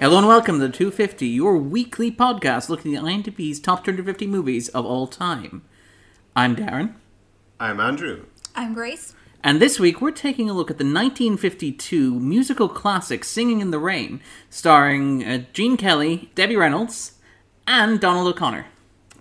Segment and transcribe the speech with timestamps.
[0.00, 4.84] Hello and welcome to 250, your weekly podcast looking at IMDb's top 250 movies of
[4.84, 5.62] all time.
[6.34, 6.94] I'm Darren,
[7.60, 8.24] I'm Andrew.
[8.56, 9.11] I'm Grace.
[9.44, 13.78] And this week we're taking a look at the 1952 musical classic Singing in the
[13.78, 17.12] Rain, starring uh, Gene Kelly, Debbie Reynolds,
[17.66, 18.66] and Donald O'Connor.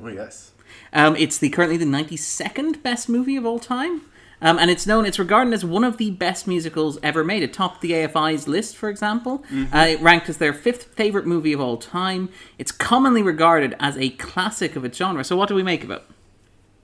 [0.04, 0.52] Oh yes.
[0.94, 4.02] Um, it's the currently the 92nd best movie of all time.
[4.44, 7.44] Um, and it's known, it's regarded as one of the best musicals ever made.
[7.44, 9.44] It topped the AFI's list, for example.
[9.72, 12.30] Uh, it ranked as their fifth favorite movie of all time.
[12.58, 15.24] It's commonly regarded as a classic of its genre.
[15.24, 16.02] So, what do we make of it?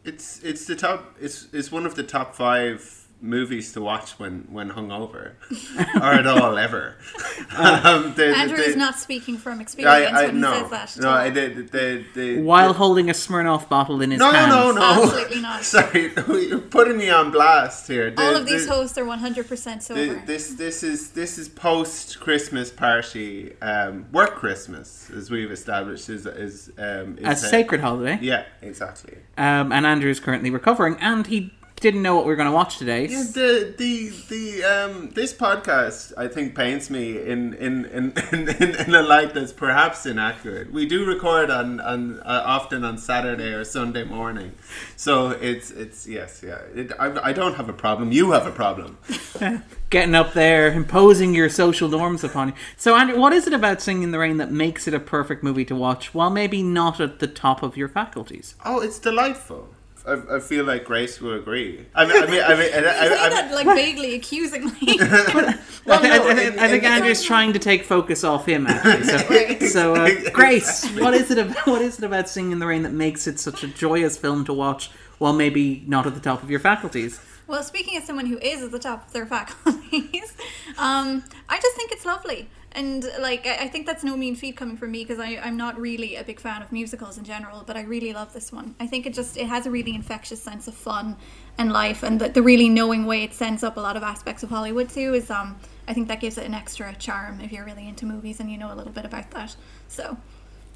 [0.05, 1.17] It's it's the top.
[1.19, 5.31] It's it's one of the top five movies to watch when when hungover,
[5.95, 6.95] or at all ever.
[7.57, 10.97] um, the, Andrew the- is not speaking from experience I, I, when he says that.
[11.01, 11.71] no, I did.
[11.71, 14.49] The, the, While the, holding a Smirnoff bottle in his hand.
[14.49, 15.63] no, no, no, Absolutely not.
[15.63, 18.11] Sorry, you're putting me on blast here.
[18.11, 20.23] The- All of these the- hosts are 100% the- sober.
[20.25, 26.25] this this is this is post Christmas party, um, work Christmas as we've established is
[26.25, 28.19] is um, is A sacred holiday.
[28.21, 29.17] Yeah, exactly.
[29.37, 32.77] Um, and is currently recovering, and he didn't know what we were going to watch
[32.77, 33.07] today.
[33.07, 38.49] Yeah, the the the um this podcast I think paints me in in in, in,
[38.49, 40.71] in, a light that's perhaps inaccurate.
[40.71, 44.53] We do record on on uh, often on Saturday or Sunday morning,
[44.95, 46.61] so it's it's yes yeah.
[46.73, 48.11] It, I I don't have a problem.
[48.11, 48.97] You have a problem.
[49.89, 52.53] Getting up there, imposing your social norms upon you.
[52.75, 55.43] So, Andrew, what is it about Singing in the Rain that makes it a perfect
[55.43, 58.55] movie to watch, while maybe not at the top of your faculties?
[58.65, 59.69] Oh, it's delightful.
[60.07, 61.85] I, I feel like Grace will agree.
[61.93, 64.71] I mean, I mean, I mean, I, you say I, I, that like vaguely accusingly.
[64.99, 69.03] I, thi- I, no, in- I think Andrew's trying to take focus off him, actually.
[69.03, 69.63] So, Right.
[69.63, 72.83] so uh, Grace, what is it about what is it about Singing in the Rain
[72.83, 76.41] that makes it such a joyous film to watch, while maybe not at the top
[76.43, 77.19] of your faculties?
[77.47, 80.35] well, speaking as someone who is at the top of their faculties,
[80.77, 82.49] um, I just think it's lovely.
[82.73, 86.15] And like, I, think that's no mean feat coming from me because I'm not really
[86.15, 88.75] a big fan of musicals in general, but I really love this one.
[88.79, 91.15] I think it just it has a really infectious sense of fun
[91.57, 94.43] and life, and the, the really knowing way it sends up a lot of aspects
[94.43, 95.57] of Hollywood too is um
[95.87, 98.57] I think that gives it an extra charm if you're really into movies and you
[98.57, 99.55] know a little bit about that.
[99.87, 100.17] So,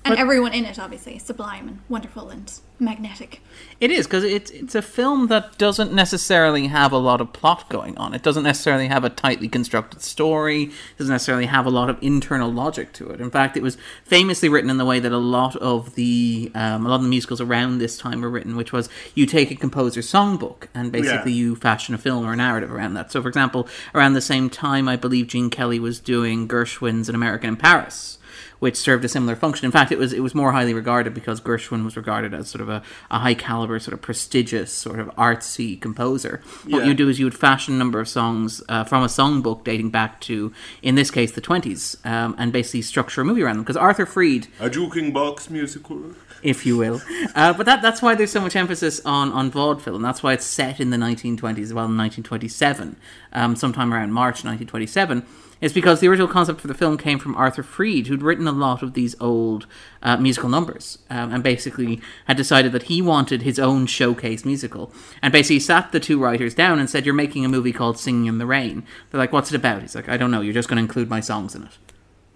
[0.06, 3.42] and everyone in it obviously sublime and wonderful and magnetic.
[3.80, 7.70] It is because it's it's a film that doesn't necessarily have a lot of plot
[7.70, 8.14] going on.
[8.16, 10.64] It doesn't necessarily have a tightly constructed story.
[10.64, 13.22] It doesn't necessarily have a lot of internal logic to it.
[13.22, 16.86] In fact, it was famously written in the way that a lot of the um,
[16.86, 19.56] a lot of the musicals around this time were written, which was you take a
[19.56, 21.38] composer's songbook and basically Yeah.
[21.38, 23.12] you fashion a film or a narrative around that.
[23.12, 27.16] So, for example, around the same time, I believe Gene Kelly was doing Gershwin's An
[27.16, 28.18] American in Paris
[28.62, 29.66] which served a similar function.
[29.66, 32.62] In fact, it was it was more highly regarded because Gershwin was regarded as sort
[32.62, 36.42] of a, a high caliber, sort of prestigious, sort of artsy composer.
[36.70, 36.88] What Yeah.
[36.90, 39.90] you do is you would fashion a number of songs uh, from a songbook dating
[39.90, 43.64] back to, in this case, the twenties, um, and basically structure a movie around them.
[43.64, 46.00] Because Arthur Freed a juking box musical.
[46.44, 47.02] if you will.
[47.36, 50.34] Uh, but that, that's why there's so much emphasis on, on vaudeville, and that's why
[50.34, 52.96] it's set in the 1920s, well, in 1927,
[53.34, 55.26] um, sometime around March 1927.
[55.62, 58.52] Is because the original concept for the film came from Arthur Freed, who'd written a
[58.52, 59.68] lot of these old
[60.02, 64.92] uh, musical numbers, um, and basically had decided that he wanted his own showcase musical.
[65.22, 68.26] And basically sat the two writers down and said, "You're making a movie called Singing
[68.26, 70.42] in the Rain." They're like, "What's it about?" He's like, "I don't know.
[70.42, 71.91] You're just going to include my songs in it."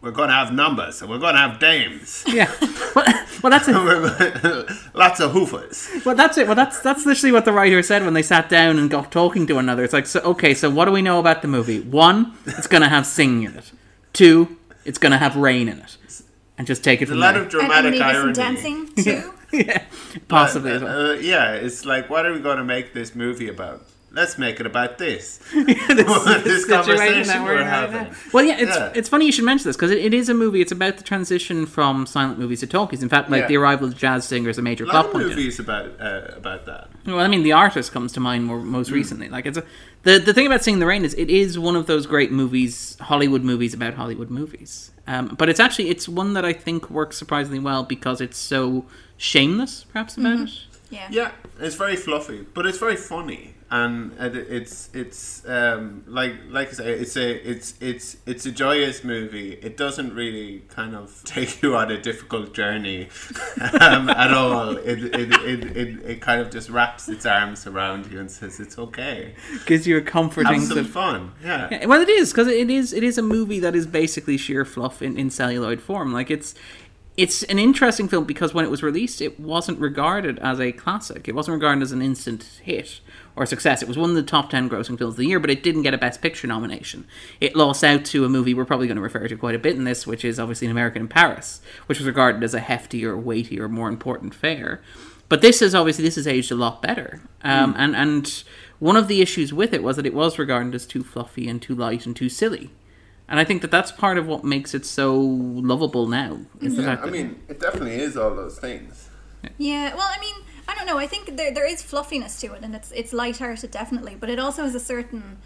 [0.06, 2.24] We're gonna have numbers, and we're gonna have dames.
[2.28, 2.52] Yeah.
[2.96, 3.06] well,
[3.44, 4.96] well, that's it.
[4.96, 6.06] Lots of hoofers.
[6.06, 6.46] Well, that's it.
[6.46, 9.48] Well, that's that's literally what the writer said when they sat down and got talking
[9.48, 9.84] to one another.
[9.84, 11.80] It's like, so okay, so what do we know about the movie?
[11.82, 13.72] One, it's going to have singing in it.
[14.14, 15.98] Two, it's going to have rain in it,
[16.58, 17.42] and just take it A lot there.
[17.42, 18.34] of dramatic and maybe irony.
[18.36, 19.34] some dancing too.
[19.52, 19.84] yeah,
[20.28, 21.10] possibly Uh, well.
[21.12, 23.82] uh, yeah, it's like, what are we going to make this movie about?
[24.16, 25.38] Let's make it about this.
[25.54, 28.04] this, this situation conversation that we're in right having.
[28.04, 28.12] now.
[28.32, 28.92] Well, yeah, it's Yeah.
[28.96, 30.62] it's funny you should mention this because it, it is a movie.
[30.62, 33.04] It's about the transition from silent movies to talkies.
[33.04, 33.48] In fact, like Yeah.
[33.48, 35.26] the arrival of jazz singer is a major A lot plot of point.
[35.26, 35.36] in it.
[35.36, 36.88] movies about uh, about that.
[37.06, 39.28] Well, I mean, The Artist comes to mind more, most recently.
[39.28, 39.64] Like, it's a,
[40.04, 42.96] the the thing about Seeing the Rain is it is one of those great movies,
[43.02, 44.92] Hollywood movies about Hollywood movies.
[45.08, 48.86] Um, but it's actually it's one that I think works surprisingly well because it's so
[49.18, 50.50] shameless, perhaps about it.
[50.90, 51.08] Yeah.
[51.12, 56.72] Yeah, it's very fluffy, but it's very funny and it's it's um, like like I
[56.72, 59.54] say, it's a it's it's it's a joyous movie.
[59.54, 63.10] It doesn't really kind of take you on a difficult journey
[63.82, 64.78] um, at all.
[64.78, 68.60] It it, it, it it kind of just wraps its arms around you and says
[68.60, 69.34] it's okay.
[69.66, 70.54] Gives you a comforting.
[70.54, 71.32] Have some fun.
[71.44, 71.68] Yeah.
[71.72, 74.64] Yeah, Well, it is because it is it is a movie that is basically sheer
[74.64, 76.14] fluff in, in celluloid form.
[76.14, 76.54] Like it's
[77.18, 81.28] it's an interesting film because when it was released, it wasn't regarded as a classic.
[81.28, 83.00] It wasn't regarded as an instant hit
[83.36, 83.82] or success.
[83.82, 85.84] It was one of the top ten grossing films of the year, but it didn't
[85.84, 87.06] get a Best Picture nomination.
[87.40, 89.76] It lost out to a movie we're probably going to refer to quite a bit
[89.76, 93.22] in this, which is obviously an American in Paris, which was regarded as a heftier,
[93.22, 94.82] weightier, more important fare.
[95.30, 98.44] But this is obviously this is aged a lot better, um, and and
[98.80, 101.62] one of the issues with it was that it was regarded as too fluffy and
[101.62, 102.72] too light and too silly,
[103.28, 106.40] and I think that that's part of what makes it so lovable now.
[106.62, 109.10] Is the Yeah, fact I mean, it definitely is all those things.
[109.58, 110.36] Yeah, well, I mean,
[110.68, 110.98] I don't know.
[110.98, 114.40] I think there there is fluffiness to it, and it's it's lighthearted definitely, but it
[114.40, 115.38] also has a certain.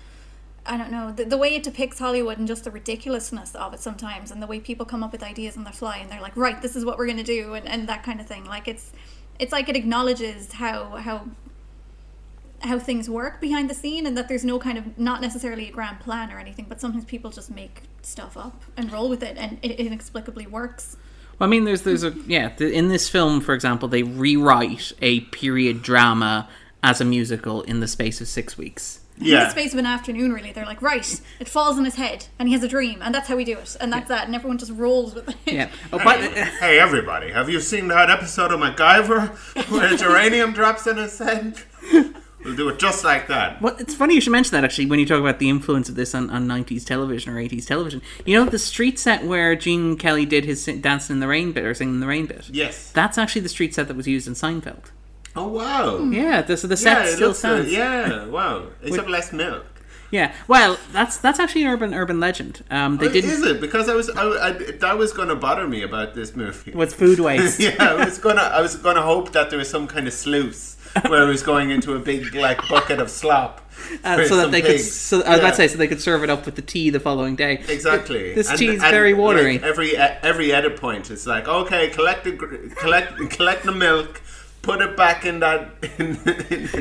[0.66, 3.80] I don't know the, the way it depicts Hollywood and just the ridiculousness of it
[3.80, 6.36] sometimes, and the way people come up with ideas on the fly, and they're like,
[6.38, 8.46] right, this is what we're gonna do, and, and that kind of thing.
[8.46, 8.92] Like it's,
[9.40, 11.28] it's like it acknowledges how how
[12.62, 15.72] how things work behind the scene, and that there's no kind of not necessarily a
[15.72, 19.38] grand plan or anything, but sometimes people just make stuff up and roll with it,
[19.38, 20.98] and it inexplicably works.
[21.38, 22.50] Well, I mean, there's there's a yeah.
[22.50, 26.50] th- In this film, for example, they rewrite a period drama
[26.84, 29.00] as a musical in the space of six weeks.
[29.18, 29.40] yeah.
[29.40, 30.54] in the space of an afternoon, really.
[30.54, 33.28] They're like, right, it falls on his head, and he has a dream, and that's
[33.28, 35.36] how we do it, and that's that, and everyone just rolls with it.
[35.46, 35.70] Yeah.
[35.94, 40.96] Oh, but Hey everybody, have you seen that episode of MacGyver where geranium drops in
[40.98, 41.58] his head?
[42.44, 43.62] We'll do it just like that.
[43.62, 45.96] Well, it's funny you should mention that actually when you talk about the influence of
[45.96, 48.02] this on, on 90s television or 80s television.
[48.26, 51.66] You know the street set where Gene Kelly did his Dancing in the Rain bit
[51.66, 52.50] or Singing in the Rain bit?
[52.50, 52.92] Yes.
[52.92, 54.86] That's actually the street set that was used in Seinfeld.
[55.36, 56.00] Oh wow.
[56.00, 57.68] Yeah, the, so the set Yeah, still looks good.
[57.68, 57.72] stands.
[57.74, 58.68] Yeah, wow.
[58.84, 59.66] Except less milk.
[60.12, 60.34] Yeah.
[60.48, 62.64] Well, that's that's actually an urban urban legend.
[62.72, 63.30] Um, they Oh, didn't.
[63.30, 63.62] Is it?
[63.62, 66.72] Because I was, I, I, that was going to bother me about this movie.
[66.72, 67.60] What's food waste?
[67.60, 70.78] yeah, I was gonna, I was gonna hope that there was some kind of sluice
[71.08, 73.66] where it was going into a big like bucket of slop.
[74.04, 74.80] Uh, so that they could.
[74.82, 76.90] So I was about to say, so they could serve it up with the tea
[76.90, 77.64] the following day.
[77.70, 78.36] Exactly.
[78.36, 79.60] This tea is very like, watery.
[79.64, 82.34] every every edit point, it's like okay, collect the
[82.78, 84.22] collect collect the milk,
[84.62, 86.16] put it back in that in,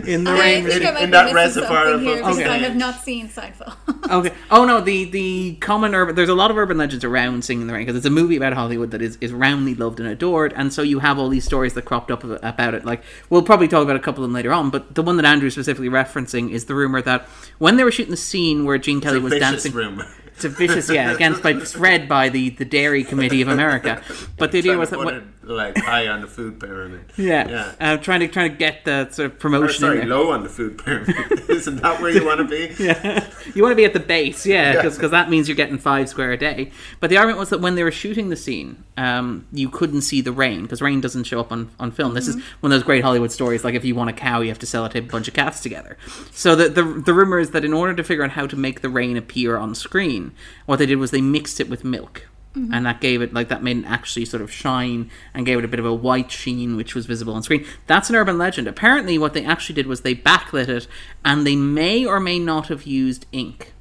[0.07, 0.65] In the I rain.
[0.67, 2.45] think in- in that reservoir of- here Okay.
[2.45, 3.75] I have not seen Seinfeld.
[4.11, 4.33] Okay.
[4.51, 6.15] Oh no, the the common urban.
[6.15, 8.37] There's a lot of urban legends around Singing in the Rain because it's a movie
[8.37, 11.45] about Hollywood that is is roundly loved and adored, and so you have all these
[11.45, 12.87] stories that cropped up about it.
[12.87, 15.27] Like we'll probably talk about a couple of them later on, but the one that
[15.27, 17.29] Andrew's specifically referencing is the rumor that
[17.59, 19.73] when they were shooting the scene where Gene Kelly was dancing.
[19.73, 20.03] room.
[20.39, 24.01] It's a vicious, yeah, against by spread by the the Dairy Committee of America.
[24.37, 27.01] But the idea was that it like high on the food pyramid.
[27.17, 27.73] yeah, yeah.
[27.81, 29.85] Uh, trying to trying to get the sort of promotion.
[29.85, 31.17] in sorry, low on the food pyramid.
[31.49, 32.73] Isn't that where you want to be?
[32.79, 33.27] Yeah.
[33.53, 34.83] you want to be at the base, yeah, Yeah.
[34.83, 36.71] because that means you're getting five square a day.
[37.01, 40.21] But the argument was that when they were shooting the scene, um, you couldn't see
[40.21, 42.15] the rain because rain doesn't show up on, on film.
[42.15, 43.65] This is one of those great Hollywood stories.
[43.65, 45.97] Like if you want a cow, you have to sellotape a bunch of cats together.
[46.31, 48.83] So the, the the rumor is that in order to figure out how to make
[48.83, 50.28] the rain appear on screen,
[50.67, 52.29] what they did was they mixed it with milk.
[52.57, 52.73] Mm-hmm.
[52.73, 55.65] And that gave it like that made it actually sort of shine and gave it
[55.65, 57.67] a bit of a white sheen, which was visible on screen.
[57.87, 58.67] That's an urban legend.
[58.67, 60.89] Apparently, what they actually did was they backlit it,
[61.25, 63.75] and they may or may not have used ink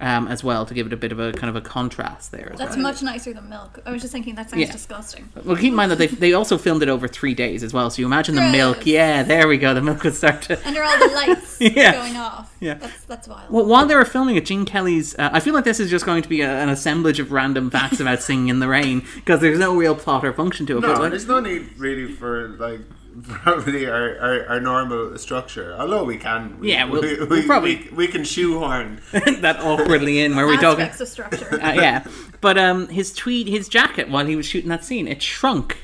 [0.00, 2.50] um, as well to give it a bit of a kind of a contrast there.
[2.52, 2.82] As That's well.
[2.84, 3.80] much nicer than milk.
[3.84, 4.72] I was just thinking that sounds Yeah.
[4.72, 5.28] disgusting.
[5.44, 7.90] Well, keep in mind that they they also filmed it over three days as well.
[7.90, 8.86] So you imagine the milk.
[8.86, 9.74] Yeah, there we go.
[9.74, 10.58] The milk would start to.
[10.64, 11.92] And there are all the lights Yeah.
[11.92, 12.54] going off.
[12.60, 12.74] Yeah.
[12.74, 13.50] That's that's wild.
[13.50, 15.14] Well, while they were filming it, Gene Kelly's.
[15.18, 17.70] Uh, I feel like this is just going to be a, an assemblage of random
[17.70, 20.80] facts about singing in the rain because there's no real plot or function to it.
[20.80, 22.80] No, but like- there's no need really for like
[23.22, 25.74] probably our, our, our normal structure.
[25.78, 29.00] Although we can, we, Yeah, we'll- we, we'll probably- we, we can shoehorn.
[29.12, 30.84] that awkwardly in where we talking.
[30.84, 31.60] Aspects of structure.
[31.62, 32.04] Uh, yeah,
[32.40, 35.78] but um, his tweed, his jacket while he was shooting that scene, it shrunk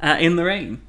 [0.00, 0.80] uh, in the rain.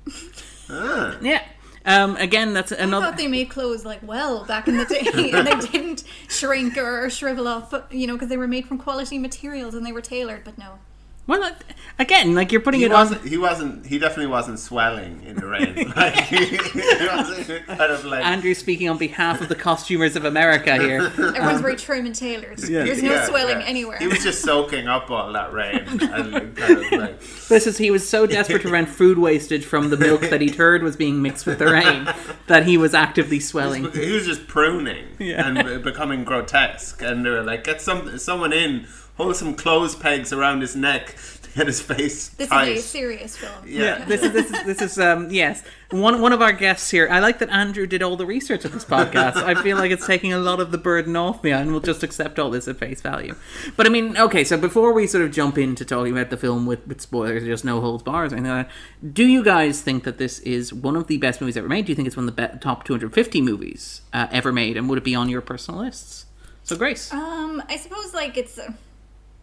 [0.70, 1.17] Ah.
[1.22, 1.44] Yeah.
[1.86, 2.82] Um, again, that's another.
[2.82, 3.06] I another.
[3.06, 7.10] thought they made clothes like well back in the day, and they didn't shrink or
[7.10, 10.44] shrivel up, you know, because they were made from quality materials and they were tailored.
[10.44, 10.79] But no,
[11.27, 11.51] Well,
[12.00, 13.00] again, like you're putting He it on.
[13.10, 13.27] wasn't.
[13.27, 13.86] He wasn't.
[13.86, 15.91] He definitely wasn't swelling in the rain.
[15.98, 16.57] Like, he
[17.05, 18.24] wasn't kind of like.
[18.25, 21.01] Andrew speaking on behalf of the costumers of America here.
[21.17, 22.60] everyone's very trim and tailored.
[22.62, 22.84] Yeah.
[22.84, 23.65] There's no Yeah, swelling yeah.
[23.67, 23.98] anywhere.
[23.98, 27.19] He was just soaking up all that rain and kind of like.
[27.50, 30.55] This is he was so desperate to prevent food wastage from the milk that he'd
[30.55, 32.07] heard was being mixed with the rain
[32.48, 33.91] that he was actively swelling.
[33.91, 35.48] He was just pruning Yeah.
[35.48, 40.31] and becoming grotesque, and they were like, "Get some someone in, hold some clothes pegs
[40.31, 42.69] around his neck to get his face This tight.
[42.69, 43.53] is a serious film.
[43.67, 44.05] Yeah.
[44.05, 47.07] this is this is this is um yes one one of our guests here.
[47.09, 49.38] I like that Andrew did all the research of this podcast.
[49.38, 52.03] I feel like it's taking a lot of the burden off me, and we'll just
[52.03, 53.36] accept all this at face value.
[53.77, 56.65] But I mean, okay, so before we sort of jump into talking about the film
[56.65, 60.03] with with spoilers, just no holds bars or anything like that, do you guys think
[60.03, 61.86] that this is one of the best movies ever made?
[61.86, 64.89] Do you think it's one of the be- top 250 movies uh, ever made, and
[64.89, 66.25] would it be on your personal lists?
[66.63, 68.59] So Grace, Um, I suppose like it's.
[68.59, 68.74] Uh,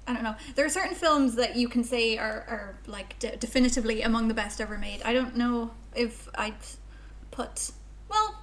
[0.07, 0.35] I don't know.
[0.55, 4.35] There are certain films that you can say are, are like de- definitively among the
[4.35, 5.03] best ever made.
[5.03, 6.55] I don't know if I'd
[7.31, 7.71] put.
[8.09, 8.35] Well,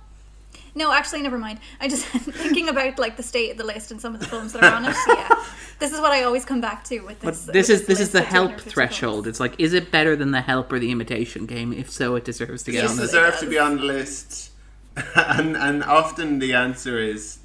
[0.73, 1.59] no, actually, never mind.
[1.79, 4.53] I just thinking about like the state of the list and some of the films
[4.53, 4.95] that are on it.
[5.07, 5.45] Yeah,
[5.79, 7.45] this is what I always come back to with But this.
[7.45, 9.25] this with is this is the help threshold.
[9.25, 9.27] films.
[9.27, 11.73] It's like, is it better than the help or the imitation game?
[11.73, 14.51] If so, it deserves to get This on the deserves to be on the list,
[15.15, 17.37] and and often the answer is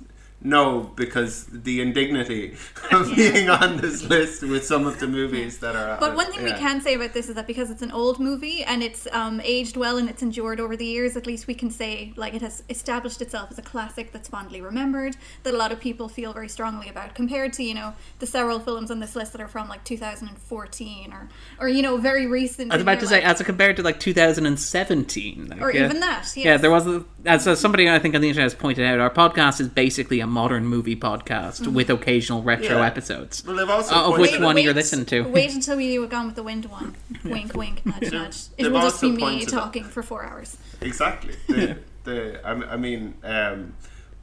[0.46, 2.56] no because the indignity
[2.92, 5.98] of being on this list with some of the movies that are.
[5.98, 8.62] But one thing we can say about this is that because it's an old movie
[8.62, 11.70] and it's um, aged well and it's endured over the years, at least we can
[11.70, 15.72] say like it has established itself as a classic that's fondly remembered that a lot
[15.72, 19.16] of people feel very strongly about, compared to you know the several films on this
[19.16, 22.72] list that are from like 2014 or or you know very recent.
[22.72, 23.40] I was about to say, life.
[23.40, 25.86] as compared to like 2017, like, or yeah.
[25.86, 26.16] even that.
[26.16, 26.36] Yes.
[26.36, 29.00] Yeah, there was a, as uh, somebody I think on the internet has pointed out.
[29.00, 31.74] Our podcast is basically a modern movie podcast Mm-hmm.
[31.78, 32.86] with occasional retro Yeah.
[32.90, 33.34] episodes.
[33.46, 35.18] Well, they've also Uh, of which out- one you're listening to.
[35.38, 36.88] Wait until we do a Gone with the Wind one.
[37.24, 38.38] wink, wink, nudge, nudge.
[38.58, 40.50] It they've will just be me pointed out- talking for four hours.
[40.80, 41.34] Exactly.
[41.48, 42.16] The, the
[42.48, 43.58] I, m- I mean, um,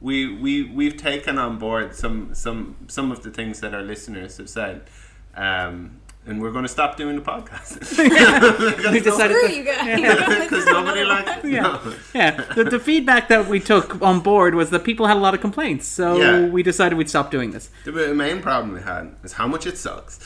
[0.00, 2.60] we we we've taken on board some some
[2.96, 4.76] some of the things that our listeners have said,
[5.48, 5.76] um,
[6.26, 7.78] and we're going to stop doing the podcast
[8.92, 10.44] We decided Screw to- you guys.
[10.48, 11.50] because nobody likes it.
[11.50, 11.62] Yeah.
[11.62, 11.94] No.
[12.14, 15.34] yeah, the, the feedback that we took on board was that people had a lot
[15.34, 16.48] of complaints, so Yeah.
[16.48, 17.70] we decided we'd stop doing this.
[17.84, 20.18] The main problem we had is how much it sucks.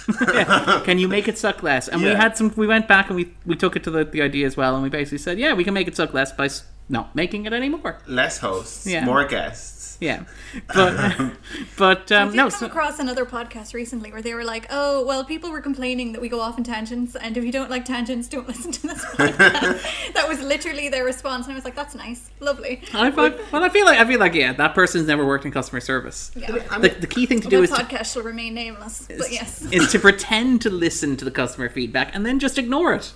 [0.84, 1.88] Can you make it suck less?
[1.88, 2.52] And we had some.
[2.56, 4.82] We went back and we we took it to the, the idea as well, and
[4.82, 6.48] we basically said, yeah, we can make it suck less by
[6.88, 7.98] not making it anymore.
[8.06, 9.04] Less hosts, Yeah.
[9.04, 9.77] more guests.
[10.00, 10.24] Yeah,
[10.72, 11.32] but
[11.76, 12.42] but I um, did no.
[12.44, 16.12] come So, across another podcast recently where they were like, "Oh, well, people were complaining
[16.12, 18.82] that we go off in tangents, and if you don't like tangents, don't listen to
[18.82, 23.08] this podcast." that was literally their response, and I was like, "That's nice, lovely." I,
[23.08, 25.80] I, well, I feel like I feel like yeah, that person's never worked in customer
[25.80, 26.30] service.
[26.36, 26.52] Yeah.
[26.78, 29.62] The, the key thing to do The is to, podcast shall remain nameless, but yes,
[29.72, 33.12] is to pretend to listen to the customer feedback and then just ignore it.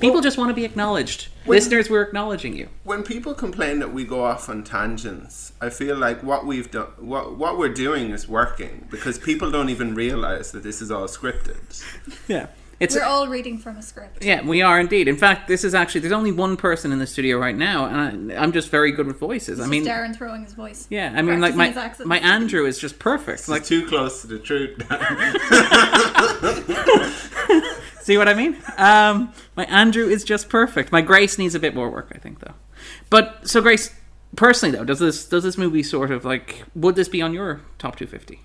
[0.00, 1.28] People just want to be acknowledged.
[1.46, 2.68] Listeners, we're acknowledging you.
[2.84, 6.88] When people complain that we go off on tangents, I feel like what we've done,
[6.98, 11.06] what what we're doing is working because people don't even realize that this is all
[11.06, 11.82] scripted.
[12.28, 12.46] Yeah,
[12.80, 14.24] it's we're all reading from a script.
[14.24, 15.08] yeah, we are indeed.
[15.08, 18.32] In fact, this is actually there's only one person in the studio right now, and
[18.32, 19.60] I, I'm just very good with voices.
[19.60, 20.86] I mean, Darren throwing his voice.
[20.90, 22.08] yeah, I mean, like my Practicing his accent.
[22.08, 23.48] my Andrew is just perfect.
[23.48, 24.78] Like Like, too close to the truth.
[28.02, 28.56] see what I mean?
[28.76, 30.92] Um, my Andrew is just perfect.
[30.92, 32.54] My Grace needs a bit more work, I think, though.
[33.10, 33.94] But so Grace,
[34.36, 37.60] personally though, does this does this movie sort of like would this be on your
[37.78, 38.40] top 250?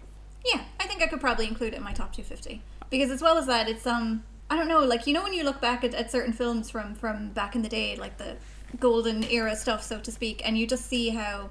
[0.45, 3.37] Yeah, I think I could probably include it in my top 250 because as well
[3.37, 5.93] as that, it's um, I don't know, like you know when you look back at,
[5.93, 8.37] at certain films from from back in the day, like the
[8.79, 11.49] golden era stuff, so to speak, and you just see how,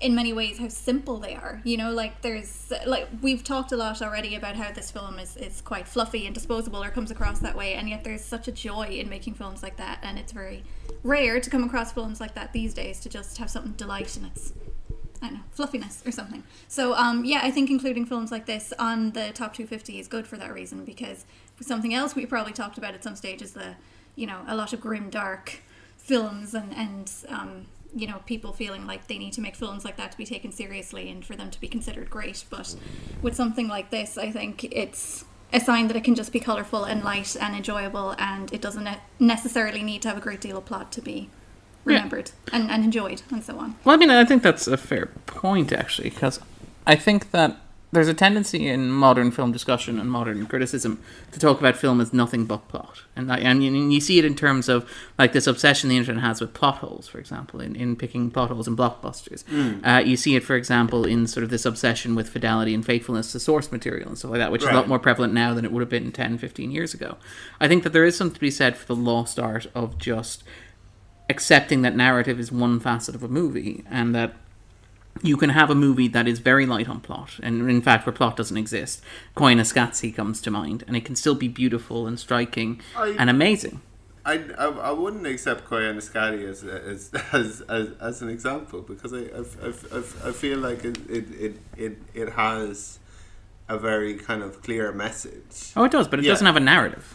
[0.00, 1.60] in many ways, how simple they are.
[1.64, 5.36] You know, like there's like we've talked a lot already about how this film is
[5.36, 8.52] is quite fluffy and disposable, or comes across that way, and yet there's such a
[8.52, 10.64] joy in making films like that, and it's very
[11.02, 14.24] rare to come across films like that these days to just have something delight in
[14.24, 14.52] its
[15.22, 16.42] I don't know, fluffiness or something.
[16.68, 20.26] So, um, yeah, I think including films like this on the top 250 is good
[20.26, 21.24] for that reason because
[21.60, 23.76] something else we probably talked about at some stage is the,
[24.14, 25.60] you know, a lot of grim, dark
[25.96, 29.96] films and, and um, you know, people feeling like they need to make films like
[29.96, 32.44] that to be taken seriously and for them to be considered great.
[32.50, 32.74] But
[33.22, 36.84] with something like this, I think it's a sign that it can just be colourful
[36.84, 38.88] and light and enjoyable and it doesn't
[39.18, 41.30] necessarily need to have a great deal of plot to be
[41.84, 43.76] remembered and, and enjoyed and so on.
[43.84, 46.40] Well, I mean, I think that's a fair point, actually, because
[46.86, 47.56] I think that
[47.92, 51.00] there's a tendency in modern film discussion and modern criticism
[51.30, 54.24] to talk about film as nothing but plot, and and you, and you see it
[54.24, 57.76] in terms of like this obsession the internet has with plot holes, for example, in,
[57.76, 59.44] in picking plot holes in blockbusters.
[59.84, 63.32] Uh, you see it, for example, in sort of this obsession with fidelity and faithfulness
[63.32, 65.64] to source material and stuff like that, which is a lot more prevalent now than
[65.64, 67.16] it would have been 10, 15 years ago.
[67.60, 70.42] I think that there is something to be said for the lost art of just
[71.28, 74.34] accepting that narrative is one facet of a movie and that
[75.22, 78.12] you can have a movie that is very light on plot, and in fact, where
[78.12, 79.02] plot doesn't exist.
[79.36, 83.80] Koyaanisqatsi comes to mind, and it can still be beautiful and striking I- and amazing.
[84.24, 89.18] I, I, I wouldn't accept Koyaanisqatsi as, as, as, as, as an example because I,
[89.18, 92.98] I, I, I- feel like it, it, it, it, it has
[93.68, 95.72] a very kind of clear message.
[95.76, 96.32] Oh, it does, but it Yeah.
[96.32, 97.06] doesn't have a narrative.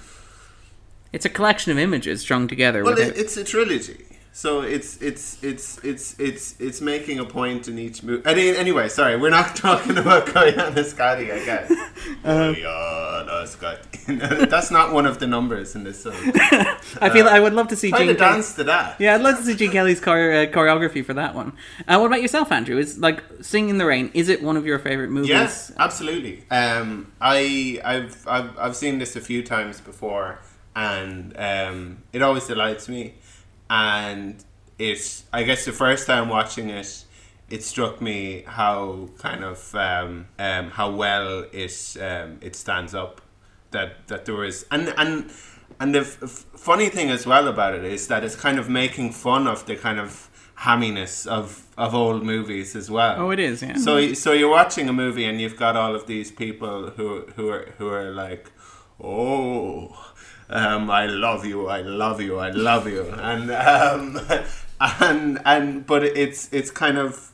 [1.11, 2.83] It's a collection of images strung together.
[2.85, 7.67] Well, it, it's a trilogy, so it's it's it's it's it's it's making a point
[7.67, 8.23] in each movie.
[8.25, 11.71] Anyway, sorry, we're not talking about Koyaanisqatsi, I guess.
[12.23, 12.53] Uh-huh.
[12.53, 14.49] Koyaanisqatsi.
[14.49, 16.13] That's not one of the numbers in this song.
[16.99, 18.31] I feel I would love to see Try to Gene Kelly.
[18.33, 18.99] dance to that.
[18.99, 21.53] Yeah, I'd love to see Gene Kelly's chore- uh, choreography for that one.
[21.87, 22.77] Uh, what about yourself, Andrew?
[22.77, 24.11] Is like Singing in the Rain?
[24.13, 25.29] Is it one of your favorite movies?
[25.29, 26.43] Yes, absolutely.
[26.49, 30.39] Um, I I've, I've I've seen this a few times before,
[30.75, 33.13] and um, it always delights me.
[33.73, 34.43] And
[34.77, 37.05] it's I guess, the first time watching it,
[37.49, 43.21] it struck me how kind of um, um, how well it um, it stands up.
[43.71, 45.31] That that there was and and
[45.79, 48.67] and the f- f- funny thing as well about it is that it's kind of
[48.67, 53.15] making fun of the kind of hamminess of of old movies as well.
[53.17, 53.61] Oh, it is.
[53.63, 53.77] Yeah.
[53.77, 57.47] So, so you're watching a movie and you've got all of these people who who
[57.49, 58.51] are who are like,
[59.01, 60.10] oh,
[60.51, 64.19] um, I love you, I love you, I love you, and um,
[64.79, 67.31] and and but it's it's kind of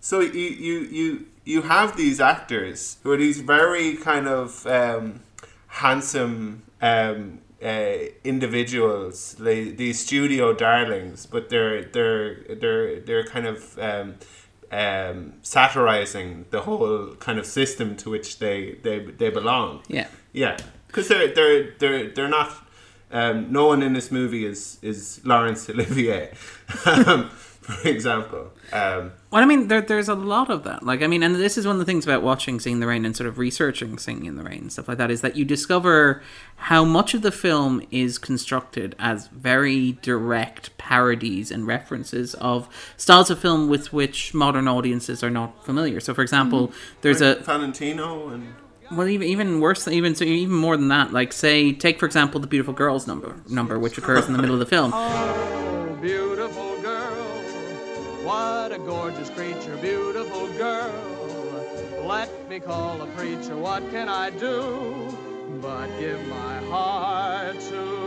[0.00, 5.20] so you you you you have these actors who are these very kind of um,
[5.68, 13.78] handsome um, uh, individuals, they, these studio darlings, but they're they're they're they're kind of
[13.78, 14.14] um,
[14.70, 19.82] um, satirizing the whole kind of system to which they they, they belong.
[19.88, 20.08] yeah.
[20.32, 20.56] Yeah,
[20.94, 22.52] because they're they're they're they're not.
[23.10, 26.32] Um, no one in this movie is is Laurence Olivier,
[26.86, 28.52] um, for example.
[28.72, 30.82] Um, Well, I mean, there, there's a lot of that.
[30.82, 32.86] Like, I mean, and this is one of the things about watching Singing in the
[32.88, 35.36] Rain and sort of researching Singing in the Rain and stuff like that is that
[35.36, 36.22] you discover
[36.56, 43.30] how much of the film is constructed as very direct parodies and references of styles
[43.30, 46.00] of film with which modern audiences are not familiar.
[46.00, 46.72] So, for example,
[47.02, 48.54] there's a Valentino and
[48.96, 51.12] well, even even worse, even so, even more than that.
[51.12, 54.54] Like, say, take for example the "Beautiful Girls" number, number which occurs in the middle
[54.54, 54.92] of the film.
[55.96, 57.14] Oh, beautiful girl,
[58.24, 60.92] what a gorgeous creature, beautiful girl.
[62.04, 65.16] Let me call a preacher, what can I do
[65.60, 68.03] but give my heart to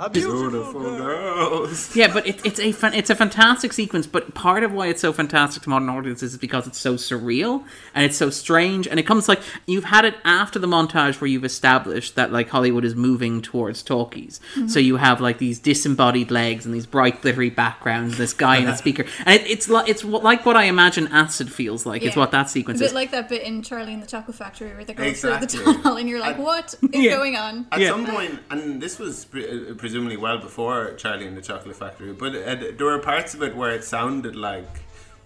[0.00, 1.94] A beautiful girls.
[1.96, 4.06] Yeah, but it, it's a fan, it's a fantastic sequence.
[4.06, 7.64] But part of why it's so fantastic to modern audiences is because it's so surreal
[7.94, 11.28] and it's so strange, and it comes like you've had it after the montage where
[11.28, 14.38] you've established that like Hollywood is moving towards talkies.
[14.68, 18.68] So you have like these disembodied legs and these bright glittery backgrounds, this guy in
[18.68, 22.02] a speaker, and it, it's like it's what- like what I imagine acid feels like.
[22.02, 22.20] Is Yeah.
[22.20, 22.92] what that sequence A bit is.
[22.94, 25.96] like that bit in Charlie and the Chocolate Factory where they go through the tunnel
[25.96, 27.16] and you're like, I- what is Yeah.
[27.16, 27.66] going on?
[27.72, 27.88] At Yeah.
[27.90, 32.12] some point, and this was pre- uh, presumably well before Charlie and the Chocolate Factory,
[32.12, 34.68] but uh, there were parts of it where it sounded like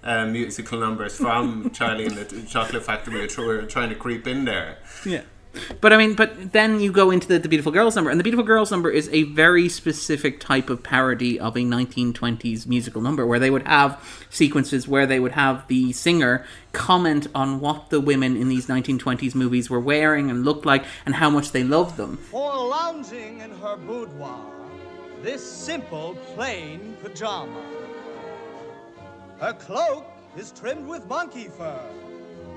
[0.04, 4.78] uh, musical numbers from Charlie and the Chocolate Factory were, trying to creep in there.
[5.04, 5.22] Yeah.
[5.80, 8.24] But I mean, but then you go into the, the Beautiful Girls number, and the
[8.24, 13.26] Beautiful Girls number is a very specific type of parody of a 1920s musical number
[13.26, 18.00] where they would have sequences where they would have the singer comment on what the
[18.00, 21.96] women in these 1920s movies were wearing and looked like and how much they loved
[21.96, 22.16] them.
[22.16, 24.46] For lounging in her boudoir,
[25.22, 27.62] this simple, plain pajama.
[29.38, 31.80] Her cloak is trimmed with monkey fur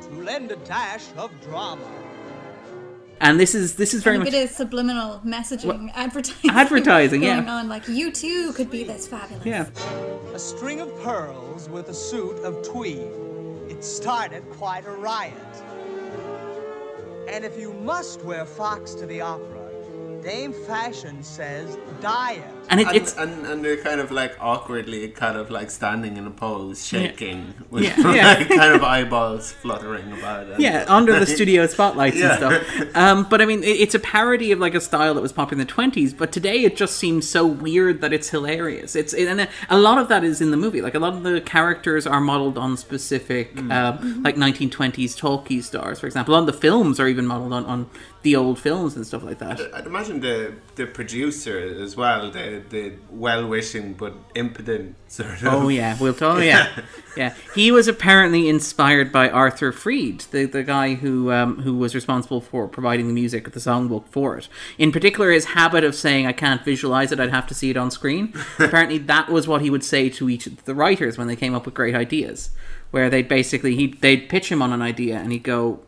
[0.02, 2.05] to lend a dash of drama.
[3.22, 7.24] And this is this is very And a much bit of subliminal messaging, advertising, Advertising,
[7.30, 7.46] yeah.
[7.50, 7.70] on.
[7.70, 9.46] Like you too could be this fabulous.
[9.46, 9.68] yeah.
[10.34, 13.08] A string of pearls with a suit of tweed.
[13.70, 15.34] It started quite a riot.
[17.28, 19.70] And if you must wear frocks to the opera,
[20.22, 22.55] Dame Fashion says diet.
[22.70, 26.18] And it, And, it's and, and they're kind of like awkwardly kind of like standing
[26.18, 28.34] in a pose, shaking, with Yeah, yeah.
[28.40, 30.60] like kind of eyeballs fluttering about it.
[30.60, 32.30] yeah under the studio spotlights Yeah.
[32.30, 32.96] and stuff.
[32.96, 35.62] Um, but i mean it, it's a parody of like a style that was popular
[35.62, 38.96] in the 20s but today it just seems so weird that it's hilarious.
[38.96, 40.82] It's and a- a lot of that is in the movie.
[40.82, 46.00] Like a lot of the characters are modeled on specific uh, like 1920s talkie stars
[46.00, 46.34] for example.
[46.34, 47.90] A lot of the films are even modeled on, on
[48.24, 49.62] the old films and stuff like that.
[49.74, 55.46] I'd imagine the the producer as well, the the well wishing but impotent sort of.
[55.46, 56.38] Oh yeah, we'll talk.
[56.38, 56.82] Oh yeah,
[57.18, 57.34] yeah.
[57.54, 62.42] He was apparently inspired by Arthur Freed, the the guy who um, who was responsible
[62.42, 64.48] for providing the music the songbook for it.
[64.78, 67.78] In particular, his habit of saying, "I can't visualize it; I'd have to see it
[67.78, 71.28] on screen." apparently, that was what he would say to each of the writers when
[71.28, 72.52] they came up with great ideas.
[72.92, 75.82] Where they'd basically he they'd pitch him on an idea, and he'd go,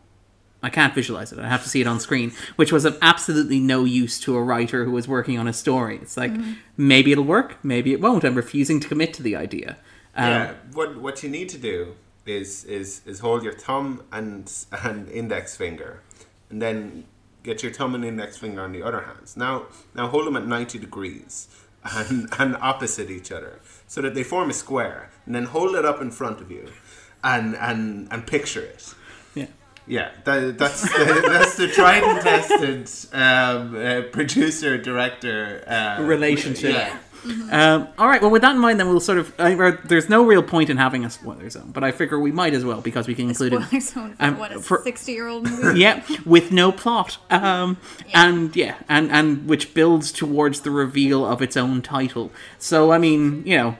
[0.62, 1.38] I can't visualize it.
[1.38, 4.42] I have to see it on screen, which was of absolutely no use to a
[4.42, 5.98] writer who was working on a story.
[6.02, 6.32] It's like
[6.76, 8.24] maybe it'll work, maybe it won't.
[8.24, 9.76] I'm refusing to commit to the idea.
[10.16, 11.94] Um, yeah, what what you need to do
[12.26, 16.02] is is is hold your thumb and and index finger,
[16.50, 17.04] and then
[17.44, 19.36] get your thumb and index finger on the other hands.
[19.36, 21.48] Now, now hold them at ninety degrees
[21.84, 25.84] and and opposite each other, so that they form a square, and then hold it
[25.84, 26.68] up in front of you,
[27.22, 28.94] and and and picture it.
[29.88, 29.98] Yeah.
[29.98, 36.72] Yeah, that, that's the, that's the tried and tested um, uh, producer director uh, Relationship.
[36.74, 36.96] Yeah.
[37.50, 38.22] Um, all right.
[38.22, 39.34] Well, with that in mind, then we'll sort of.
[39.40, 42.54] I, there's no real point in having a spoiler zone, but I figure we might
[42.54, 43.62] as well because we can include it.
[43.62, 45.80] Spoiler zone for um, what a for- sixty-year-old movie.
[45.80, 47.18] yeah, with no plot.
[47.28, 47.76] Um,
[48.14, 52.30] and yeah, and and which builds towards the reveal of its own title.
[52.58, 53.78] So I mean, you know,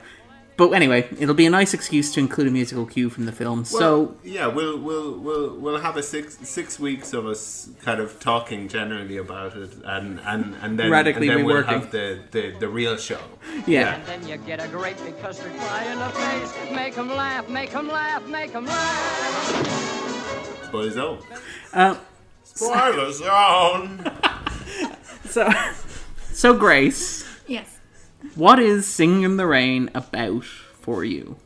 [0.58, 3.64] but anyway, it'll be a nice excuse to include a musical cue from the film.
[3.64, 8.18] so yeah, we'll we'll we'll we'll have a six six weeks of us kind of
[8.20, 12.50] talking generally about it, and and and then Radically and then we'll have the, the
[12.58, 13.20] the real show.
[13.66, 13.94] yeah.
[13.94, 16.52] And then you get a great big custard pie in the face.
[16.74, 20.64] Make 'em laugh, make 'em laugh, make 'em laugh.
[20.64, 21.18] Spoiler zone.
[21.72, 21.94] Uh,
[22.42, 24.10] Spoiler zone.
[25.24, 25.48] so
[26.32, 27.27] so Grace, Yes.
[28.34, 31.36] What is Singing in the Rain about for you?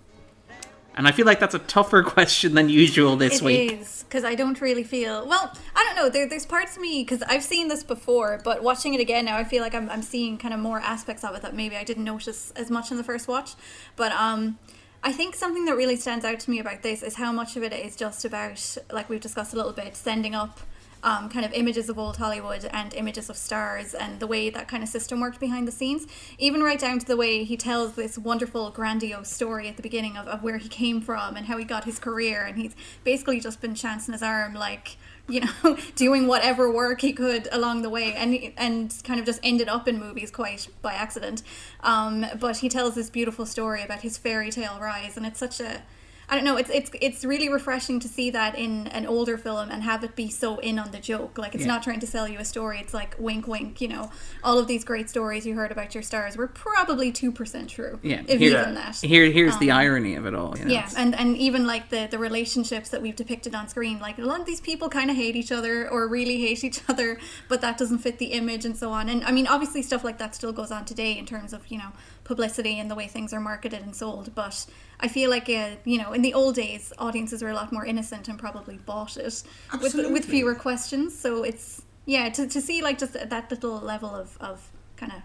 [0.95, 3.73] And I feel like that's a tougher question than usual this It week.
[3.81, 5.51] is because I don't really feel well.
[5.75, 6.11] I don't know.
[6.11, 9.39] There, there's parts of me because I've seen this before, but watching it again now,
[9.39, 11.85] I feel like I'm, I'm seeing kind of more aspects of it that maybe I
[11.85, 13.53] didn't notice as much in the first watch.
[13.97, 14.59] But um,
[15.03, 17.63] I think something that really stands out to me about this is how much of
[17.63, 20.61] it is just about, like we've discussed a little bit, sending up
[21.03, 24.69] um, kind of images of old Hollywood and images of stars and the way that
[24.69, 26.07] kind of system worked behind the scenes.
[26.39, 30.17] Even right down to the way he tells this wonderful, grandiose story at the beginning
[30.17, 32.45] of, of where he came from and how he got his career.
[32.45, 34.97] And he's basically just been chancing his arm, like,
[35.29, 39.41] you know, doing whatever work he could along the way, and and kind of just
[39.43, 41.43] ended up in movies quite by accident.
[41.81, 45.61] Um, but he tells this beautiful story about his fairy tale rise, and it's such
[45.61, 45.83] a
[46.29, 46.57] I don't know.
[46.57, 50.17] It's it's it's really refreshing to see that in an older film and have it
[50.17, 51.37] be so in on the joke.
[51.37, 51.73] Like it's Yeah.
[51.73, 52.79] not trying to sell you a story.
[52.79, 53.81] It's like wink, wink.
[53.83, 54.11] You know,
[54.43, 57.99] all of these great stories you heard about your stars were probably two percent true.
[58.03, 58.97] Yeah, if here- even that.
[58.97, 60.57] Here, here's the Um, irony of it all.
[60.57, 60.73] You know?
[60.73, 64.23] Yeah, and, and even like the, the relationships that we've depicted on screen, like a
[64.23, 67.61] lot of these people kind of hate each other or really hate each other, but
[67.61, 69.09] that doesn't fit the image and so on.
[69.11, 71.77] And I mean, obviously, stuff like that still goes on today in terms of you
[71.79, 71.93] know
[72.25, 74.35] publicity and the way things are marketed and sold.
[74.35, 74.65] But
[75.03, 77.85] I feel like uh, you know in the old days, audiences were a lot more
[77.85, 79.43] innocent and probably bought it
[79.81, 81.19] with with fewer questions.
[81.19, 85.23] So it's yeah to, to see like just that little level of of kind of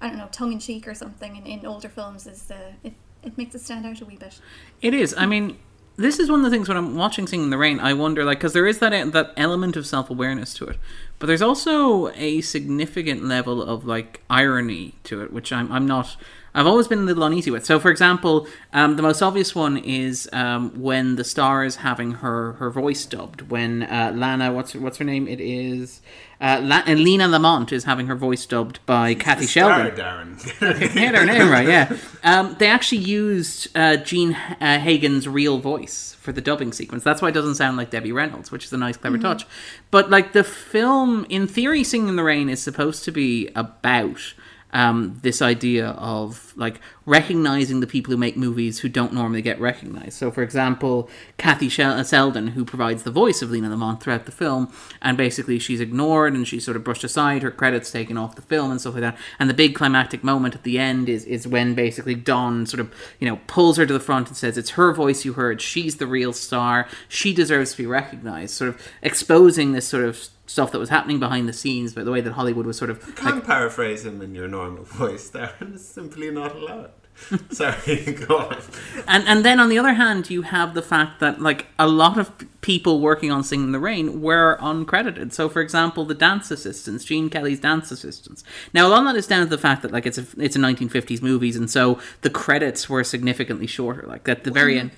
[0.00, 2.94] I don't know tongue in cheek or something in, in older films is uh, it
[3.22, 4.40] it makes it stand out a wee bit.
[4.80, 5.14] It is.
[5.16, 5.58] I mean,
[5.96, 8.24] this is one of the things when I'm watching Singing in the Rain, I wonder,
[8.24, 10.78] like, because there is that that element of self awareness to it,
[11.18, 16.16] but there's also a significant level of like irony to it, which I'm I'm not.
[16.54, 17.64] I've always been a little uneasy with.
[17.66, 22.12] So, for example, um, the most obvious one is um, when the star is having
[22.12, 23.50] her, her voice dubbed.
[23.50, 25.28] When uh, Lana, what's her, what's her name?
[25.28, 26.00] It is
[26.40, 30.36] uh, La- Lena Lamont is having her voice dubbed by Kathy Star, Sheldon.
[30.36, 30.94] Darren.
[30.94, 31.96] Get her name right, yeah.
[32.22, 37.02] Um, they actually used uh, Jean uh, Hagen's real voice for the dubbing sequence.
[37.02, 39.46] That's why it doesn't sound like Debbie Reynolds, which is a nice, clever touch.
[39.90, 44.34] But like the film, in theory, Singing in the Rain is supposed to be about
[44.72, 49.58] um, this idea of like recognizing the people who make movies who don't normally get
[49.60, 50.14] recognized.
[50.14, 54.32] So, for example, Kathy Shel- Selden, who provides the voice of Lena Lamont throughout the
[54.32, 58.36] film, and basically she's ignored and she's sort of brushed aside, her credits taken off
[58.36, 59.16] the film and stuff like that.
[59.38, 62.92] And the big climactic moment at the end is is when basically Don sort of
[63.20, 65.62] you know pulls her to the front and says, "It's her voice you heard.
[65.62, 66.86] She's the real star.
[67.08, 71.20] She deserves to be recognized." Sort of exposing this sort of stuff that was happening
[71.20, 74.34] behind the scenes, but the way that Hollywood was sort of Can't paraphrase him in
[74.34, 75.74] your normal voice, Darren.
[75.74, 76.90] It's simply not allowed.
[77.50, 78.58] Sorry, go on.
[79.06, 82.16] And and then on the other hand, you have the fact that like a lot
[82.16, 82.30] of
[82.60, 85.32] people working on Singing in the Rain were uncredited.
[85.32, 88.44] So, for example, the dance assistants, Gene Kelly's dance assistants.
[88.72, 90.54] Now, a lot of that is down to the fact that like it's a it's
[90.54, 94.04] a 1950s movies, and so the credits were significantly shorter.
[94.06, 94.92] Like at the very end.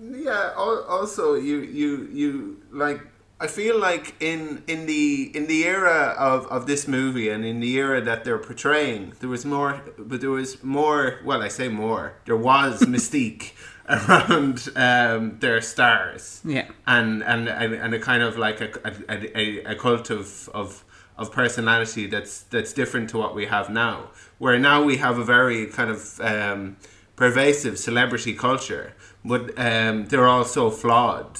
[0.00, 0.52] Yeah.
[0.56, 3.00] Also, you you you like.
[3.40, 7.60] I feel like in in the in the era of, of this movie and in
[7.60, 11.20] the era that they're portraying, there was more, but there was more.
[11.24, 12.14] Well, I say more.
[12.26, 13.52] There was mystique
[13.88, 16.40] around um, their stars.
[16.44, 16.68] Yeah.
[16.86, 18.70] and and and, and a kind of like a,
[19.08, 20.84] a, a, a cult of, of
[21.16, 24.10] of personality that's that's different to what we have now.
[24.38, 26.76] Where now we have a very kind of um,
[27.16, 28.94] pervasive celebrity culture,
[29.24, 31.38] but um, they're all so flawed.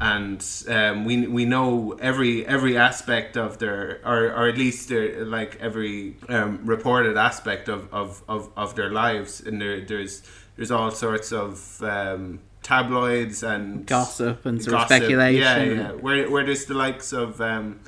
[0.00, 5.24] And um, we we know every every aspect of their or, or at least their
[5.26, 10.22] like every um, reported aspect of, of, of, of their lives and there there's
[10.56, 15.40] there's all sorts of um, tabloids and Gossip and sort of speculation.
[15.40, 15.92] Yeah, yeah.
[15.92, 17.80] Where, where there's the likes of um,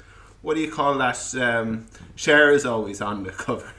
[0.42, 1.34] what do you call that?
[1.34, 3.70] Um, Cher is always on the cover.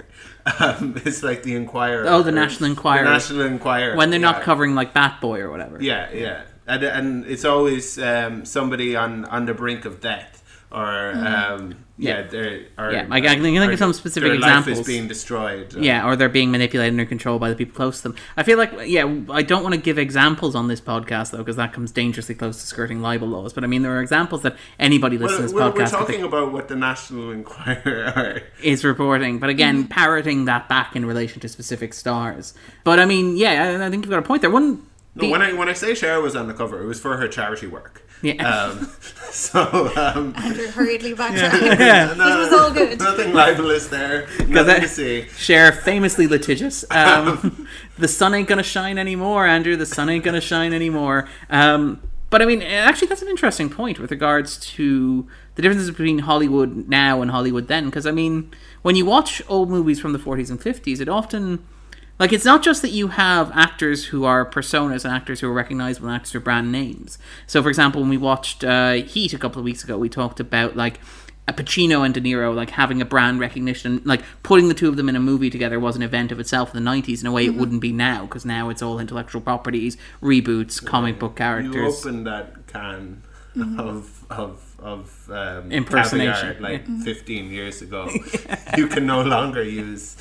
[0.60, 2.06] Um, it's like the Enquirer.
[2.08, 3.04] Oh, the National Enquirer.
[3.04, 3.96] The National Enquirer.
[3.96, 5.82] when they're not covering like Bat Boy or whatever.
[5.82, 11.12] Yeah, yeah, and, and it's always um, somebody on on the brink of death, or
[11.16, 12.28] um, yeah, Yeah.
[12.28, 14.80] they're or, Yeah, I can think of some specific their life examples.
[14.80, 15.76] is being destroyed.
[15.76, 18.16] Yeah, or they're being manipulated or controlled by the people close to them.
[18.36, 21.56] I feel like, yeah, I don't want to give examples on this podcast though, because
[21.58, 23.54] that comes dangerously close to skirting libel laws.
[23.54, 25.90] But I mean, there are examples that anybody listening to this we're, we're podcast could
[25.92, 29.38] talking think about what the National Enquirer is reporting.
[29.38, 32.56] But again, parroting that back in relation to specific stars.
[32.84, 34.50] But I mean, yeah, I, I think you've got a point there.
[34.52, 37.00] One, No, the- when I when I say Cher was on the cover, it was
[37.00, 38.04] for her charity work.
[38.22, 38.34] Yeah.
[38.48, 38.90] Um,
[39.32, 41.56] so um, Andrew hurriedly backtracked.
[41.82, 43.00] It was all good.
[43.00, 44.28] nothing libelous there.
[44.38, 45.28] Because Nothing I- to see.
[45.38, 46.86] Cher, famously litigious.
[46.90, 49.76] Um, the sun ain't gonna shine anymore, Andrew.
[49.76, 51.28] The sun ain't gonna shine anymore.
[51.50, 56.20] Um, but I mean, actually, that's an interesting point with regards to the differences between
[56.20, 57.86] Hollywood now and Hollywood then.
[57.86, 58.50] Because I mean,
[58.82, 61.64] when you watch old movies from the 40s and 50s, it often
[62.20, 65.54] like it's not just that you have actors who are personas and actors who are
[65.54, 67.18] recognizable and actors who are brand names.
[67.48, 70.40] So, for example, when we watched uh, Heat a couple of weeks ago, we talked
[70.40, 71.00] about like
[71.48, 74.96] a Pacino and De Niro like having a brand recognition, like putting the two of
[74.96, 77.32] them in a movie together was an event of itself in the '90s in a
[77.32, 81.74] way it wouldn't be now because now it's all intellectual properties, reboots, comic book characters.
[81.74, 82.06] You characters.
[82.06, 83.24] opened that can
[83.56, 86.54] of of of um, Impersonation.
[86.56, 88.10] caviar, like 15 years ago.
[88.78, 90.16] You can no longer use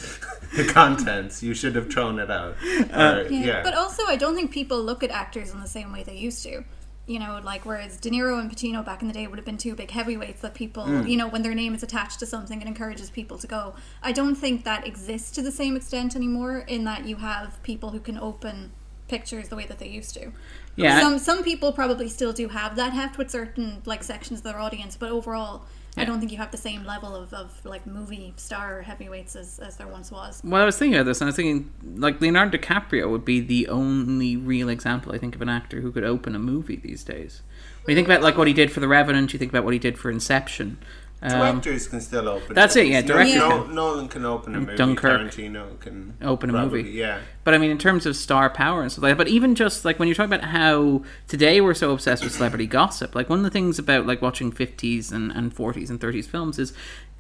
[0.57, 1.43] the contents.
[1.43, 2.55] You should have thrown it out.
[2.63, 3.29] Or, Yeah.
[3.29, 3.63] yeah.
[3.63, 6.43] But also, I don't think people look at actors in the same way they used
[6.45, 6.65] to.
[7.07, 9.59] You know, like whereas De Niro and Pacino back in the day would have been
[9.59, 11.07] two big heavyweights that people, Hmm.
[11.07, 13.75] you know, when their name is attached to something, it encourages people to go.
[14.03, 16.59] I don't think that exists to the same extent anymore.
[16.69, 18.71] In that you have people who can open
[19.09, 20.33] pictures the way that they used to.
[20.77, 21.01] Yeah.
[21.01, 24.59] Some some people probably still do have that heft with certain like sections of their
[24.59, 25.65] audience, but overall.
[25.95, 29.59] I don't think you have the same level of, of like movie star heavyweights as,
[29.59, 30.41] as there once was.
[30.43, 33.41] Well, I was thinking of this, and I was thinking like Leonardo DiCaprio would be
[33.41, 37.05] the only real example I think of an actor who could open a movie these
[37.05, 37.43] days.
[37.85, 39.75] When you think about like what he did for The Revenant, you think about what
[39.75, 40.79] he did for Inception.
[41.23, 41.31] Um,
[41.61, 42.53] Directors can still open.
[42.55, 43.09] that's it, yeah, movies.
[43.09, 43.75] No- directors No, can.
[43.77, 44.77] Nolan can open a movie.
[44.77, 45.21] Dunkirk.
[45.33, 46.95] Tarantino can Open a probably, movie.
[46.95, 47.21] Yeah.
[47.45, 49.85] But I mean, in terms of star power and stuff like that, but even just
[49.85, 53.39] like when you're talking about how today we're so obsessed with celebrity gossip, like one
[53.39, 56.73] of the things about like watching 50s and, and 40s and 30s films is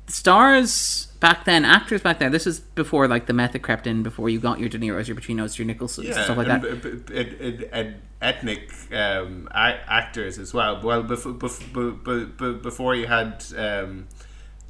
[0.08, 4.28] stars back then, actors back then, this is before like the method crept in, before
[4.28, 6.64] you got your De Niro's, your Pacinos, your Nicholsons, Yeah, stuff like that.
[6.64, 10.80] And, b- ed- ed- ethnic um, actors as well.
[10.82, 11.92] Well, before, before,
[12.54, 14.06] before you had um,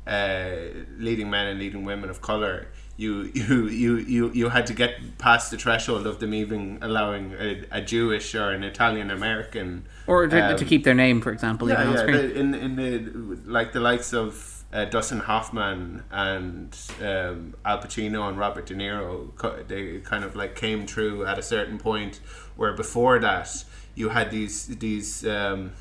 [0.07, 0.51] uh,
[0.99, 5.18] leading men and leading women of color, you, you, you, you, you had to get
[5.18, 9.87] past the threshold of them even allowing a, a Jewish or an Italian American.
[10.07, 12.01] Or to, um, to keep their name, for example, yeah, even on yeah.
[12.01, 12.16] screen.
[12.16, 18.29] the- in in the like the likes of uh, Dustin Hoffman and um, Al Pacino
[18.29, 22.21] and Robert De Niro, they kind of like came through at a certain point.
[22.57, 25.73] Where before that, you had these these um,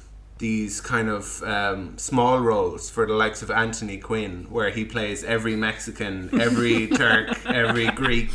[0.41, 5.23] these kind of um, small roles for the likes of Anthony Quinn, where he plays
[5.23, 8.29] every Mexican, every Turk, every Greek,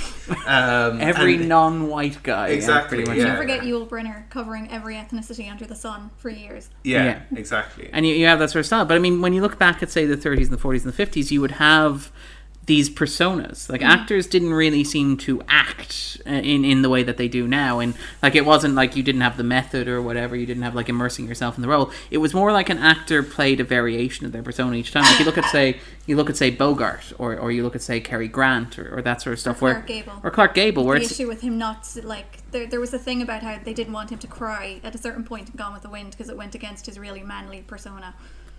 [0.47, 3.19] um, Every non-white guy, yeah, Exactly, pretty much.
[3.19, 3.25] yeah.
[3.33, 6.71] Don't forget Yul Brynner covering every ethnicity under the sun for years.
[6.85, 7.21] yeah, Yeah.
[7.39, 7.91] exactly.
[7.93, 8.85] and you, you have that sort of style.
[8.87, 10.93] But I mean, when you look back at say the 30s and the 40s and
[10.93, 12.13] the 50s, you would have
[12.67, 13.71] these personas.
[13.71, 17.47] Like actors didn't really seem to act uh, in in the way that they do
[17.47, 20.35] now, and like it wasn't like you didn't have the method or whatever.
[20.35, 21.91] You didn't have like immersing yourself in the role.
[22.11, 25.05] It was more like an actor played a variation of their persona each time.
[25.05, 27.83] Like you look at say you look at say Bogart, or or you look at
[27.83, 29.59] say Cary Grant, or, or that sort of stuff.
[29.59, 30.21] Clark where Gable.
[30.25, 33.23] or Clark Gable, where the issue with him not like there, there was a thing
[33.23, 35.83] about how they didn't want him to cry at a certain point in Gone with
[35.83, 38.15] the Wind because it went against his really manly persona.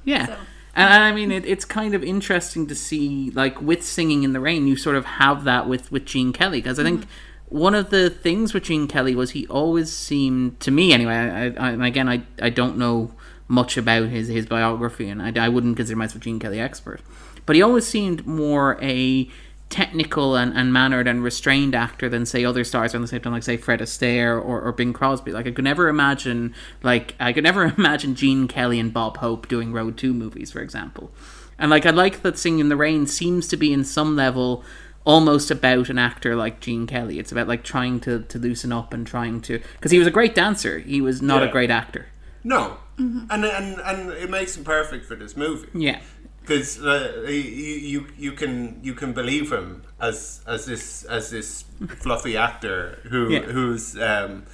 [0.08, 0.26] Yeah.
[0.26, 0.38] So-
[0.76, 4.40] And, I mean, it, it's kind of interesting to see, like, with Singing in the
[4.40, 6.60] Rain, you sort of have that with, with Gene Kelly.
[6.62, 7.58] Because I think Mm-hmm.
[7.58, 11.46] one of the things with Gene Kelly was he always seemed, to me anyway, I,
[11.46, 13.12] I, and again, I, I don't know
[13.48, 17.02] much about his, his biography, and I, I wouldn't consider myself a Gene Kelly expert.
[17.48, 19.30] But he always seemed more a
[19.70, 23.34] technical and, and mannered and restrained actor than say other stars on the same time
[23.34, 25.32] like say Fred Astaire or, or Bing Crosby.
[25.32, 26.54] Like I could never imagine
[26.84, 30.62] like I could never imagine Gene Kelly and Bob Hope doing Road to movies for
[30.62, 31.12] example.
[31.60, 34.64] And like I like that Singing in the Rain seems to be in some level
[35.04, 37.20] almost about an actor like Gene Kelly.
[37.20, 40.12] It's about like trying to, to loosen up and trying to because he was a
[40.12, 40.80] great dancer.
[40.80, 42.08] He was not a great actor.
[42.44, 43.26] No, mm-hmm.
[43.30, 45.68] and and and it makes him perfect for this movie.
[45.74, 46.00] Yeah
[46.48, 47.34] because uh, you,
[47.92, 51.66] you you can you can believe him as as this as this
[52.00, 53.42] fluffy actor who Yeah.
[53.42, 54.46] who's um,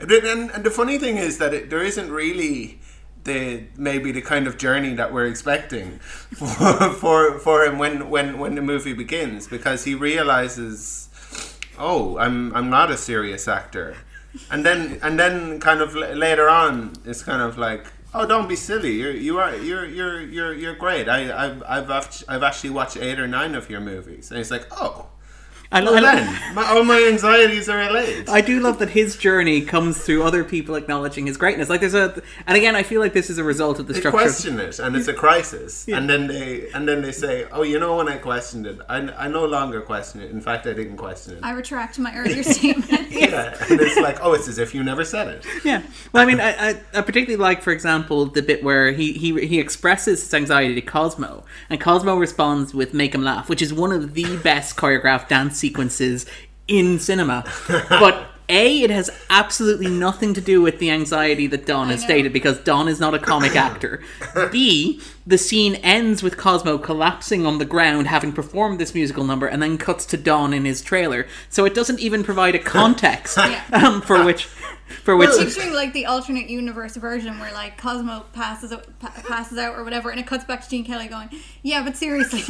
[0.00, 2.80] and, and the funny thing is that it, there isn't really
[3.24, 5.98] the maybe the kind of journey that we're expecting
[6.38, 11.08] for for, for him when, when when the movie begins because he realizes
[11.78, 13.96] oh I'm I'm not a serious actor
[14.50, 18.48] and then and then kind of l- later on it's kind of like oh don't
[18.48, 18.92] be silly.
[18.92, 21.08] You're you are you're you're you're you're great.
[21.08, 24.30] I I've I've I've actually watched eight or nine of your movies.
[24.30, 25.08] And he's like oh
[25.74, 29.16] I, well I, then my, all my anxieties are allayed I do love that his
[29.16, 31.68] journey comes through other people acknowledging his greatness.
[31.68, 34.00] Like there's a, and again, I feel like this is a result of the they
[34.00, 34.16] structure.
[34.18, 37.62] of- question it and it's a crisis and then they and then they say oh
[37.62, 40.72] you know when i questioned it i, I no longer question it in fact i
[40.72, 43.10] didn't question it I retract my earlier statement.
[43.10, 45.82] yeah and it's like oh it's as if you never said it Yeah.
[46.12, 49.46] Well, I mean, I, I, I particularly like, for example, the bit where he, he
[49.46, 53.72] he expresses his anxiety to Cosmo, and Cosmo responds with "Make him laugh," which is
[53.72, 56.26] one of the best choreographed dance sequences
[56.68, 57.44] in cinema.
[57.88, 62.30] But a, it has absolutely nothing to do with the anxiety that Don has stated
[62.30, 64.02] because Don is not a comic actor.
[64.52, 69.46] B, the scene ends with Cosmo collapsing on the ground having performed this musical number
[69.46, 71.26] and then cuts to Don in his trailer.
[71.48, 73.38] So it doesn't even provide a context
[73.72, 74.46] um, for which
[75.04, 79.58] for which Picturing like the alternate universe version where like Cosmo passes out, pa- passes
[79.58, 81.28] out or whatever, and it cuts back to Gene Kelly going,
[81.62, 82.40] "Yeah, but seriously,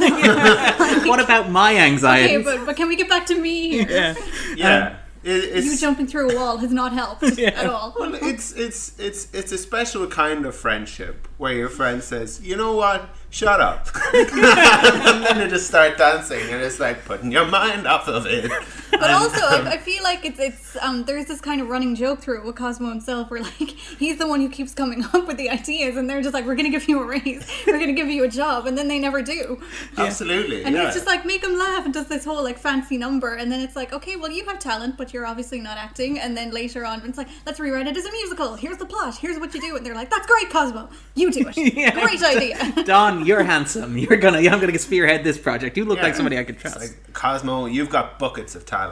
[1.07, 2.35] what about my anxiety?
[2.35, 3.87] okay, but but can we get back to me here?
[3.89, 4.15] yeah.
[4.55, 8.13] yeah um, it, it's You jumping through a wall has not helped at all." Well,
[8.15, 12.75] it's it's it's it's a special kind of friendship where your friend says, "You know
[12.75, 13.09] what?
[13.31, 18.07] Shut up," and then they just start dancing, and it's like putting your mind off
[18.07, 18.51] of it.
[18.99, 22.19] But also, I, I feel like it's it's um, there's this kind of running joke
[22.21, 23.53] through it with Cosmo himself, where like
[23.99, 26.55] he's the one who keeps coming up with the ideas, and they're just like, "We're
[26.55, 29.21] gonna give you a raise, we're gonna give you a job," and then they never
[29.21, 29.61] do.
[29.97, 30.85] Absolutely, And yeah.
[30.85, 33.59] he's just like, make him laugh, and does this whole like fancy number, and then
[33.59, 36.19] it's like, okay, well you have talent, but you're obviously not acting.
[36.19, 38.55] And then later on, it's like, let's rewrite it as a musical.
[38.55, 39.15] Here's the plot.
[39.17, 40.89] Here's what you do, and they're like, that's great, Cosmo.
[41.15, 41.55] You do it.
[41.75, 41.91] Yeah.
[41.91, 42.83] Great idea.
[42.85, 43.97] Don, you're handsome.
[43.97, 45.75] You're gonna I'm gonna spearhead this project.
[45.77, 46.03] You look Yeah.
[46.05, 46.79] like somebody I could trust.
[46.79, 48.84] like Cosmo, you've got buckets of talent,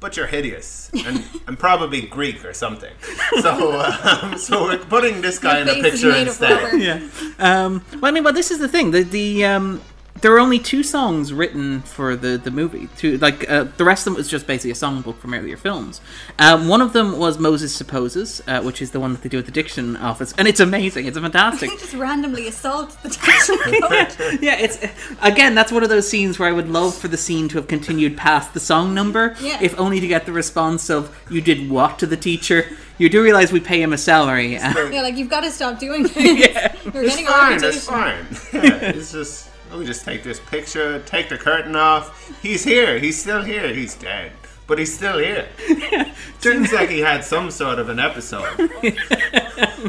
[0.00, 2.92] but you're hideous and, and probably Greek or something.
[3.40, 6.28] So, um, so we're putting this guy in Your a face is picture made of
[6.28, 6.62] instead.
[6.62, 6.76] rubber.
[6.76, 7.08] yeah.
[7.38, 8.90] Um, well, I mean, well, this is the thing.
[8.90, 9.80] The the um,
[10.20, 12.88] there are only two songs written for the the movie.
[12.96, 16.00] Two like uh, the rest of them was just basically a songbook from earlier films.
[16.38, 19.38] Um, one of them was Moses Supposes, uh, which is the one that they do
[19.38, 21.06] at the Diction office, and it's amazing.
[21.06, 21.70] It's fantastic.
[21.76, 24.40] They just randomly assault the diction coach.
[24.42, 24.78] yeah, it's
[25.22, 27.68] again that's one of those scenes where I would love for the scene to have
[27.68, 29.58] continued past the song number, Yeah.
[29.60, 32.66] if only to get the response of "You did what to the teacher."
[32.98, 34.56] You do realize we pay him a salary.
[34.56, 36.16] uh, Yeah, like you've got to stop doing this.
[36.16, 36.74] Yeah.
[36.94, 38.24] You're It's getting fine, it's fine.
[38.54, 42.32] Yeah, it's just, let me just take this picture, take the curtain off.
[42.42, 44.32] He's here, he's still here, he's dead.
[44.66, 45.48] But he's still here.
[46.40, 48.44] Seems like he had some sort of an episode.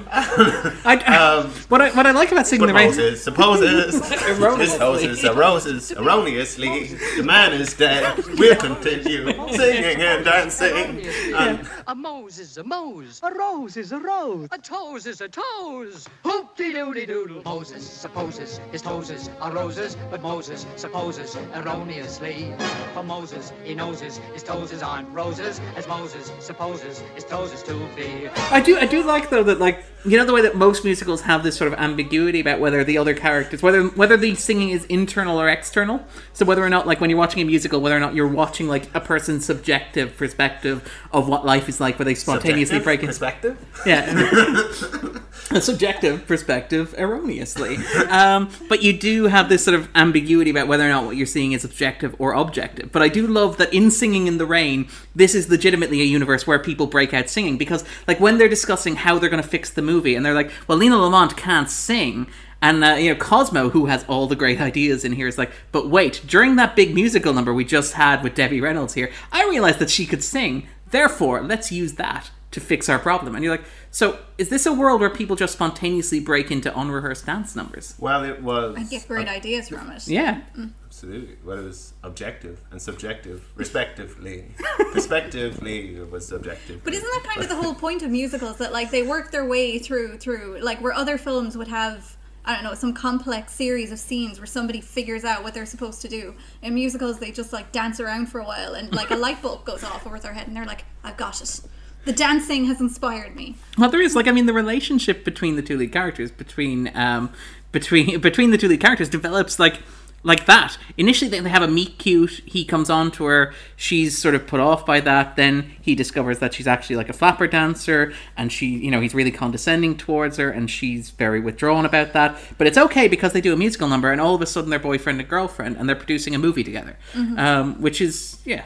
[0.09, 2.87] I, Um, what I what I like about singing the rain.
[2.89, 4.65] Moses supposes, Erroneously.
[4.65, 6.95] his hoses are roses erroneously.
[7.17, 8.23] The man is dead.
[8.37, 11.05] We'll continue singing and dancing.
[11.35, 13.19] And A Mose is a Mose.
[13.23, 14.47] A rose is a rose.
[14.51, 16.07] A toes is a toes.
[16.23, 17.41] Hoopty doody doodle.
[17.43, 22.53] Moses supposes his toes are roses, but Moses supposes erroneously.
[22.93, 27.73] For Moses, he knows his, his toes aren't roses, as Moses supposes his toes to
[27.95, 28.29] be.
[28.51, 31.21] I do I do like though that like you know the way that most musicals
[31.21, 34.85] have this sort of ambiguity about whether the other characters whether whether the singing is
[34.85, 36.05] internal or external.
[36.33, 38.67] So whether or not like when you're watching a musical, whether or not you're watching
[38.67, 42.99] like a person's subjective perspective of what life is like, where they spontaneously subjective break
[43.01, 43.57] into perspective.
[43.85, 45.13] yeah.
[45.65, 47.77] subjective perspective erroneously.
[48.09, 51.25] Um, but you do have this sort of ambiguity about whether or not what you're
[51.25, 52.91] seeing is objective or objective.
[52.91, 56.45] But I do love that in Singing in the Rain, this is legitimately a universe
[56.45, 59.69] where people break out singing because, like, when they're discussing how they're going to fix
[59.69, 62.27] the movie, and they're like, well, Lena Lamont can't sing.
[62.61, 65.51] And uh, you know Cosmo, who has all the great ideas in here, is like,
[65.71, 66.21] but wait!
[66.25, 69.89] During that big musical number we just had with Debbie Reynolds here, I realized that
[69.89, 70.67] she could sing.
[70.89, 73.35] Therefore, let's use that to fix our problem.
[73.35, 77.25] And you're like, so is this a world where people just spontaneously break into unrehearsed
[77.25, 77.95] dance numbers?
[77.99, 78.77] Well, it was.
[78.77, 80.07] I get great ideas from it.
[80.07, 80.41] Yeah.
[80.57, 80.71] Mm.
[80.85, 81.35] Absolutely.
[81.43, 84.45] Well, it was objective and subjective, respectively.
[84.95, 86.83] Respectively, it was subjective.
[86.83, 89.45] But isn't that kind of the whole point of musicals that like they work their
[89.45, 93.91] way through through like where other films would have I don't know some complex series
[93.91, 96.33] of scenes where somebody figures out what they're supposed to do.
[96.63, 99.65] In musicals, they just like dance around for a while and like a light bulb
[99.65, 101.61] goes off over their head and they're like, "I've got it."
[102.07, 103.57] The dancing has inspired me.
[103.77, 107.33] Well, there is like I mean, the relationship between the two lead characters, between um,
[107.73, 109.81] between between the two lead characters, develops like
[110.23, 110.77] like that.
[110.95, 112.41] Initially, they they have a meet cute.
[112.45, 113.53] He comes on to her.
[113.75, 115.35] She's sort of put off by that.
[115.35, 119.13] Then he discovers that she's actually like a flapper dancer, and she, you know, he's
[119.13, 122.39] really condescending towards her, and she's very withdrawn about that.
[122.57, 124.79] But it's okay because they do a musical number, and all of a sudden they're
[124.79, 126.95] boyfriend and girlfriend, and they're producing a movie together,
[127.35, 128.63] um, which is yeah.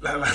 [0.00, 0.26] La La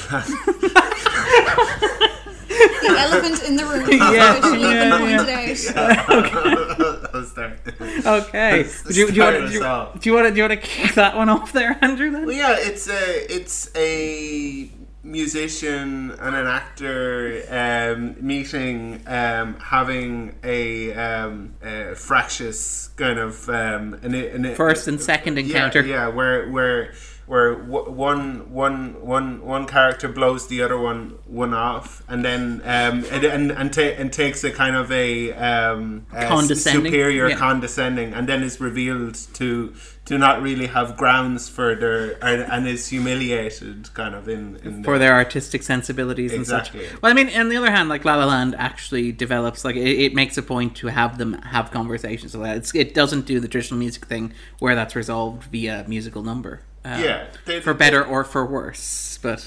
[2.83, 3.89] The elephant in the room.
[4.13, 5.29] Yeah, officially yeah, been pointed
[5.77, 7.15] out.
[7.15, 7.59] I'll start.
[8.05, 8.63] Okay.
[8.87, 9.99] Do you, do you want us to off.
[9.99, 12.11] do you want to do you want to kick that one off there, Andrew?
[12.11, 12.25] Then?
[12.25, 14.69] Well, yeah, it's a it's a
[15.03, 23.95] musician and an actor um, meeting, um, having a, um, a fractious kind of um,
[24.01, 25.85] an, an, First and second yeah, encounter.
[25.85, 26.93] Yeah, where where
[27.25, 32.61] where w- one one one one character blows the other one one off, and then
[32.65, 37.29] um, and and and, ta- and takes a kind of a, um, a Condescending, superior
[37.29, 37.35] yeah.
[37.35, 39.73] condescending, and then is revealed to
[40.05, 44.83] to not really have grounds for their and, and is humiliated kind of in, in
[44.83, 46.73] for their artistic sensibilities and such.
[46.73, 49.87] Well, I mean, on the other hand, like La La Land actually develops like it,
[49.87, 52.33] it makes a point to have them have conversations.
[52.33, 56.21] So that it's, it doesn't do the traditional music thing where that's resolved via musical
[56.21, 56.61] number.
[56.85, 59.17] Uh, Yeah, they- for they- better or for worse.
[59.21, 59.45] But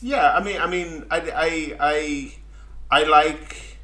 [0.00, 2.34] Yeah, I mean, I mean, I, I, I,
[2.90, 3.78] I like.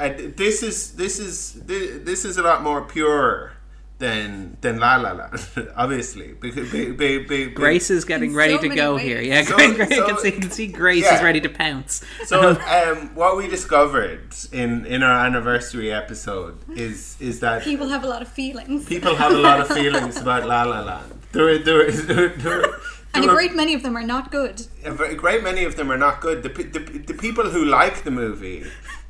[0.00, 3.52] I, this is this is thi- this is a lot more pure
[3.98, 5.38] than than La La Land,
[5.76, 6.34] obviously.
[6.40, 9.02] Because be, be, be, be- Grace is getting ready so to go ways.
[9.04, 9.20] here.
[9.22, 11.14] Yeah, So- Grace, Grace, so- you, can see, can see Grace yeah.
[11.16, 12.02] is ready to pounce.
[12.24, 18.02] So, um, what we discovered in in our anniversary episode is is that People have
[18.04, 18.84] a lot of feelings.
[18.84, 21.21] people have a lot of feelings about La La Land.
[21.32, 22.74] There, are- there, are- there, are- there,
[23.14, 24.66] and a are- great many of them are not good.
[24.84, 26.42] a great many of them are not good.
[26.42, 28.64] The, the, the people who like the movie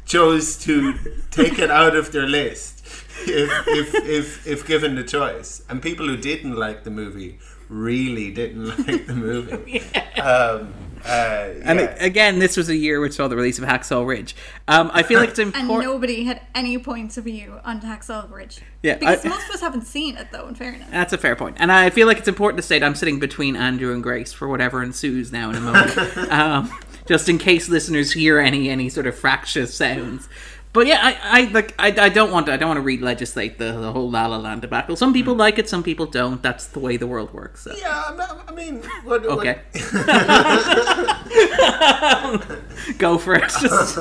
[0.05, 0.95] chose to
[1.31, 2.85] take it out of their list
[3.27, 5.63] if, if, if, if given the choice.
[5.69, 9.81] And people who didn't like the movie really didn't like the movie.
[10.21, 11.97] um, uh, And yeah.
[11.99, 14.35] again, this was a year which saw the release of Hacksaw Ridge.
[14.69, 15.71] Um, I feel like it's important.
[15.73, 18.61] And nobody had any points of view on Hacksaw Ridge.
[18.83, 20.89] Yeah, Because I- most of us haven't seen it, though, in fairness.
[20.91, 21.57] That's a fair point.
[21.59, 24.49] And I feel like it's important to state I'm sitting between Andrew and Grace for
[24.49, 25.97] whatever ensues now in a moment.
[26.31, 26.73] um,
[27.07, 30.29] just in case listeners hear any any sort of fractious sounds.
[30.73, 33.59] But yeah, I, I like I, I don't want to I don't want to re-legislate
[33.59, 34.97] the, the whole La La Land debacle.
[34.97, 36.43] Some people like it, some people don't.
[36.43, 37.63] That's the way the world works.
[37.65, 37.75] So.
[37.77, 39.61] yeah, I I mean, what, what- Okay.
[42.99, 43.43] Go for it.
[43.61, 43.99] Just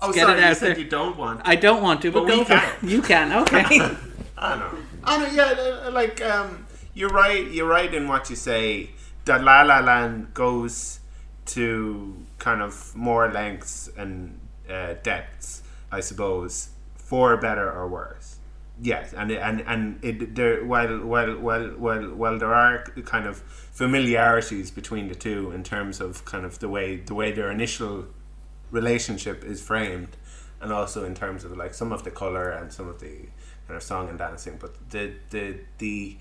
[0.00, 0.78] oh, get sorry, it you out said there.
[0.78, 1.44] you don't want.
[1.44, 1.50] To.
[1.50, 2.74] I don't want to, but, But go we for can.
[2.84, 2.88] it.
[2.90, 3.32] You can.
[3.42, 3.64] Okay.
[4.38, 4.70] I know.
[5.04, 5.26] I know.
[5.30, 7.46] Yeah, uh, like um, you're right.
[7.50, 8.90] You're right in what you say.
[9.26, 11.00] That La La Land goes
[11.46, 14.38] to kind of more lengths and
[14.70, 15.62] uh, depths,
[15.98, 16.52] I suppose,
[17.10, 18.28] for better or worse.
[18.92, 22.82] Yes, and and and it there while while while while while there are
[23.14, 23.36] kind of
[23.82, 27.94] familiarities between the two in terms of kind of the way the way their initial
[28.72, 30.12] relationship is framed
[30.60, 33.14] and also in terms of like some of the color and some of the
[33.66, 35.46] kind of song and dancing but the the
[35.78, 36.16] the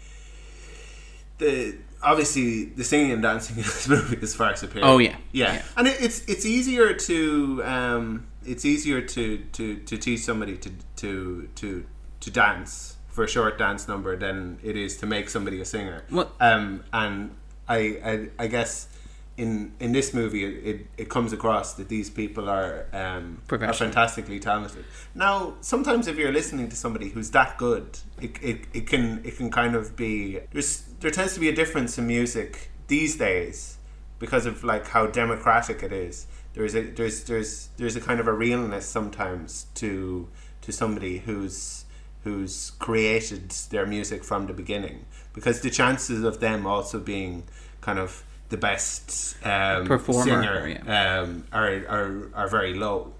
[1.39, 5.15] the obviously the singing and dancing in this movie is far superior Oh, yeah.
[5.31, 5.61] yeah, Yeah.
[5.77, 10.71] and it, it's it's easier to um it's easier to to to teach somebody to
[10.97, 11.85] to to
[12.19, 16.03] to dance for a short dance number than it is to make somebody a singer
[16.09, 17.35] Well- um and
[17.67, 18.87] I I, I guess
[19.35, 23.73] in in this movie it, it, it comes across that these people are um, are
[23.73, 24.85] fantastically talented.
[25.15, 29.37] Now, sometimes if you're listening to somebody who's that good, it, it, it can it
[29.37, 33.77] can kind of be there's there tends to be a difference in music these days
[34.19, 36.27] because of like how democratic it is.
[36.53, 40.27] There's a there's there's there's a kind of a realness sometimes to
[40.61, 41.85] to somebody who's
[42.23, 47.43] who's created their music from the beginning because the chances of them also being
[47.81, 51.19] kind of the best um, Performer, singer yeah.
[51.21, 53.13] um, are, are are very low.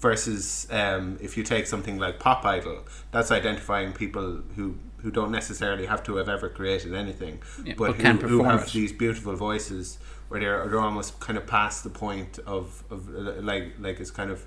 [0.00, 5.30] Versus um, if you take something like Pop Idol, that's identifying people who, who don't
[5.30, 8.72] necessarily have to have ever created anything, Yeah, but, but who, who have it.
[8.72, 9.98] these beautiful voices
[10.30, 14.10] where they're they're almost kind of past the point of, of uh, like like it's
[14.12, 14.46] kind of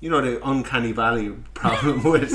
[0.00, 2.32] you know the uncanny valley problem with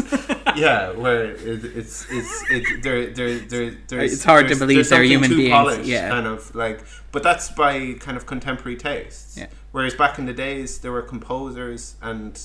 [0.58, 5.04] yeah where it, it's it's it there there there there's It's hard to believe they're
[5.04, 6.10] human too beings, polished, yeah.
[6.10, 6.82] kind of like
[7.14, 9.48] but that's by kind of contemporary tastes Yeah.
[9.72, 12.38] whereas back in the days there were composers and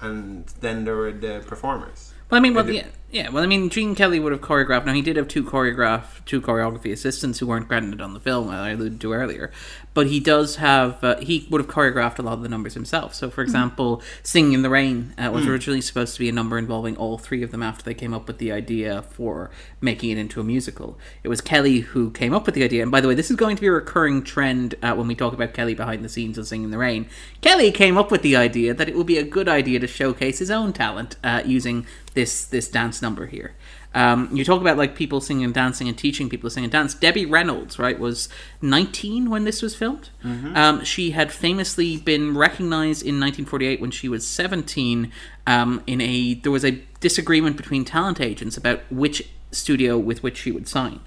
[0.00, 3.68] and then there were the performers Well, I mean, well, yeah, Yeah, well, I mean,
[3.68, 4.86] Gene Kelly would have choreographed.
[4.86, 8.48] Now he did have two choreograph, two choreography assistants who weren't credited on the film,
[8.48, 9.52] as I alluded to earlier.
[9.94, 11.02] But he does have.
[11.04, 13.14] Uh, he would have choreographed a lot of the numbers himself.
[13.14, 16.56] So, for example, "Singing in the Rain" uh, was originally supposed to be a number
[16.56, 20.18] involving all three of them after they came up with the idea for making it
[20.18, 20.98] into a musical.
[21.22, 22.82] It was Kelly who came up with the idea.
[22.82, 25.14] And by the way, this is going to be a recurring trend uh, when we
[25.14, 27.06] talk about Kelly behind the scenes of "Singing in the Rain."
[27.42, 30.38] Kelly came up with the idea that it would be a good idea to showcase
[30.38, 33.54] his own talent uh, using this this dance number here.
[33.94, 36.72] Um, you talk about like people singing and dancing and teaching people to sing and
[36.72, 36.94] dance.
[36.94, 38.28] Debbie Reynolds, right, was
[38.62, 40.10] 19 when this was filmed.
[40.56, 45.12] Um, she had famously been recognized in 1948 when she was 17.
[45.46, 50.38] Um, in a there was a disagreement between talent agents about which studio with which
[50.38, 51.00] she would sign,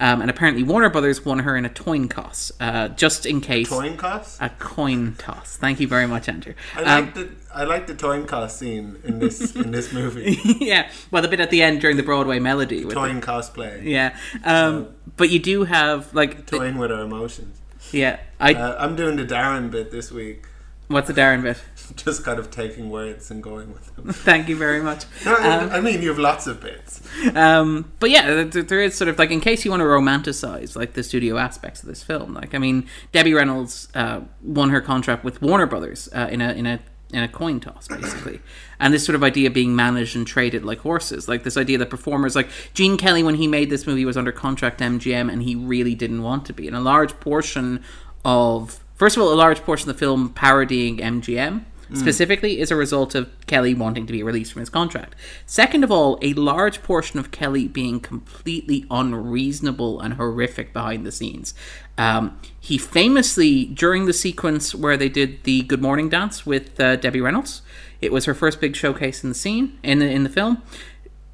[0.00, 3.68] um, and apparently Warner Brothers won her in a coin toss, uh, just in case.
[3.68, 4.38] Toin cost?
[4.40, 5.56] A coin toss.
[5.56, 6.54] Thank you very much, Andrew.
[6.76, 10.38] I Um, like the I like the toin cost scene in this in this movie.
[10.60, 12.84] yeah, well, the bit at the end during the Broadway melody.
[12.84, 13.84] With the- toin cosplay.
[13.84, 17.60] yeah, um, but you do have like, Toying with our emotions.
[17.92, 18.18] yeah.
[18.40, 20.44] I Uh, I'm doing the Darren bit this week.
[20.90, 21.62] What's a Darren bit?
[21.96, 24.12] Just kind of taking words and going with them.
[24.12, 25.04] Thank you very much.
[25.24, 27.00] No, I- I mean, you have lots of bits.
[27.34, 30.92] Um, but yeah, there, is sort of like in case you want to romanticize like
[30.94, 32.34] the studio aspects of this film.
[32.34, 36.52] Like I mean, Debbie Reynolds uh, won her contract with Warner Brothers uh, in a
[36.52, 36.80] in a
[37.12, 38.40] in a coin toss basically,
[38.78, 41.28] and this sort of idea being managed and traded like horses.
[41.28, 44.30] Like this idea that performers like Gene Kelly when he made this movie was under
[44.32, 47.82] contract MGM and he really didn't want to be, and a large portion
[48.24, 52.76] of first of all a large portion of the film parodying MGM specifically is a
[52.76, 55.14] result of Kelly wanting to be released from his contract.
[55.46, 61.12] Second of all, a large portion of Kelly being completely unreasonable and horrific behind the
[61.12, 61.54] scenes.
[61.98, 66.96] Um, he famously, during the sequence where they did the Good Morning dance with uh,
[66.96, 67.62] Debbie Reynolds,
[68.00, 70.62] it was her first big showcase in the scene in the in the film.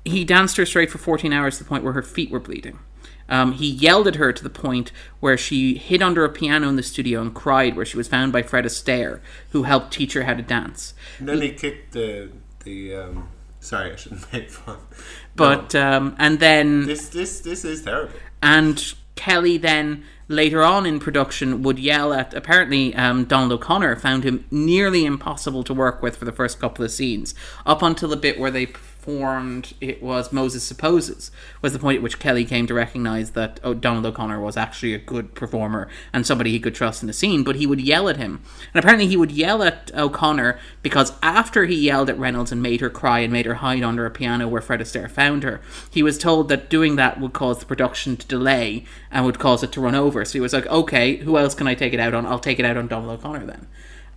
[0.05, 2.79] He danced her straight for 14 hours to the point where her feet were bleeding.
[3.29, 6.77] Um, he yelled at her to the point where she hid under a piano in
[6.77, 9.21] the studio and cried, where she was found by Fred Astaire,
[9.51, 10.95] who helped teach her how to dance.
[11.19, 12.31] And then he kicked the
[12.65, 12.95] the.
[12.97, 13.29] Um,
[13.61, 14.79] sorry, I shouldn't make fun.
[15.35, 18.13] But um, and then This this this is terrible.
[18.43, 24.25] and Kelly then later on in production would yell at apparently um, Donald O'Connor found
[24.25, 28.17] him nearly impossible to work with for the first couple of scenes up until the
[28.17, 28.67] bit where they
[29.07, 31.31] performed it was Moses Supposes
[31.63, 34.95] was the point at which Kelly came to recognize that oh, Donald O'Connor was actually
[34.95, 38.09] a good performer and somebody he could trust in the scene but he would yell
[38.09, 38.43] at him.
[38.75, 42.81] And apparently he would yell at O'Connor because after he yelled at Reynolds and made
[42.81, 46.03] her cry and made her hide under a piano where Fred Astaire found her he
[46.03, 49.71] was told that doing that would cause the production to delay and would cause it
[49.73, 50.25] to run over.
[50.25, 52.27] So he was like okay who else can I take it out on?
[52.27, 53.69] I'll take it out on Donald O'Connor then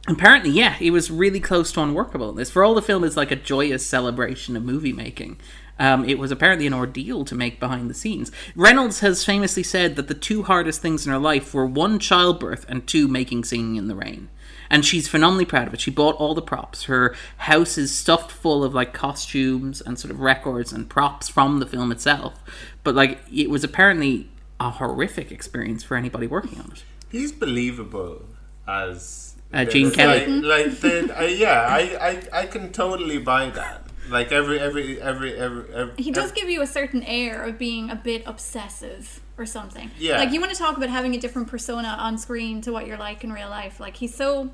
[0.10, 3.32] apparently yeah he was really close to unworkable this for all the film is like
[3.32, 5.40] a joyous celebration of movie making
[5.80, 8.32] um, it was apparently an ordeal to make behind the scenes.
[8.54, 12.66] Reynolds has famously said that the two hardest things in her life were one, childbirth,
[12.68, 14.30] and two, making Singing in the Rain.
[14.70, 15.80] And she's phenomenally proud of it.
[15.82, 16.84] She bought all the props.
[16.84, 21.60] Her house is stuffed full of like costumes and sort of records and props from
[21.60, 22.44] the film itself.
[22.84, 24.30] But like, it was apparently
[24.60, 26.84] a horrific experience for anybody working on it.
[27.10, 28.26] He's believable
[28.68, 30.28] as Uh, Gene Kelly.
[30.28, 33.86] Like, like the, uh, yeah, I, I I can totally buy that.
[34.10, 37.90] Like every every every every, every He does give you a certain air of being
[37.90, 39.92] a bit obsessive or something.
[39.98, 40.18] Yeah.
[40.18, 42.98] Like you want to talk about having a different persona on screen to what you're
[42.98, 43.80] like in real life.
[43.80, 44.52] Like he's so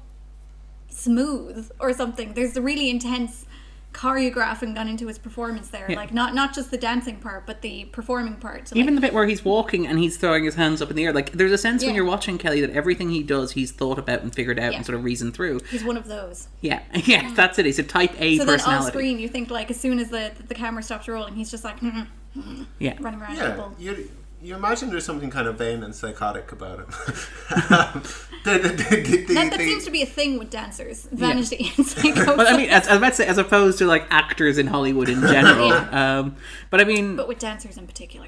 [0.90, 2.34] smooth or something.
[2.34, 3.46] There's the really intense
[3.96, 5.86] choreographing gone into his performance there.
[5.90, 5.96] Yeah.
[5.96, 8.68] Like not not just the dancing part, but the performing part.
[8.68, 10.98] So, Even like, the bit where he's walking and he's throwing his hands up in
[10.98, 13.72] the air, like there's a sense when you're watching Kelly that everything he does, he's
[13.72, 14.78] thought about and figured out Yeah.
[14.78, 15.62] and sort of reasoned through.
[15.72, 16.50] he's one of those.
[16.62, 17.66] Yeah, yeah, that's it.
[17.66, 20.32] He's a Type A So then off screen, you think like as soon as the
[20.48, 22.08] the camera stops rolling, he's just like "Mm,
[22.80, 23.38] yeah, running around
[23.80, 23.94] yeah.
[24.46, 24.56] People.
[24.56, 26.86] You you imagine there's something kind of vain and psychotic about him.
[28.44, 31.08] the, the, the, the, That, that the- seems to be a thing with dancers.
[31.12, 32.26] Vanity and psychosis.
[32.26, 34.68] but I mean, as, I was about to say, as opposed to like actors in
[34.68, 35.72] Hollywood in general.
[35.96, 36.36] um,
[36.70, 38.28] but I mean, but with dancers in particular.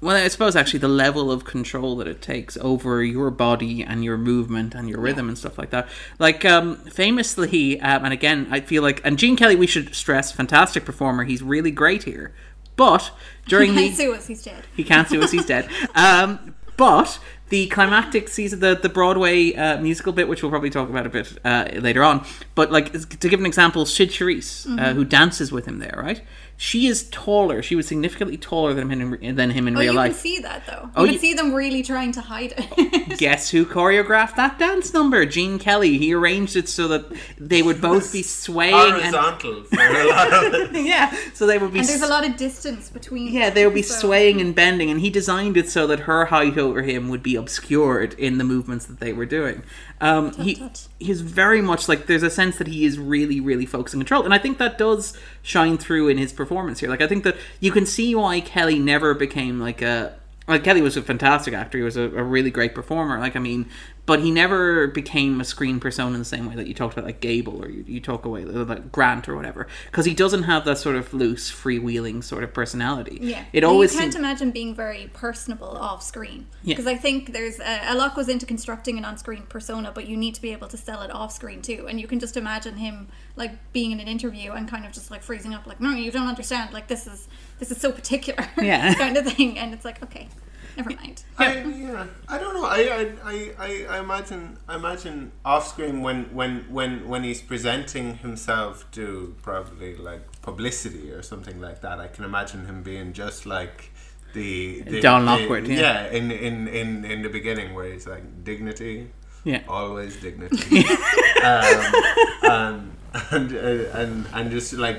[0.00, 4.04] well, I suppose actually the level of control that it takes over your body and
[4.04, 5.88] your movement and your rhythm and stuff like that.
[6.18, 10.30] Like, um, famously, um, and again, I feel like, and Gene Kelly, we should stress,
[10.32, 11.24] fantastic performer.
[11.24, 12.34] He's really great here.
[12.76, 13.12] But
[13.46, 14.26] during He can't sue us.
[14.26, 14.64] He's dead.
[14.76, 15.30] He can't sue us.
[15.30, 15.68] He's dead.
[15.94, 17.18] Um, but
[17.50, 21.10] the climactic season, the the Broadway uh, musical bit, which we'll probably talk about a
[21.10, 22.26] bit uh, later on.
[22.54, 26.22] But like to give an example, Cyd Charisse, uh, who dances with him there, right?
[26.56, 27.62] She is taller.
[27.62, 30.12] She was significantly taller than him in, than him in Oh, real you life.
[30.12, 30.90] can see that though.
[30.94, 33.18] Oh, you Oh, can you- see them really trying to hide it.
[33.18, 35.26] Guess who choreographed that dance number?
[35.26, 35.98] Gene Kelly.
[35.98, 37.06] He arranged it so that
[37.38, 40.84] they would both be swaying and Horizontal for a lot of it.
[40.86, 43.32] yeah, so they would be and there's s- a lot of distance between.
[43.32, 46.26] Yeah, they would be so- swaying and bending, and he designed it so that her
[46.26, 49.62] height over him would be obscured in the movements that they were doing.
[50.00, 50.88] Um, he tut.
[50.98, 54.34] he's very much like there's a sense that he is really, really focusing control, and
[54.34, 56.88] I think that does shine through in his performance here.
[56.88, 60.14] Like I think that you can see why Kelly never became like a
[60.46, 61.78] like Kelly was a fantastic actor.
[61.78, 63.18] He was a, a really great performer.
[63.18, 63.68] Like I mean,
[64.06, 67.06] but he never became a screen persona in the same way that you talked about
[67.06, 70.64] like Gable or you, you talk away like Grant or whatever because he doesn't have
[70.66, 73.18] that sort of loose freewheeling sort of personality.
[73.20, 76.72] Yeah, it And always You can't imagine being very personable off screen Yeah.
[76.74, 80.16] because I think there's a, a lot goes into constructing an on-screen persona, but you
[80.16, 81.86] need to be able to sell it off screen too.
[81.88, 85.10] And you can just imagine him like being in an interview and kind of just
[85.10, 86.72] like freezing up, like, "No, you don't understand.
[86.72, 87.26] Like this is
[87.58, 88.94] this is so particular." Yeah.
[89.04, 89.58] kind of thing.
[89.58, 90.28] And it's like, okay,
[90.76, 91.24] never mind.
[91.38, 92.64] I, yeah, I don't know.
[92.64, 97.40] I, I, I, I, I imagine, I imagine off screen when, when, when, when he's
[97.42, 102.00] presenting himself to probably like publicity or something like that.
[102.00, 103.90] I can imagine him being just like
[104.32, 106.06] the, the Don the- Lockwood, yeah.
[106.08, 109.10] in, in, in, in the beginning where he's like dignity,
[109.44, 109.62] Yeah.
[109.68, 110.78] always dignity,
[111.44, 111.94] um,
[112.42, 112.90] and
[113.30, 114.96] and, uh, and and just like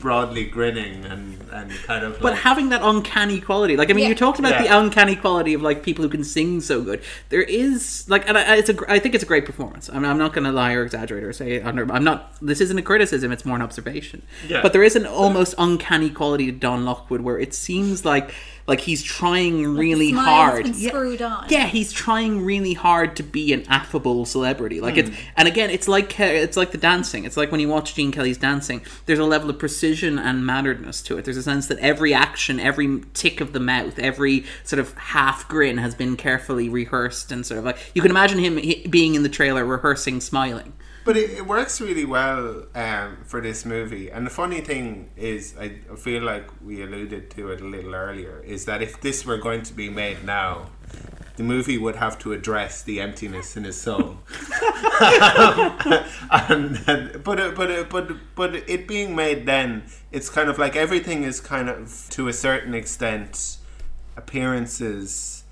[0.00, 4.02] broadly grinning and and kind of But like, having that uncanny quality, like I mean,
[4.04, 4.10] Yeah.
[4.10, 7.02] you talked about the uncanny quality of like people who can sing so good.
[7.30, 9.88] There is like, and I, it's a, gr- I think it's a great performance.
[9.88, 11.90] I'm, I'm not going to lie or exaggerate or say under.
[11.90, 12.34] I'm not.
[12.42, 13.32] This isn't a criticism.
[13.32, 14.22] It's more an observation.
[14.46, 14.60] Yeah.
[14.62, 18.32] But there is an almost uncanny quality to Don Lockwood where it seems like
[18.68, 20.62] like he's trying really smile's hard.
[20.64, 20.88] been Yeah.
[20.90, 21.46] screwed on.
[21.48, 24.80] Yeah, he's trying really hard to be an affable celebrity.
[24.80, 27.24] Like it's, and again, it's like uh, it's like the dancing.
[27.24, 28.82] It's like when you watch Gene Kelly's dancing.
[29.06, 31.24] There's a level of precision and manneredness to it.
[31.24, 35.48] There's a sense that every action, every tick of the mouth, every sort of half
[35.48, 38.60] grin has been carefully rehearsed and sort of like you can imagine him
[38.90, 40.74] being in the trailer rehearsing smiling.
[41.08, 44.10] But it, it works really well um, for this movie.
[44.10, 48.42] And the funny thing is, I feel like we alluded to it a little earlier,
[48.44, 50.66] is that if this were going to be made now,
[51.36, 54.18] the movie would have to address the emptiness in his soul.
[56.30, 60.76] and, and but it, but but but it being made then, it's kind of like
[60.76, 63.56] everything is kind of to a certain extent
[64.14, 65.44] appearances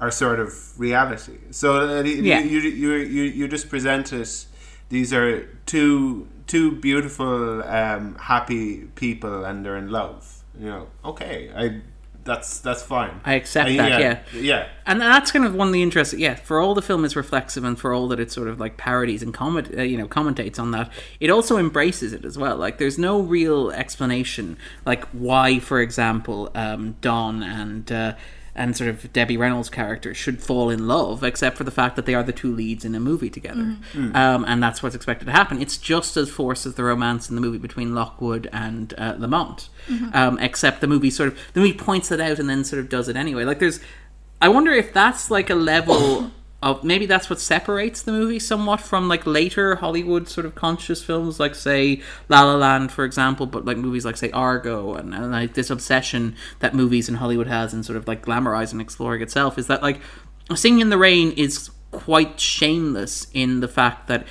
[0.00, 1.38] are sort of reality.
[1.50, 2.40] So uh, you, Yeah.
[2.40, 4.44] you, you you you just present it.
[4.88, 10.42] These are two two beautiful, um, happy people, and they're in love.
[10.58, 11.82] You know, okay, I
[12.24, 13.20] that's that's fine.
[13.24, 14.68] I accept I- that, yeah, yeah.
[14.86, 16.14] And that's kind of one of the interests.
[16.14, 18.76] Yeah, for all the film is reflexive, and for all that it sort of like
[18.76, 22.56] parodies and comment, uh, you know, commentates on that, it also embraces it as well.
[22.56, 28.14] Like, there's no real explanation, like why, for example, um, Don and uh,
[28.58, 32.04] and sort of Debbie Reynolds' character should fall in love, except for the fact that
[32.04, 33.76] they are the two leads in a movie together,
[34.14, 35.62] um, and that's what's expected to happen.
[35.62, 39.68] It's just as forced as the romance in the movie between Lockwood and uh, Lamont,
[40.12, 42.88] um, except the movie sort of the movie points it out and then sort of
[42.88, 43.44] does it anyway.
[43.44, 43.80] Like, there's
[44.40, 46.30] I wonder if that's like a level
[46.62, 51.02] of maybe that's what separates the movie somewhat from like later Hollywood sort of conscious
[51.02, 55.14] films, like say La La Land, for example, but like movies like say Argo and,
[55.14, 58.80] and like this obsession that movies in Hollywood has in sort of like glamorizing and
[58.80, 60.00] exploring itself is that like
[60.54, 64.26] Singing in the Rain is quite shameless in the fact that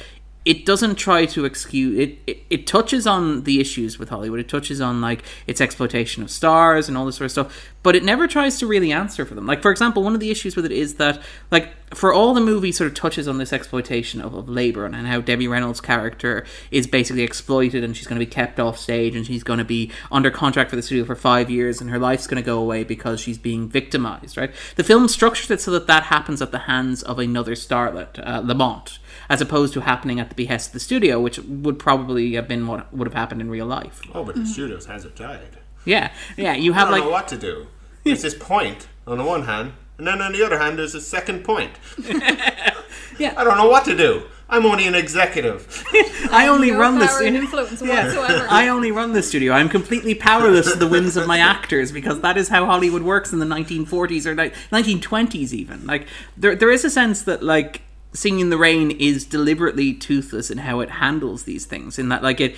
[0.47, 4.39] it doesn't try to excuse it, it it touches on the issues with hollywood.
[4.39, 7.95] It touches on like its exploitation of stars and all this sort of stuff but
[7.95, 9.45] it never tries to really answer for them.
[9.45, 11.21] Like for example one of the issues with it is that
[11.51, 14.95] like for all the movie sort of touches on this exploitation of, of labor and,
[14.95, 18.77] and how debbie reynolds character is basically exploited and she's going to be kept off
[18.77, 21.89] stage and she's going to be under contract for the studio for five years and
[21.89, 24.51] her life's going to go away because she's being victimized right?
[24.77, 28.39] The film structures it so that that happens at the hands of another starlet uh,
[28.39, 32.47] lamont as opposed to happening at the behest of the studio, which would probably have
[32.47, 34.01] been what would have happened in real life.
[34.13, 34.51] Oh, but the mm-hmm.
[34.51, 35.57] studio's has it tied.
[35.85, 36.53] Yeah, yeah.
[36.53, 37.67] You I have don't like know what to do.
[38.03, 41.01] There's this point on the one hand, and then on the other hand, there's a
[41.01, 41.71] second point.
[43.19, 43.33] Yeah.
[43.37, 44.23] I don't know what to do.
[44.49, 45.83] I'm only an executive.
[46.31, 47.11] I only no run this.
[47.11, 48.47] power and influence whatsoever.
[48.49, 49.51] I only run the studio.
[49.51, 53.33] I'm completely powerless to the whims of my actors because that is how Hollywood works
[53.33, 55.85] in the 1940s or like 1920s even.
[55.85, 56.07] Like
[56.37, 57.81] there there is a sense that like
[58.17, 62.23] Singing in the Rain is deliberately toothless in how it handles these things in that
[62.23, 62.55] like it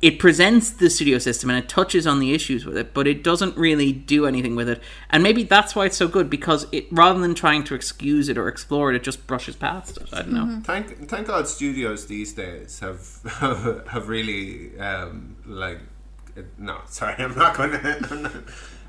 [0.00, 3.22] it presents the studio system and it touches on the issues with it, but it
[3.22, 4.82] doesn't really do anything with it.
[5.10, 8.38] And maybe that's why it's so good because it rather than trying to excuse it
[8.38, 10.08] or explore it, it just brushes past it.
[10.12, 10.60] I don't know.
[10.64, 13.20] Thank, thank God, studios these days have
[13.90, 15.80] have really um, like
[16.58, 18.44] no, sorry, I'm not going to.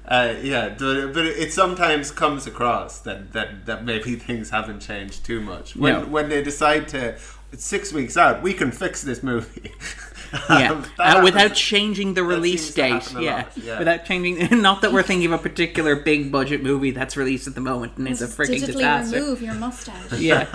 [0.08, 5.40] Uh, yeah, but it sometimes comes across that, that, that maybe things haven't changed too
[5.40, 6.06] much when No.
[6.08, 7.18] when they decide to.
[7.56, 8.42] Six weeks out.
[8.42, 9.72] We can fix this movie.
[10.50, 13.12] Yeah, Um, uh, without changing the release date.
[13.14, 13.46] Yeah.
[13.56, 13.80] yeah.
[13.80, 14.62] without changing.
[14.62, 17.98] Not that we're thinking of a particular big budget movie that's released at the moment
[17.98, 19.16] and it's a Just freaking digitally disaster.
[19.20, 20.12] remove your mustache.
[20.20, 20.46] Yeah,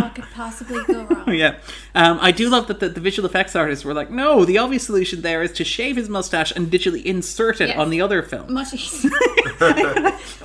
[0.00, 1.34] What could possibly go wrong?
[1.34, 1.58] yeah.
[1.94, 4.84] Um, I do love that the, the visual effects artists were like, no, the obvious
[4.86, 7.78] solution there is to shave his mustache and digitally insert it Yes.
[7.78, 9.10] on the other film, Much easier.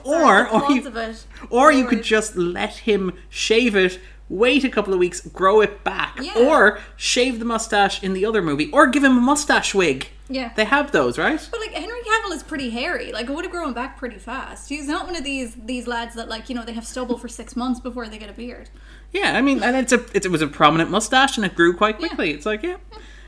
[0.04, 1.14] or or you,
[1.50, 4.00] or you could just let him shave it.
[4.28, 6.34] Wait a couple of weeks, grow it back, Yeah.
[6.38, 10.08] or shave the mustache in the other movie, or give him a mustache wig.
[10.28, 10.52] Yeah.
[10.56, 11.48] They have those, right?
[11.52, 13.12] But like Henry Cavill is pretty hairy.
[13.12, 14.68] Like it would have grown back pretty fast.
[14.70, 17.28] He's not one of these these lads that like you know they have stubble for
[17.28, 18.70] six months before they get a beard.
[19.12, 22.00] Yeah, I mean, and it's a it was a prominent mustache, and it grew quite
[22.00, 22.32] quickly.
[22.32, 22.78] It's like, yeah.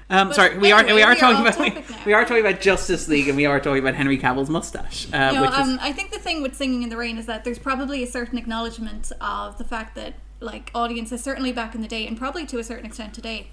[0.10, 3.28] Um, sorry, we are we are we talking about we are talking about Justice League,
[3.28, 6.12] and we are talking about Henry Cavill's mustache, uh, No, which is um, I think
[6.12, 9.58] the thing with Singing in the Rain is that there's probably a certain acknowledgement of
[9.60, 12.86] the fact that like audiences, certainly back in the day, and probably to a certain
[12.86, 13.48] extent today,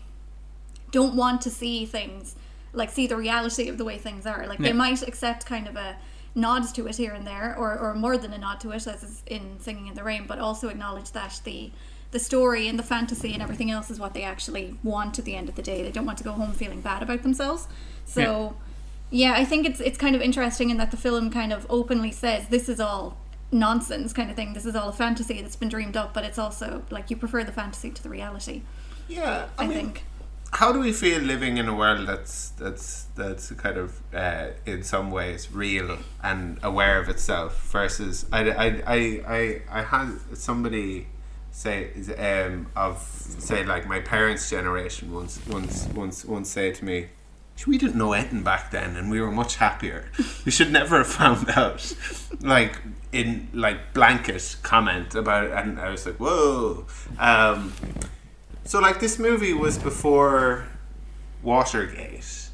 [0.91, 2.37] don't want to see things
[2.73, 4.47] like see the reality of the way things are.
[4.47, 4.67] Like Yeah.
[4.69, 5.97] they might accept kind of a
[6.35, 9.03] nods to it here and there, or, or more than a nod to it, as
[9.05, 11.71] is in Singing in the Rain, but also acknowledge that the
[12.11, 15.35] the story and the fantasy and everything else is what they actually want at the
[15.35, 15.83] end of the day.
[15.83, 17.67] They don't want to go home feeling bad about themselves.
[18.05, 18.57] So
[19.11, 22.13] yeah, I think it's it's kind of interesting in that the film kind of openly
[22.13, 23.17] says this is all
[23.55, 24.53] nonsense kind of thing.
[24.53, 27.45] This is all a fantasy that's been dreamed up, but it's also like you prefer
[27.45, 28.63] the fantasy to the reality.
[29.09, 30.05] Yeah, I, I, mean, think.
[30.53, 34.83] how do we feel living in a world that's that's that's kind of uh, in
[34.83, 41.07] some ways real and aware of itself versus I, I, I, I, I had somebody
[41.51, 47.09] say um, of say like my parents' generation once once once once say to me.
[47.67, 50.11] We didn't know anything back then, and we were much happier.
[50.45, 51.95] We should never have found out,
[52.41, 52.79] like
[53.13, 56.87] in like blanket comment about it, and I was like, "Whoa!"
[57.19, 57.73] Um,
[58.65, 60.67] so like this movie was before
[61.43, 62.51] Watergate,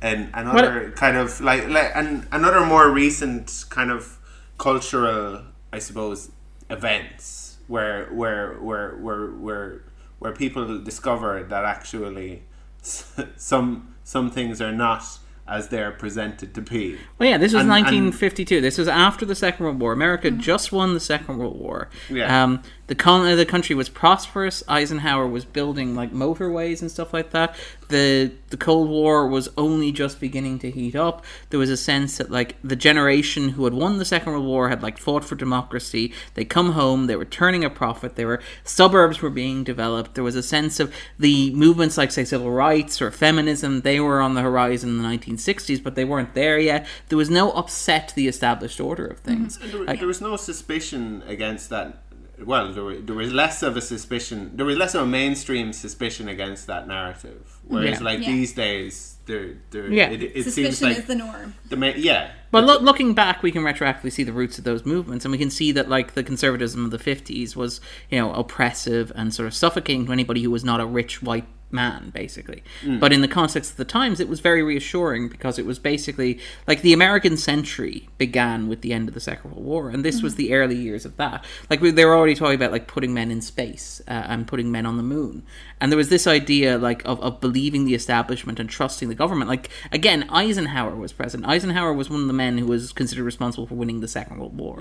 [0.00, 4.18] and another kind of like, like and another more recent kind of
[4.58, 5.42] cultural,
[5.72, 6.30] I suppose,
[6.70, 9.82] events where where where where where
[10.18, 12.42] where people discover that actually
[13.36, 15.02] some some things are not
[15.48, 16.96] as they're presented to be.
[17.18, 18.60] Well, yeah, this was And- and- 1952.
[18.60, 19.92] this was after the Second World War.
[19.92, 21.88] America just won the Second World War.
[22.08, 22.42] Yeah.
[22.44, 24.62] Um, the con- uh, the country was prosperous.
[24.68, 27.54] Eisenhower was building like motorways and stuff like that.
[27.88, 31.24] The the Cold War was only just beginning to heat up.
[31.50, 34.68] There was a sense that like the generation who had won the Second World War
[34.68, 36.12] had like fought for democracy.
[36.34, 37.06] They come home.
[37.06, 38.16] They were turning a profit.
[38.16, 40.14] They were suburbs were being developed.
[40.14, 43.82] There was a sense of the movements like say civil rights or feminism.
[43.82, 46.86] They were on the horizon in the 1960s, but they weren't there yet.
[47.08, 49.58] There was no upset the established order of things.
[49.58, 49.70] Mm-hmm.
[49.70, 52.02] There, Like- there was no suspicion against that.
[52.44, 54.50] Well, there, there was less of a suspicion.
[54.54, 57.55] There was less of a mainstream suspicion against that narrative.
[57.68, 58.04] Whereas, Yeah.
[58.04, 58.26] like Yeah.
[58.32, 60.08] these days, there, there, Yeah.
[60.10, 61.54] it, it Suspicion seems like is the norm.
[61.68, 62.30] the ma- yeah.
[62.52, 65.38] But loo- looking back, we can retroactively see the roots of those movements, and we
[65.38, 69.46] can see that like the conservatism of the fifties was, you know, oppressive and sort
[69.48, 72.62] of suffocating to anybody who was not a rich white man, basically.
[73.00, 76.38] But in the context of the times, it was very reassuring because it was basically
[76.68, 80.22] like the American century began with the end of the Second World War, and this
[80.22, 81.44] was the early years of that.
[81.68, 84.70] Like we, they were already talking about like putting men in space uh, and putting
[84.70, 85.42] men on the moon,
[85.80, 89.48] and there was this idea like of, of believing the establishment and trusting the government.
[89.48, 91.48] Like again, Eisenhower was president.
[91.48, 94.56] Eisenhower was one of the men who was considered responsible for winning the Second World
[94.56, 94.78] War.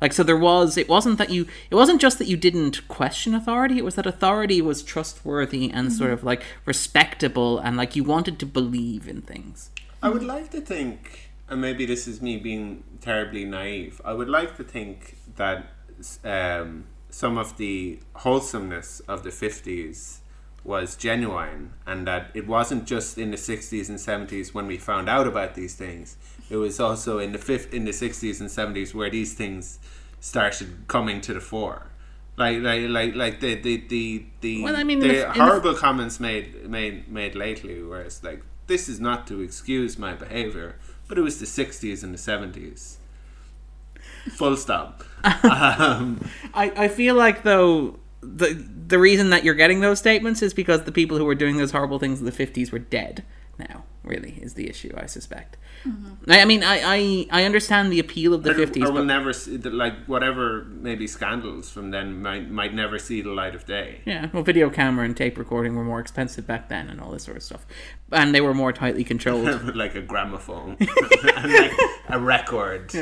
[0.00, 0.76] Like so, there was.
[0.76, 1.46] It wasn't that you.
[1.70, 3.78] It wasn't just that you didn't question authority.
[3.78, 8.38] It was that authority was trustworthy and sort of like respectable, and like you wanted
[8.40, 9.70] to believe in things.
[10.02, 14.02] I would like to think, and maybe this is me being terribly naive.
[14.04, 15.70] I would like to think that
[16.22, 20.20] um, some of the wholesomeness of the fifties
[20.64, 25.08] was genuine, and that it wasn't just in the sixties and seventies when we found
[25.08, 26.16] out about these things.
[26.50, 29.78] It was also in the fifth, in the sixties and seventies where these things
[30.20, 31.88] started coming to the fore.
[32.36, 35.44] Like, like, like, like the the the the, Well, I mean, the the- in the-
[35.44, 40.14] horrible comments made made made lately, where it's like, this is not to excuse my
[40.14, 40.76] behavior,
[41.08, 42.96] but it was the '60s and the '70s.
[44.36, 45.04] Full stop.
[45.44, 48.54] um, I, I feel like though the
[48.86, 51.70] the reason that you're getting those statements is because the people who were doing those
[51.70, 53.24] horrible things in the fifties were dead
[53.58, 53.84] now.
[54.04, 54.92] Really is the issue.
[54.96, 55.56] I suspect.
[56.28, 59.04] I, I mean, I, I I understand the appeal of the Or- fifties, or we'll
[59.04, 63.54] never see, the- like whatever maybe scandals from then might might never see the light
[63.54, 64.00] of day.
[64.06, 67.24] yeah, well, video camera and tape recording were more expensive back then, and all this
[67.24, 67.66] sort of stuff,
[68.12, 69.74] and they were more tightly controlled.
[69.76, 70.76] like a gramophone,
[71.36, 71.72] and like
[72.08, 72.94] a record.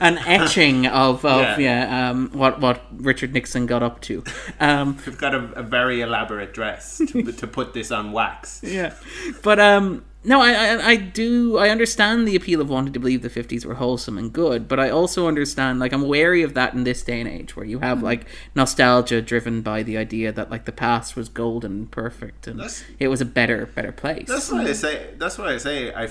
[0.00, 1.58] An etching of, of Yeah.
[1.58, 4.22] yeah, um, what what Richard Nixon got up to.
[4.60, 8.60] Um, We've got a, a very elaborate dress to, to put this on wax.
[8.64, 8.94] yeah,
[9.42, 13.22] but um, no, I, I I do I understand the appeal of wanting to believe
[13.22, 16.74] the fifties were wholesome and good, but I also understand like I'm wary of that
[16.74, 20.50] in this day and age where you have like nostalgia driven by the idea that
[20.50, 24.28] like the past was golden and perfect and That's- it was a better better place.
[24.28, 25.10] That's why I say.
[25.16, 25.92] That's why I say.
[25.92, 26.08] I,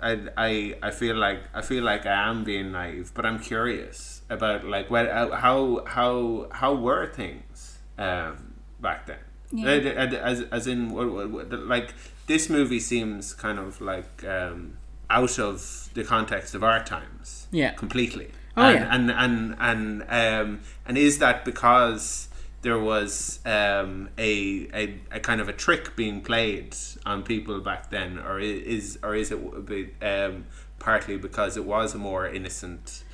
[0.00, 4.22] I, I, I feel like I feel like I am being naive, but I'm curious
[4.30, 9.18] about like what, uh, how how how were things um, back then?
[9.52, 9.68] Yeah.
[9.68, 11.94] As as in what, what, what, like
[12.28, 14.76] this movie seems kind of like um,
[15.10, 17.48] out of the context of our times.
[17.50, 17.72] Yeah.
[17.72, 18.30] completely.
[18.56, 18.94] Oh, and, yeah.
[18.94, 22.28] and and and um, and is that because
[22.62, 26.74] there was um, a, a a kind of a trick being played
[27.06, 30.44] on people back then, or is or is it be- um,
[30.80, 33.04] partly because it was a more innocent?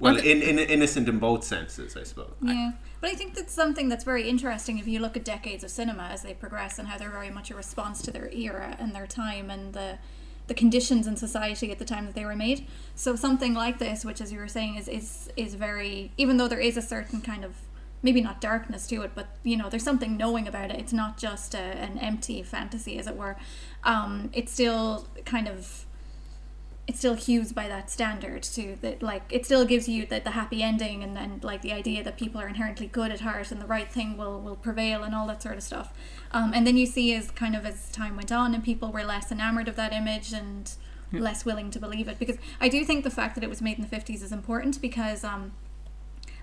[0.00, 2.34] Well, Well, in, in innocent in both senses, I suppose.
[2.42, 2.72] Yeah,
[3.04, 6.04] but I think that's something that's very interesting if you look at decades of cinema
[6.04, 9.06] as they progress and how they're very much a response to their era and their
[9.06, 9.98] time and the
[10.46, 12.66] the conditions in society at the time that they were made.
[12.94, 16.48] So something like this, which as you were saying is is is very even though
[16.48, 17.56] there is a certain kind of
[18.02, 20.80] maybe not darkness to it, but you know there's something knowing about it.
[20.80, 23.36] It's not just a, an empty fantasy, as it were.
[23.82, 25.83] Um, it's still kind of
[26.86, 30.32] it still hews by that standard too that like it still gives you the, the
[30.32, 33.60] happy ending and then like the idea that people are inherently good at heart and
[33.60, 35.92] the right thing will will prevail and all that sort of stuff.
[36.32, 39.04] Um, and then you see as kind of as time went on and people were
[39.04, 40.70] less enamored of that image and
[41.12, 42.18] less willing to believe it.
[42.18, 44.80] Because i do think the fact that it was made in the 50s is important
[44.82, 45.52] because um,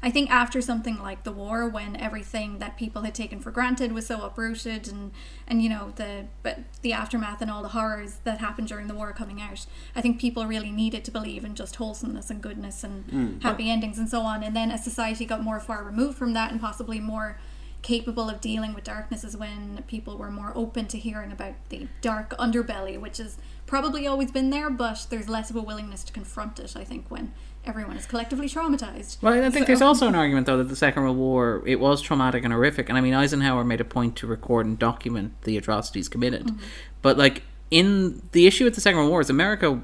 [0.04, 3.92] I think after something like the war, when everything that people had taken for granted
[3.92, 5.12] was so uprooted, and
[5.48, 8.96] and you know the but the aftermath and all the horrors that happened during the
[8.96, 12.84] war coming out, I think people really needed to believe in just wholesomeness and goodness
[12.84, 14.44] and hmm, happy endings and so on.
[14.44, 17.38] And then as society got more far removed from that, and possibly more
[17.84, 21.88] capable of dealing with darkness, is when people were more open to hearing about the
[22.02, 26.14] dark underbelly, which has probably always been there, but there's less of a willingness to
[26.14, 26.76] confront it.
[26.76, 27.34] I think when
[27.66, 29.22] everyone is collectively traumatized.
[29.22, 31.80] Well, I think So- there's also an argument though that the Second World War it
[31.80, 35.34] was traumatic and horrific, and I mean Eisenhower made a point to record and document
[35.44, 36.58] the atrocities committed, Mm-hmm.
[37.02, 39.80] but like in the issue with the Second World War is America,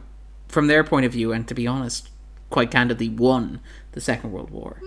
[0.47, 2.09] from their point of view, and to be honest,
[2.49, 3.59] quite candidly, won
[3.93, 4.81] the Second World War.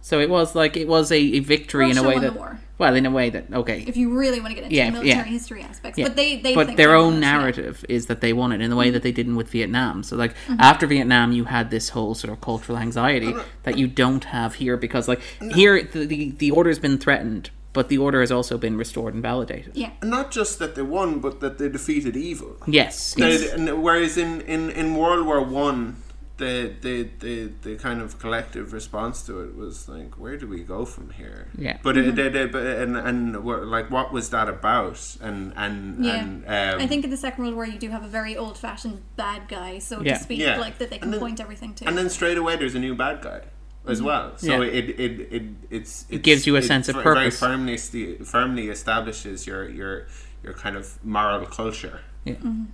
[0.00, 2.60] So it was like it was a, a victory in a way that war.
[2.80, 5.08] Well in a way that okay if you really want to get into Yeah, military
[5.10, 5.24] yeah.
[5.38, 5.96] history aspects.
[5.98, 6.06] Yeah.
[6.08, 8.68] But they, they but think their own won narrative is that they won it in
[8.70, 10.02] the way that they didn't with Vietnam.
[10.02, 10.60] So like Mm-hmm.
[10.70, 13.32] after Vietnam, you had this whole sort of cultural anxiety
[13.66, 15.20] that you don't have here because like
[15.58, 19.22] here the the, the order's been threatened, but the order has also been restored and
[19.22, 19.72] validated.
[19.76, 19.90] Yeah.
[20.00, 22.56] And not just that they won, but that they defeated evil.
[22.66, 23.14] Yes.
[23.18, 23.52] Yes.
[23.52, 25.96] and whereas in, in, in World War One,
[26.40, 30.60] the, the the the kind of collective response to it was like, where do we
[30.62, 31.48] go from here?
[31.56, 31.76] Yeah.
[31.82, 32.18] But it, mm-hmm.
[32.18, 34.98] it, it, but and and what- like, what was that about?
[35.20, 36.20] And and Yeah.
[36.20, 38.56] and um, I think in the Second World War you do have a very old
[38.58, 40.14] fashioned bad guy, so Yeah.
[40.16, 40.58] to speak, Yeah.
[40.58, 41.86] like that they can then- point everything to.
[41.86, 43.42] and then straight away there's a new bad guy
[43.86, 44.06] as mm-hmm.
[44.06, 44.38] well.
[44.38, 44.78] So Yeah.
[44.78, 47.38] it, it, it it's, it's gives you a sense of purpose.
[47.38, 47.76] Very firmly
[48.24, 50.06] firmly establishes your your
[50.42, 52.00] your kind of moral culture.
[52.26, 52.64] Mm-hmm.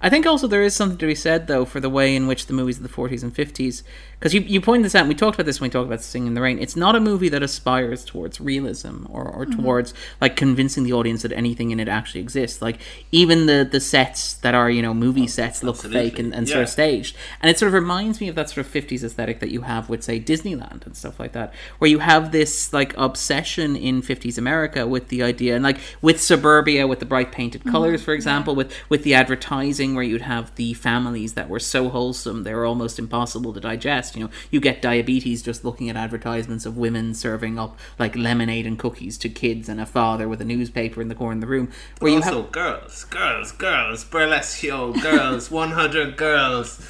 [0.00, 2.46] I think also there is something to be said though for the way in which
[2.46, 3.82] the movies of the 40s and 50s
[4.18, 6.02] because you, you pointed this out and we talked about this when we talked about
[6.02, 6.58] Singing in the Rain.
[6.58, 9.60] It's not a movie that aspires towards realism or, or mm-hmm.
[9.60, 12.62] towards like convincing the audience that anything in it actually exists.
[12.62, 12.78] Like
[13.12, 16.10] even the the sets that are you know movie sets look absolutely.
[16.10, 17.16] fake and, and sort of staged.
[17.42, 19.90] And it sort of reminds me of that sort of 50s aesthetic that you have
[19.90, 24.38] with say Disneyland and stuff like that where you have this like obsession in 50s
[24.38, 27.70] America with the idea and like with suburbia with the bright painted mm-hmm.
[27.70, 29.55] colors for example with with the advertising
[29.94, 34.16] where you'd have the families that were so wholesome they were almost impossible to digest
[34.16, 38.66] you know you get diabetes just looking at advertisements of women serving up like lemonade
[38.66, 41.46] and cookies to kids and a father with a newspaper in the corner of the
[41.46, 46.80] room where you also, girls, girls, girls, burlesque show, girls, 100 girls,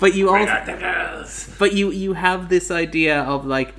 [0.00, 1.54] but you also the girls.
[1.58, 3.74] but you you have this idea of like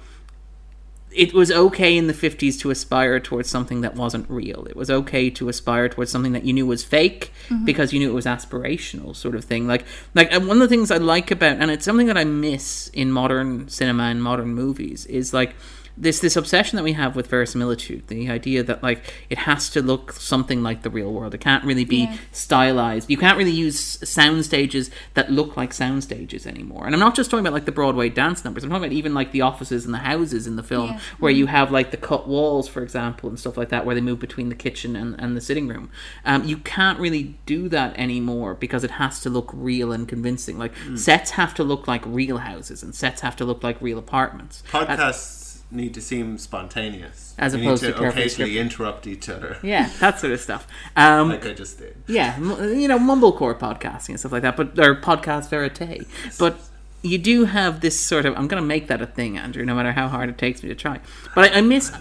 [1.17, 4.67] it was okay in the 50s to aspire towards something that wasn't real.
[4.67, 7.65] It was okay to aspire towards something that you knew was fake mm-hmm.
[7.65, 9.67] because you knew it was aspirational sort of thing.
[9.67, 12.89] Like like one of the things I like about and it's something that I miss
[12.93, 15.55] in modern cinema and modern movies is like
[15.99, 19.81] this this obsession that we have with verisimilitude, the idea that like it has to
[19.81, 21.33] look something like the real world.
[21.33, 22.17] It can't really be Yeah.
[22.31, 23.09] stylized.
[23.09, 26.85] You can't really use sound stages that look like sound stages anymore.
[26.85, 28.63] And I'm not just talking about like the Broadway dance numbers.
[28.63, 30.99] I'm talking about even like the offices and the houses in the film Yeah.
[31.19, 34.01] where you have like the cut walls, for example, and stuff like that, where they
[34.01, 35.89] move between the kitchen and, and the sitting room.
[36.25, 40.59] Um, you can't really do that anymore because it has to look real and convincing.
[40.59, 43.97] Like sets have to look like real houses and sets have to look like real
[43.97, 44.61] apartments.
[44.71, 47.35] Podcasts need to seem spontaneous.
[47.37, 48.61] As We opposed need to to occasionally scripted.
[48.61, 49.57] interrupt each other.
[49.61, 50.67] Yeah, that sort of stuff.
[50.95, 51.95] Um, Like I just did.
[52.07, 56.07] yeah, you know, mumblecore podcasting and stuff like that, but or podcast verite.
[56.39, 56.57] But
[57.03, 58.35] you do have this sort of.
[58.37, 60.69] I'm going to make that a thing, Andrew, no matter how hard it takes me
[60.69, 60.99] to try.
[61.35, 61.91] But I, I miss.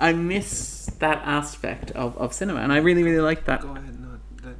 [0.00, 3.60] I miss that aspect of, of cinema, and I really, really like that.
[3.60, 4.00] Go ahead.
[4.00, 4.56] No, that,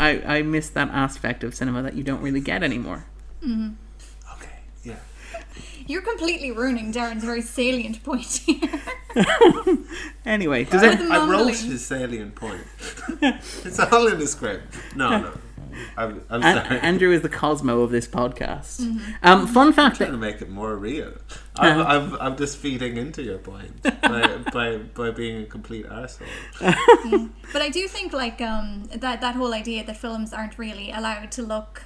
[0.00, 3.04] I, I miss that aspect of cinema that you don't really get anymore.
[3.44, 3.70] okay.
[5.86, 5.92] Yeah.
[5.94, 8.80] You're completely ruining Darren's very salient point here.
[10.24, 11.10] Anyway, does With it?
[11.10, 11.54] I wrote mumbling.
[11.54, 12.62] his salient point.
[13.20, 14.74] it's all in the script.
[14.96, 15.38] No, no.
[15.96, 16.78] I'm, I'm An- sorry.
[16.80, 18.80] Andrew is the Cosmo of this podcast.
[18.80, 19.12] Mm-hmm.
[19.22, 21.12] Um, fun fact trying that to make it more real.
[21.56, 21.90] I'm, Uh-huh.
[21.90, 26.28] I'm, I'm just feeding into your point by, by, by being a complete arsehole.
[27.52, 31.30] But I do think like um that that whole idea that films aren't really allowed
[31.32, 31.84] to look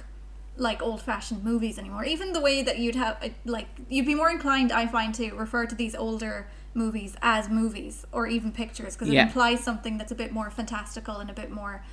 [0.57, 2.03] like old-fashioned movies anymore.
[2.03, 5.31] Even the way that you'd have uh, like you'd be more inclined, I find, to
[5.31, 9.21] refer to these older movies as movies or even pictures because Yeah.
[9.23, 11.83] it implies something that's a bit more fantastical and a bit more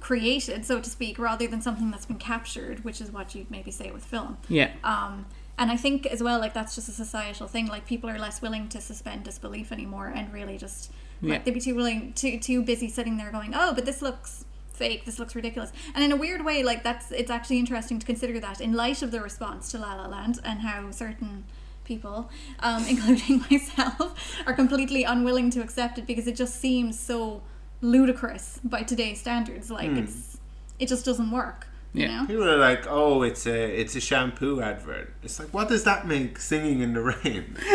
[0.00, 3.70] created, so to speak, rather than something that's been captured, which is what you'd maybe
[3.70, 4.38] say with film.
[4.48, 5.26] yeah, Um,
[5.58, 7.66] and I think as well, like that's just a societal thing.
[7.66, 11.38] Like people are less willing to suspend disbelief anymore, and really just like Yeah.
[11.44, 14.44] they'd be too willing, too too busy sitting there going, "Oh, but this looks
[14.78, 15.04] fake.
[15.04, 18.40] This looks ridiculous." And in a weird way, like that's it's actually interesting to consider
[18.40, 21.44] that in light of the response to La La Land and how certain
[21.84, 27.42] people, um, including myself, are completely unwilling to accept it because it just seems so
[27.80, 29.70] ludicrous by today's standards.
[29.70, 30.38] Like it's
[30.78, 31.67] it just doesn't work.
[32.00, 32.24] You know?
[32.26, 36.06] People are like, "Oh, it's a it's a shampoo advert." It's like, what does that
[36.06, 36.38] make?
[36.38, 37.56] Singing in the rain.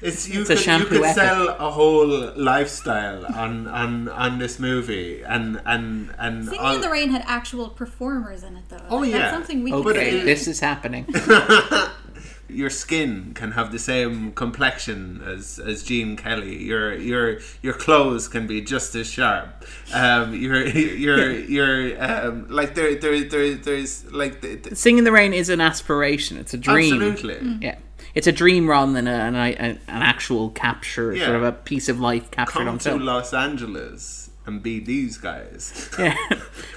[0.00, 1.14] It's you It's a could you could epic.
[1.16, 6.80] sell a whole lifestyle on on on this movie and and and Singing all- in
[6.82, 8.78] the Rain had actual performers in it, though.
[8.90, 9.18] Oh, Like, yeah.
[9.18, 11.04] That's something we Oh, could okay, this is happening.
[12.48, 16.62] your skin can have the same complexion as as Gene Kelly.
[16.62, 19.64] Your your your clothes can be just as sharp.
[19.92, 25.04] Um, your your your um, like there there there there's like the, the, Sing in
[25.04, 26.38] the Rain is an aspiration.
[26.38, 27.02] It's a dream.
[27.02, 27.58] absolutely.
[27.60, 27.78] Yeah,
[28.14, 31.26] it's a dream rather than a, an, an actual capture, Yeah.
[31.26, 32.96] sort of a piece of life captured Come on to.
[32.96, 35.90] Los Angeles and be these guys.
[35.98, 36.16] yeah.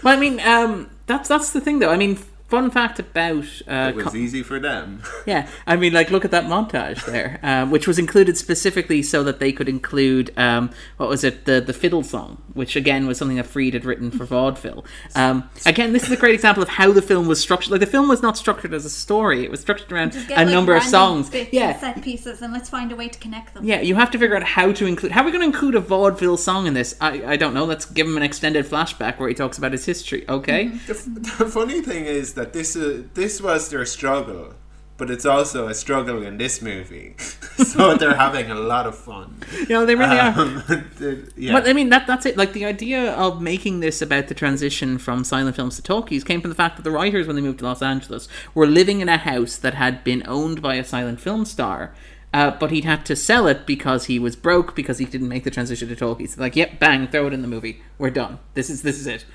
[0.03, 1.91] Well, I mean, um, that's that's the thing, though.
[1.91, 2.17] I mean,
[2.51, 5.01] fun fact about uh, It was co- easy for them.
[5.25, 9.23] yeah, I mean, like, look at that montage there, um, which was included specifically so
[9.23, 13.17] that they could include um, what was it, the the fiddle song, which again was
[13.17, 14.85] something that Freed had written for vaudeville.
[15.15, 17.71] Um, again, this is a great example of how the film was structured.
[17.71, 20.43] Like, the film was not structured as a story; it was structured around get, a
[20.43, 21.29] like, number of songs.
[21.29, 23.63] bits Yeah, and set pieces, and let's find a way to connect them.
[23.63, 25.13] Yeah, you have to figure out how to include.
[25.13, 26.95] How are we going to include a vaudeville song in this?
[26.99, 27.63] I, I don't know.
[27.63, 30.27] Let's give him an extended flashback where he talks about his history.
[30.27, 30.67] Okay.
[30.87, 31.05] The, f-
[31.37, 34.53] the funny thing is that this uh, this was their struggle,
[34.97, 37.15] but it's also a struggle in this movie.
[37.19, 39.37] so they're having a lot of fun.
[39.59, 40.37] You know, they really are.
[40.39, 40.63] Um,
[40.97, 41.53] the- yeah.
[41.53, 42.37] But I mean, that that's it.
[42.37, 46.41] Like the idea of making this about the transition from silent films to talkies came
[46.41, 49.09] from the fact that the writers, when they moved to Los Angeles, were living in
[49.09, 51.93] a house that had been owned by a silent film star.
[52.33, 55.43] Uh, but he'd had to sell it because he was broke because he didn't make
[55.43, 56.37] the transition to talkies.
[56.37, 57.81] Like, yep, bang, throw it in the movie.
[57.97, 58.39] We're done.
[58.53, 59.25] This is this is it.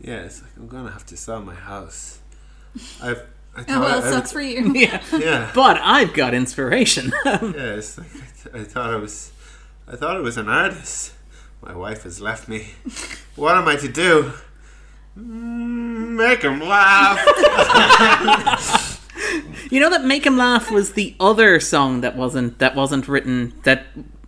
[0.00, 2.15] yeah, it's like I'm gonna have to sell my house.
[3.02, 3.22] I've.
[3.56, 4.72] I Oh thought well, I, sucks for you.
[4.74, 5.02] Yeah.
[5.18, 7.12] Yeah, But I've got inspiration.
[7.24, 7.32] yeah.
[7.40, 9.32] Like I, th- I thought I was.
[9.88, 11.14] I thought I was an artist.
[11.62, 12.68] My wife has left me.
[13.34, 14.32] What am I to do?
[15.16, 17.18] Make him laugh.
[19.70, 23.52] You know that "Make Him Laugh" was the other song that wasn't that wasn't written
[23.64, 23.86] that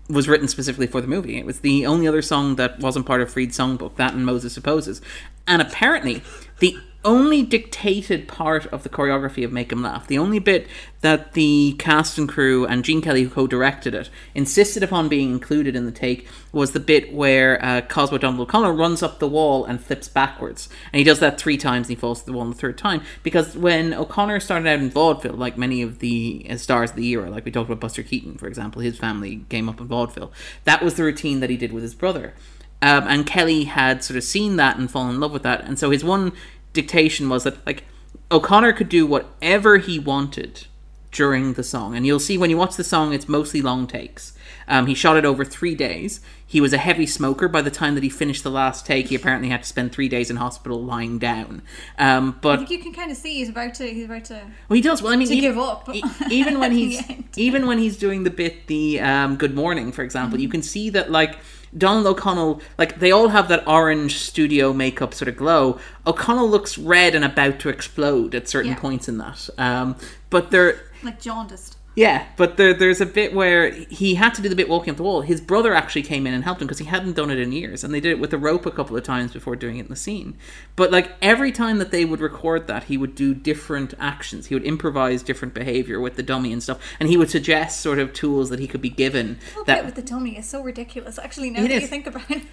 [0.09, 1.36] was written specifically for the movie.
[1.38, 3.96] It was the only other song that wasn't part of Freed's songbook.
[3.96, 5.01] That and Moses Supposes,
[5.46, 6.22] and apparently
[6.59, 6.76] the
[7.09, 10.68] only dictated part of the choreography of Make Him Laugh, the only bit
[11.00, 15.74] that the cast and crew and Gene Kelly, who co-directed it, insisted upon being included
[15.74, 19.64] in the take, was the bit where uh, Cosmo Donald O'Connor runs up the wall
[19.64, 21.88] and flips backwards, and he does that three times.
[21.88, 24.90] and He falls to the wall the third time because when O'Connor started out in
[24.90, 28.02] vaudeville, like many of the uh, stars of the era, like we talked about Buster
[28.02, 30.32] Keaton, for example, his family came up in vaudeville.
[30.64, 32.34] That was the routine that he did with his brother.
[32.80, 35.64] Um, and Kelly had sort of seen that and fallen in love with that.
[35.64, 36.32] And so his one
[36.73, 37.85] dictation was that, like,
[38.31, 40.66] O'Connor could do whatever he wanted
[41.11, 41.97] during the song.
[41.97, 44.35] And you'll see when you watch the song, it's mostly long takes.
[44.71, 46.21] Um, he shot it over three days.
[46.47, 47.49] He was a heavy smoker.
[47.49, 50.09] By the time that he finished the last take, he apparently had to spend three
[50.11, 51.62] days in hospital lying down.
[51.99, 53.85] Um, I but think you can kind of see he's about to.
[53.87, 54.35] He's about to.
[54.69, 55.03] well, he does.
[55.03, 57.03] Well, I mean, to even, give up e- even when he's
[57.37, 60.43] even when he's doing the bit, the um, Good Morning, for example, Mm-hmm.
[60.43, 61.39] you can see that like
[61.77, 65.79] Donald O'Connor, like they all have that orange studio makeup sort of glow.
[66.07, 68.79] O'Connor looks red and about to explode at certain Yeah.
[68.79, 69.49] points in that.
[69.59, 69.97] Um,
[70.31, 71.77] but they're like jaundiced.
[71.99, 74.96] Yeah, but there, there's a bit where he had to do the bit walking up
[74.96, 75.22] the wall.
[75.22, 77.82] His brother actually came in and helped him because he hadn't done it in years,
[77.82, 79.88] and they did it with a rope a couple of times before doing it in
[79.88, 80.36] the scene.
[80.76, 84.46] But like every time that they would record that, he would do different actions.
[84.46, 87.99] He would improvise different behavior with the dummy and stuff, and he would suggest sort
[87.99, 89.40] of tools that he could be given.
[89.57, 91.18] The that bit with the dummy is so ridiculous.
[91.18, 91.82] Actually, now that is.
[91.82, 92.44] you think about it,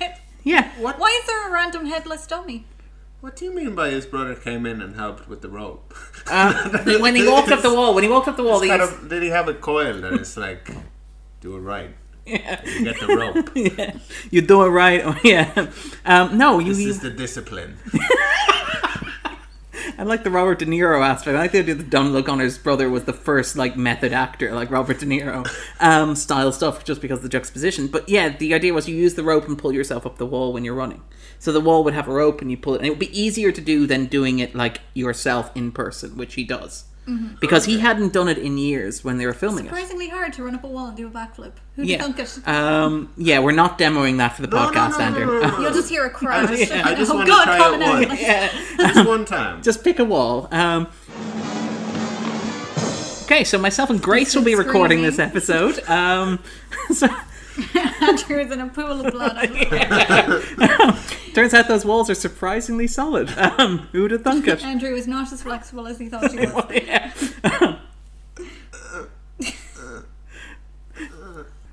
[0.44, 0.98] yeah, What?
[0.98, 2.66] why is there a random headless dummy?
[3.26, 5.96] What do you mean by his brother came in and helped with the rope?
[6.28, 8.84] uh, when he walked up the wall, when he walked up the wall, he kind
[8.84, 10.70] of, did he have a coil that is like,
[11.42, 11.90] do it right?
[12.28, 13.50] yeah, You get the rope.
[13.56, 13.98] yeah.
[14.30, 15.04] you do it right.
[15.24, 15.72] Yeah,
[16.06, 16.76] um, no, you.
[16.76, 17.80] This you is the discipline.
[19.98, 21.36] I like the Robert De Niro aspect.
[21.36, 24.72] I like the idea that Donald O'Connor's brother was the first like method actor, like
[24.72, 25.48] Robert De Niro
[25.80, 27.88] um, style stuff, just because of the juxtaposition.
[27.88, 30.54] But yeah, the idea was you use the rope and pull yourself up the wall
[30.54, 31.04] when you're running.
[31.40, 33.20] So the wall would have a rope and you pull it, and it would be
[33.20, 36.86] easier to do than doing it like yourself in person, which he does.
[37.40, 39.70] Because he hadn't done it in years when they were filming it.
[39.70, 41.52] Surprisingly hard to run up a wall and do a backflip.
[41.76, 42.02] Who'd Yeah.
[42.02, 42.48] thunk it?
[42.48, 45.26] Um, yeah, we're not demoing that for the No, no, podcast, no, no, Andrew.
[45.26, 45.60] no, no, no.
[45.62, 46.50] You'll just hear a crash.
[46.72, 48.08] I just oh wanna God, try it coming out.
[48.10, 48.22] once.
[48.22, 48.50] yeah.
[48.78, 49.62] Just one time.
[49.62, 50.48] Just pick a wall.
[50.52, 50.88] Um,
[53.26, 55.88] okay, so myself and Grace will be recording this episode.
[55.90, 56.40] Um,
[56.94, 57.08] so,
[58.02, 59.48] Andrew is in a pool of blood.
[61.34, 63.30] turns out those walls are surprisingly solid.
[63.38, 64.64] Um, who'd have thunk it?
[64.66, 66.72] Andrew is not as flexible as he thought he was.
[66.72, 67.14] Yeah.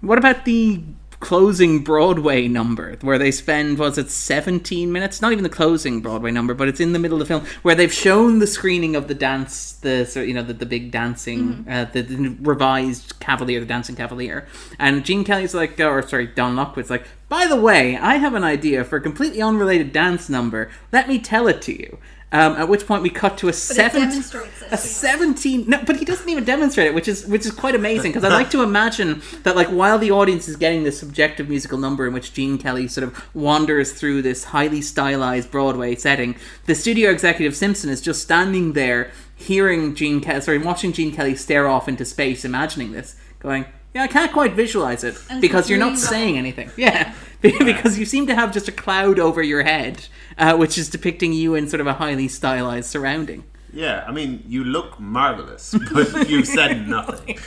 [0.01, 0.83] what about the
[1.23, 5.23] closing Broadway number where they spend was it 17 minutes?
[5.23, 7.77] Not even the closing Broadway number but it's in the middle of the film where
[7.77, 11.65] they've shown the screening of the dance the sort you know the, the big dancing
[11.71, 14.47] uh, the, the revised Cavalier the dancing Cavalier.
[14.81, 18.45] And Gene Kelly's like or sorry Don Lockwood's like by the way I have an
[18.45, 20.71] idea for a completely unrelated dance number.
[20.91, 21.99] Let me tell it to you
[22.33, 24.73] um, at which point we cut to a But seven it.
[24.73, 28.11] a 17 no but he doesn't even demonstrate it which is which is quite amazing
[28.13, 31.79] because i like to imagine that like while the audience is getting this subjective musical
[31.79, 36.35] number in which gene kelly sort of wanders through this highly stylized broadway setting
[36.67, 41.35] the studio executive simpson is just standing there hearing gene kelly sorry watching gene kelly
[41.35, 43.65] stare off into space imagining this going
[43.95, 46.71] yeah i can't quite visualize it And because you're not saying anything.
[46.77, 47.13] Yeah
[47.65, 50.07] because you seem to have just a cloud over your head
[50.39, 54.45] uh, which is depicting you in sort of a highly stylized surrounding Yeah, I mean,
[54.47, 57.39] you look marvelous, but you've said nothing.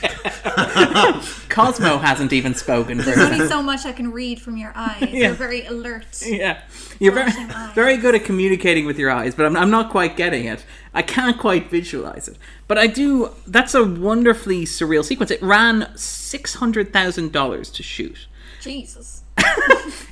[1.48, 5.02] Cosmo hasn't even spoken for There's only so much I can read from your eyes.
[5.02, 5.28] Yeah.
[5.28, 6.22] You're very alert.
[6.26, 6.62] Yeah,
[6.98, 7.72] you're very, eyes.
[7.74, 10.64] very good at communicating with your eyes, but I'm, I'm not quite getting it.
[10.92, 13.30] I can't quite visualize it, but I do.
[13.46, 15.30] That's a wonderfully surreal sequence.
[15.30, 18.26] It ran six hundred thousand dollars to shoot.
[18.60, 19.15] Jesus.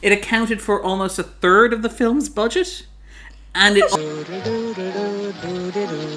[0.05, 2.85] It accounted for almost a third of the film's budget,
[3.55, 3.91] and it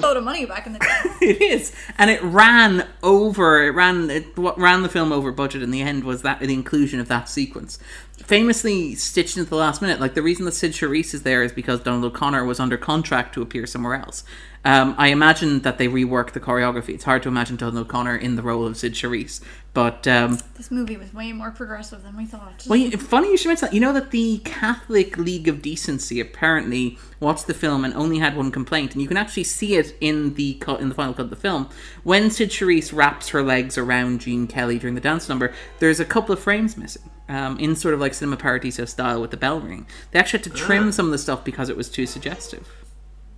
[0.02, 0.86] Load of money back in the day.
[1.26, 3.64] it is, and it ran over.
[3.64, 4.10] It ran.
[4.10, 7.08] It, what ran the film over budget in the end was that the inclusion of
[7.08, 7.80] that sequence,
[8.18, 10.02] famously stitched into the last minute.
[10.02, 13.34] Like the reason that Cyd Charisse is there is because Donald O'Connor was under contract
[13.36, 14.26] to appear somewhere else.
[14.68, 16.90] Um, I imagine that they reworked the choreography.
[16.90, 19.40] It's hard to imagine Donald O'Connor in the role of Cyd Charisse,
[19.74, 22.66] but um, This movie was way more progressive than we thought.
[22.68, 23.74] well, you- funny you should mention that.
[23.74, 28.36] You know that the Catholic League of Decency apparently watched the film and only had
[28.36, 31.24] one complaint, and you can actually see it in the cut in the final cut
[31.24, 31.70] of the film
[32.04, 35.54] when Cyd Charisse wraps her legs around Gene Kelly during the dance number.
[35.80, 37.10] There's a couple of frames missing.
[37.30, 40.44] Um, in sort of like cinema paradiso style with the bell ring, they actually had
[40.46, 42.68] to trim some of the stuff because it was too suggestive.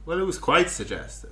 [0.09, 1.29] Well, it was quite suggestive.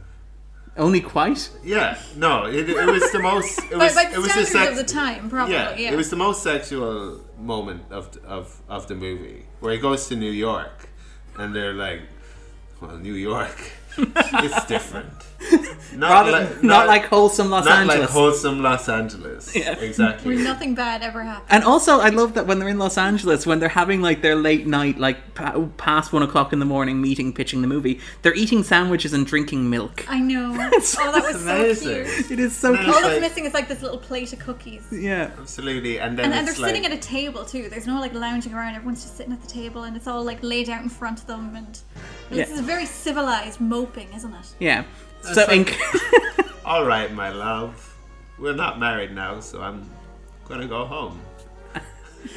[0.78, 1.50] Only quite.
[1.64, 3.58] Yeah, no, it, it was the most.
[3.58, 5.56] It by, was, by it the was the standards sex, of the time, probably.
[5.56, 9.80] yeah, Yeah, it was the most sexual moment of of of the movie where he
[9.80, 10.90] goes to New York,
[11.40, 12.02] and they're like,
[12.80, 13.58] "Well, New York,
[13.98, 15.27] it's different."
[15.96, 18.00] Not Rather, like not, like wholesome Los not Angeles.
[18.02, 19.56] like wholesome Los Angeles.
[19.56, 19.72] Yeah.
[19.80, 20.36] Exactly.
[20.36, 21.48] Where nothing bad ever happens.
[21.50, 24.36] And also, I love that when they're in Los Angeles, when they're having like their
[24.36, 28.36] late night, like pa- past one o'clock in the morning meeting, pitching the movie, they're
[28.36, 30.06] eating sandwiches and drinking milk.
[30.10, 30.52] I know.
[30.56, 32.32] oh, that was so cute.
[32.32, 32.88] It is so No, cute.
[32.96, 34.86] All that's like- missing is like this little plate of cookies.
[34.92, 35.32] Yeah.
[35.40, 37.70] Absolutely, and then And, and they're like, sitting at a table too.
[37.70, 38.76] There's no like lounging around.
[38.76, 41.28] Everyone's just sitting at the table, and it's all like laid out in front of
[41.28, 41.56] them.
[41.56, 41.80] And
[42.30, 42.54] this Yeah.
[42.56, 44.54] is very civilized moping, isn't it?
[44.60, 44.84] Yeah.
[45.22, 45.78] So, like-
[46.66, 47.96] "All right, my love,
[48.40, 49.90] we're not married now, so I'm
[50.48, 51.20] gonna go home.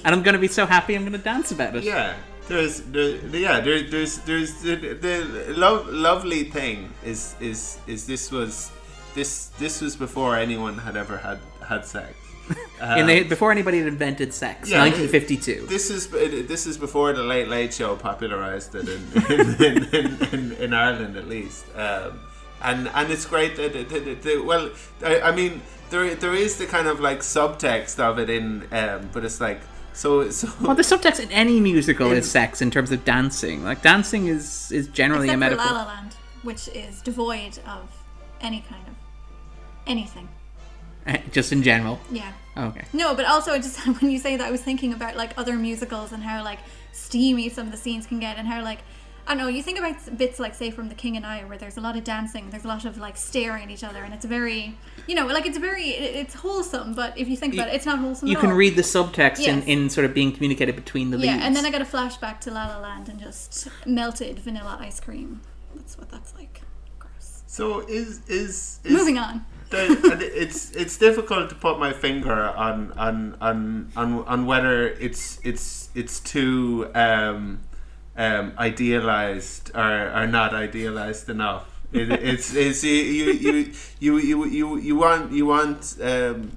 [0.05, 1.82] and I'm going to be so happy I'm going to dance about it.
[1.82, 2.15] Yeah,
[2.48, 8.31] there's, there, yeah, there, there's, there's the, the lo- lovely thing is, is, is this
[8.31, 8.70] was,
[9.15, 12.15] this, this was before anyone had ever had had sex.
[12.97, 15.66] In the, before anybody had invented sex, Yeah, 1952.
[15.66, 20.52] This is this is before the Late Late Show popularized it in in, in, in,
[20.52, 22.19] in Ireland at least, um,
[22.62, 24.70] and and it's great that, that, that- that- well,
[25.05, 29.11] I, I mean there there is the kind of like subtext of it in, um,
[29.12, 29.61] but it's like
[29.93, 30.49] so so.
[30.61, 33.65] well, the subtext in any musical In- is sex in terms of dancing.
[33.65, 35.74] Like dancing is is generally Except a for metaphor.
[35.74, 37.89] La La Land, which is devoid of
[38.41, 38.95] any kind of
[39.87, 40.28] anything.
[41.07, 41.99] Eh, Just in general.
[42.11, 42.32] Yeah.
[42.57, 42.85] Okay.
[42.93, 46.12] No, but also just when you say that, I was thinking about like other musicals
[46.12, 46.59] and how like
[46.93, 48.81] steamy some of the scenes can get, and how like
[49.26, 49.47] I know.
[49.48, 51.97] You think about bits like say from The King and I, where there's a lot
[51.97, 54.76] of dancing, there's a lot of like staring at each other, and it's very,
[55.06, 56.94] you know, like it's very, it- it's wholesome.
[56.94, 58.28] But if you think about it, it's not wholesome.
[58.28, 58.56] You at can all.
[58.56, 59.64] read the subtext in, Yes.
[59.66, 61.26] in sort of being communicated between the leads.
[61.34, 64.78] Yeah, and then I got a flashback to La La Land and just melted vanilla
[64.80, 65.40] ice cream.
[65.76, 66.62] That's what that's like.
[66.98, 67.42] Gross.
[67.47, 69.44] So is is, is Moving on.
[69.70, 75.38] the, it's it's difficult to put my finger on on on on, on whether it's
[75.44, 77.60] it's it's too um,
[78.16, 81.66] um, idealized or, or not idealized enough.
[81.93, 86.53] It, it's it's you you you you you you, you want you want um,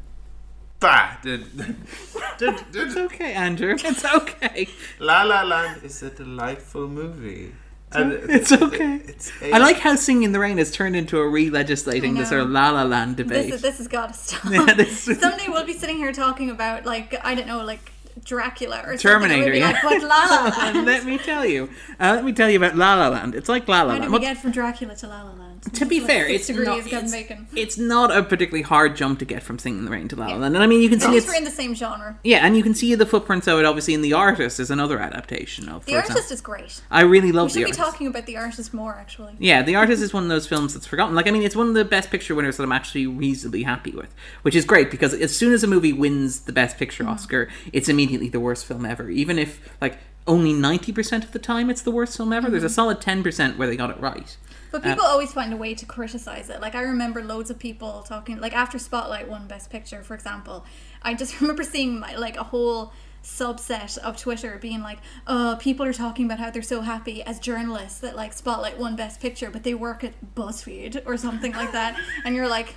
[0.79, 3.75] bah, It's okay, Andrew.
[3.83, 4.67] It's okay.
[4.99, 7.53] La La Land is a delightful movie.
[7.95, 9.01] And It's okay.
[9.05, 12.35] It's I like how Singing in the Rain has turned into a re-legislating this the
[12.35, 12.49] sort of.
[12.49, 13.45] La La Land debate.
[13.45, 14.51] This is, this has got to stop.
[14.51, 17.91] Yeah, this- Someday we'll be sitting here talking about like I don't know, like
[18.23, 19.53] Dracula or Terminator.
[19.53, 19.71] Yeah.
[19.71, 20.85] like, but La La Land.
[20.85, 21.69] let me tell you.
[21.99, 23.35] Uh, let me tell you about La La Land.
[23.35, 24.13] It's like La La How did Land.
[24.13, 25.52] we get from Dracula to La La Land?
[25.73, 27.13] To be Like fair, it's not, it's,
[27.55, 30.25] it's not a particularly hard jump to get from Singing in the Rain to La
[30.25, 30.37] La Yeah.
[30.39, 30.55] Land.
[30.55, 32.19] And I mean, you can see These it's in the same genre.
[32.23, 34.99] yeah, and you can see the footprints of it obviously in The Artist is another
[34.99, 35.85] adaptation of.
[35.85, 36.15] The for example.
[36.17, 36.81] artist is great.
[36.91, 37.79] I really love We should The be Artist.
[37.79, 39.35] talking about the artist more, actually.
[39.39, 41.15] Yeah, The Artist is one of those films that's forgotten.
[41.15, 43.91] Like, I mean, it's one of the best picture winners that I'm actually reasonably happy
[43.91, 47.13] with, which is great because as soon as a movie wins the best picture Mm-hmm.
[47.13, 49.09] Oscar, it's immediately the worst film ever.
[49.09, 52.51] Even if, like, only 90% of the time it's the worst film ever, Mm-hmm.
[52.51, 54.37] there's a solid 10% where they got it right.
[54.73, 56.59] But people always find a way to criticize it.
[56.59, 60.65] Like I remember loads of people talking, like after Spotlight won Best Picture, for example,
[61.03, 62.91] I just remember seeing my, like a whole
[63.23, 64.97] subset of Twitter being like,
[65.27, 68.95] "Uh, people are talking about how they're so happy as journalists that like Spotlight won
[68.95, 71.95] Best Picture, but they work at BuzzFeed or something like that,"
[72.25, 72.73] and you're like.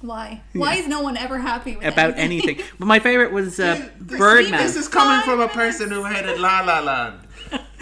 [0.00, 0.40] Why?
[0.54, 2.60] Why is no one ever happy with About anything.
[2.78, 4.58] But my favorite was uh, This- Birdman.
[4.62, 7.18] This is coming from a person who hated La La Land.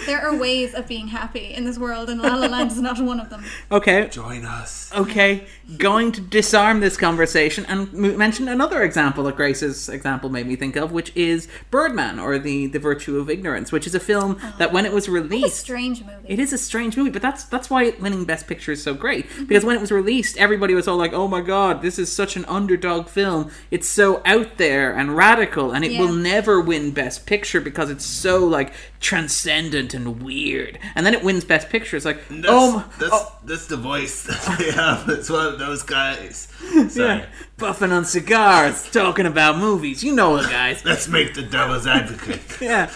[0.06, 3.00] There are ways of being happy in this world, and La La Land is not
[3.00, 3.44] one of them.
[3.70, 4.90] Okay, Join us.
[4.94, 5.46] okay,
[5.76, 10.56] going to disarm this conversation and m- mention another example that Grace's example made me
[10.56, 14.38] think of, which is Birdman or the the Virtue of Ignorance, which is a film
[14.42, 14.54] oh.
[14.58, 16.26] that when it was It's a released, strange movie.
[16.26, 19.26] it is a strange movie, but that's that's why winning Best Picture is so great
[19.46, 22.36] because when it was released, everybody was all like, "Oh my god, this is such
[22.36, 23.50] an underdog film!
[23.70, 26.00] It's so out there and radical, and it Yeah.
[26.00, 31.22] will never win Best Picture because it's so like transcendent and weird." And then it
[31.22, 31.96] wins Best Picture.
[31.96, 35.08] It's like, That's, "Oh, that's, oh that's the voice that we have.
[35.08, 36.48] It's one of those guys.
[36.88, 37.18] Sorry.
[37.20, 37.26] yeah,
[37.56, 40.02] puffing on cigars, talking about movies.
[40.04, 42.40] You know the guys." Let's make the devil's advocate.
[42.60, 42.90] Yeah.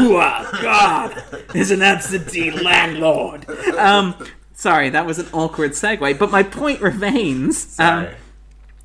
[0.00, 1.22] wow, God,
[1.54, 3.48] is an absentee landlord.
[3.76, 4.14] Um,
[4.54, 7.78] sorry, that was an awkward segue, but my point remains.
[7.78, 8.08] Um.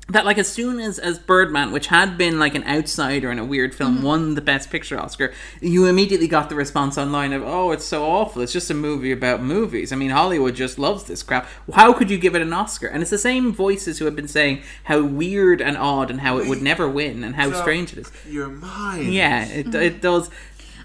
[0.08, 3.44] That like as soon as as Birdman, which had been like an outsider and a
[3.44, 4.04] weird film, mm-hmm.
[4.04, 8.04] won the Best Picture Oscar, you immediately got the response online of "Oh, it's so
[8.04, 8.42] awful!
[8.42, 11.48] It's just a movie about movies." I mean, Hollywood just loves this crap.
[11.72, 12.86] How could you give it an Oscar?
[12.86, 16.38] And it's the same voices who have been saying how weird and odd and how
[16.38, 18.12] it would never win and how So, strange it is.
[18.28, 19.10] You're mine.
[19.10, 20.00] Yeah, it, it mm-hmm.
[20.00, 20.30] does.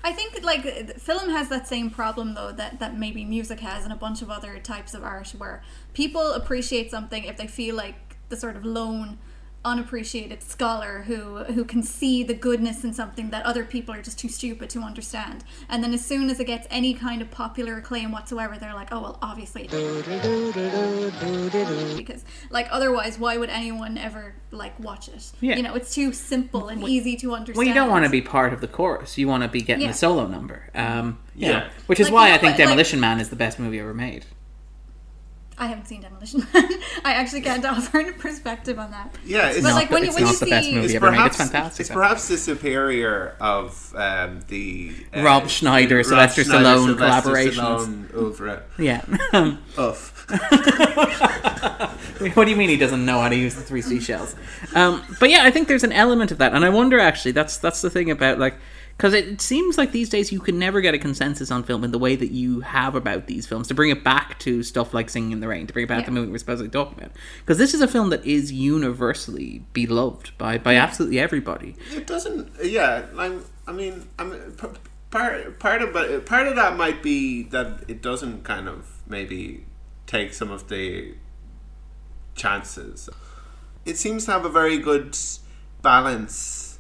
[0.01, 3.83] I think like th- film has that same problem though that that maybe music has
[3.83, 5.61] and a bunch of other types of art where
[5.93, 9.17] people appreciate something if they feel like the sort of lone
[9.65, 14.17] unappreciated scholar who who can see the goodness in something that other people are just
[14.17, 17.75] too stupid to understand and then as soon as it gets any kind of popular
[17.75, 19.67] acclaim whatsoever they're like oh well obviously
[21.97, 25.57] because like otherwise why would anyone ever like watch it Yeah.
[25.57, 28.21] you know it's too simple and easy to understand Well, you don't want to be
[28.21, 29.17] part of the chorus.
[29.17, 29.91] You want to be getting Yeah.
[29.91, 30.69] the solo number.
[30.73, 31.49] Um, yeah.
[31.49, 31.69] Yeah.
[31.87, 33.79] Which is Like, why you I think what, like- Demolition Man is the best movie
[33.79, 34.25] ever made.
[35.59, 36.53] I haven't seen Demolition Man.
[37.03, 39.13] I actually can't offer a perspective on that.
[39.25, 40.95] Yeah, it's But like when you it's when you not the best see movie It's
[40.95, 41.25] ever made.
[41.25, 41.79] It's perhaps, fantastic.
[41.81, 47.29] it's perhaps the superior of um, the uh, Rob Schneider, Rob Sylvester Schneider, Stallone Sylvester
[47.29, 47.51] collaborations.
[47.51, 49.01] Stallone oeuvre yeah.
[49.33, 50.15] Um, of.
[52.35, 54.33] what do you mean he doesn't know how to use the three seashells?
[54.75, 57.57] Um, but yeah, I think there's an element of that, and I wonder actually that's
[57.57, 58.55] that's the thing about like
[58.99, 61.91] because it seems like these days you can never get a consensus on film in
[61.91, 65.09] the way that you have about these films to bring it back to stuff like
[65.09, 67.01] Singing in the Rain, to bring it back to the movie we're supposed supposedly talking
[67.05, 67.15] about.
[67.39, 71.77] Because this is a film that is universally beloved by by absolutely everybody.
[71.95, 72.51] It doesn't.
[72.61, 73.31] Yeah, like
[73.65, 74.77] I mean, I mean, part
[75.57, 79.63] part of but part of that might be that it doesn't kind of maybe
[80.07, 81.13] take some of the
[82.35, 83.09] chances.
[83.85, 85.17] It seems to have a very good
[85.81, 86.79] balance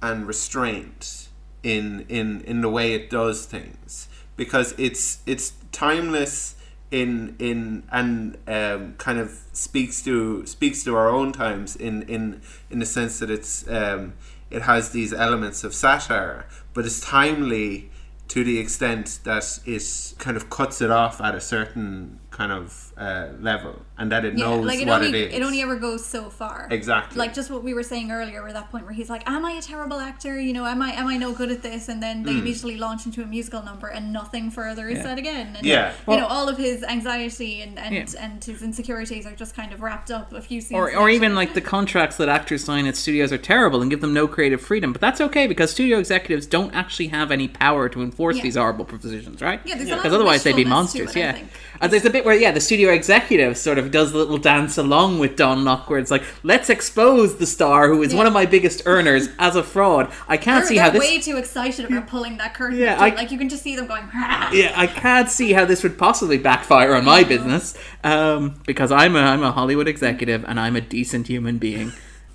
[0.00, 1.17] and restraint
[1.62, 4.08] in in in the way it does things.
[4.36, 6.54] Because it's it's timeless
[6.90, 12.40] in in and um, kind of speaks to speaks to our own times in in
[12.70, 14.14] in the sense that it's um,
[14.50, 17.90] it has these elements of satire but it's timely
[18.28, 22.92] to the extent that it kind of cuts it off at a certain kind of
[22.96, 25.60] uh, level and that it Yeah, knows like it what only it is it only
[25.62, 26.68] ever goes so far.
[26.70, 27.18] Exactly.
[27.18, 29.52] Like just what we were saying earlier, where that point where he's like, "Am I
[29.52, 30.40] a terrible actor?
[30.40, 32.38] You know, am I am I no good at this?" And then they Hmm.
[32.40, 35.02] immediately launch into a musical number, and nothing further is Yeah.
[35.04, 35.54] said again.
[35.56, 35.92] And, Yeah.
[36.08, 38.04] you know, all of his anxiety and and, Yeah.
[38.24, 40.78] and his insecurities are just kind of wrapped up a few scenes.
[40.78, 44.00] Or, or even like the contracts that actors sign at studios are terrible and give
[44.00, 44.92] them no creative freedom.
[44.92, 48.42] But that's okay because studio executives don't actually have any power to enforce Yeah.
[48.42, 49.60] these horrible provisions, right?
[49.64, 51.10] Yeah, there's a lot Because of otherwise they'd be monsters.
[51.10, 51.32] it, yeah.
[51.32, 51.48] think.
[51.80, 54.78] Uh, there's a bit where yeah, the studio executives sort of does the little dance
[54.78, 58.18] along with Don Locke, where it's like, let's expose the star who is Yeah.
[58.18, 60.10] one of my biggest earners as a fraud.
[60.28, 61.10] I can't They're, see how they're this.
[61.10, 62.78] way too excited about pulling that curtain.
[62.78, 62.96] Yeah.
[63.00, 64.04] I- like you can just see them going.
[64.14, 68.92] "Ah." yeah, I can't see how this would possibly backfire on my business, um, because
[68.92, 71.92] I'm a I'm a Hollywood executive and I'm a decent human being,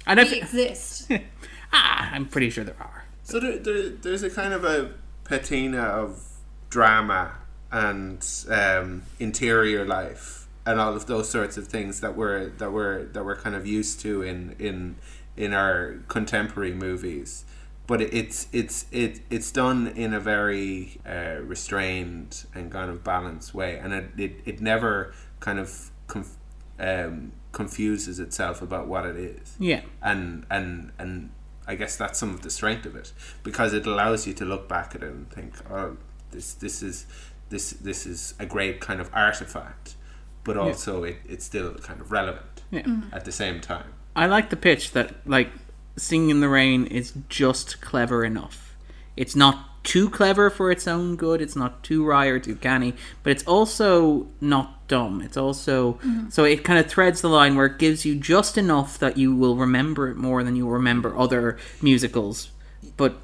[0.07, 1.09] and We if exist.
[1.73, 3.05] ah, I'm pretty sure there are.
[3.23, 4.91] So there, there, there's a kind of a
[5.23, 6.21] patina of
[6.69, 7.31] drama
[7.71, 13.03] and um, interior life and all of those sorts of things that we're that we're
[13.05, 14.95] that we're kind of used to in in
[15.35, 17.45] in our contemporary movies.
[17.85, 23.53] But it's it's it it's done in a very uh, restrained and kind of balanced
[23.53, 26.37] way, and it it, it never kind of conf-
[26.79, 29.81] um, confuses itself about what it is Yeah.
[30.01, 31.29] and and and
[31.67, 33.11] I guess that's some of the strength of it
[33.43, 35.97] because it allows you to look back at it and think, oh,
[36.31, 37.05] this this is
[37.49, 39.95] this this is a great kind of artifact,
[40.43, 42.81] but also it, it's still kind of relevant Yeah.
[42.81, 43.13] Mm-hmm.
[43.15, 43.85] at the same time.
[44.15, 45.49] I like the pitch that like
[45.95, 48.75] Singing in the Rain is just clever enough.
[49.15, 51.41] It's not too clever for its own good.
[51.41, 55.21] It's not too wry or too canny, but it's also not dumb.
[55.21, 56.29] It's also mm-hmm.
[56.29, 59.35] so it kind of threads the line where it gives you just enough that you
[59.35, 62.51] will remember it more than you will remember other musicals.
[62.97, 63.17] But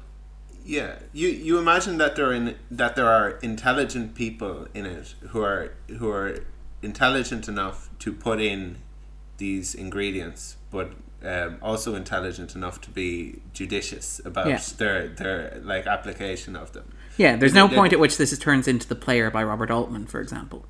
[0.64, 5.14] Yeah, you you imagine that there are in, that there are intelligent people in it
[5.30, 6.44] who are who are
[6.82, 8.78] intelligent enough to put in
[9.38, 10.92] these ingredients, but
[11.24, 14.60] um, also intelligent enough to be judicious about Yeah.
[14.78, 16.84] their their like application of them.
[17.18, 20.20] yeah, there's no point at which this turns into The Player by Robert Altman, for
[20.20, 20.64] example.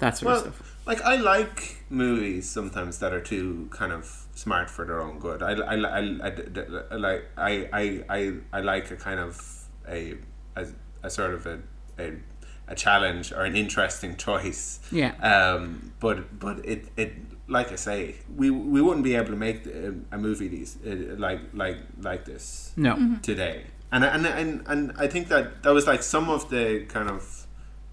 [0.00, 0.76] That sort Well, of stuff.
[0.86, 5.40] like I like movies sometimes that are too kind of smart for their own good.
[5.42, 5.98] I, I, I,
[6.28, 6.32] I,
[6.90, 9.40] I like I, I, I, I like a kind of
[9.88, 10.16] a
[10.56, 10.66] a,
[11.04, 11.60] a sort of a,
[12.00, 12.14] a
[12.68, 14.80] a challenge or an interesting choice.
[14.90, 15.12] Yeah.
[15.20, 15.92] Um.
[16.00, 17.12] But but it it
[17.48, 21.16] like I say we we wouldn't be able to make a, a movie these uh,
[21.18, 23.16] like like like this No.
[23.22, 23.64] today.
[23.90, 27.46] And and and and I think that that was like some of the kind of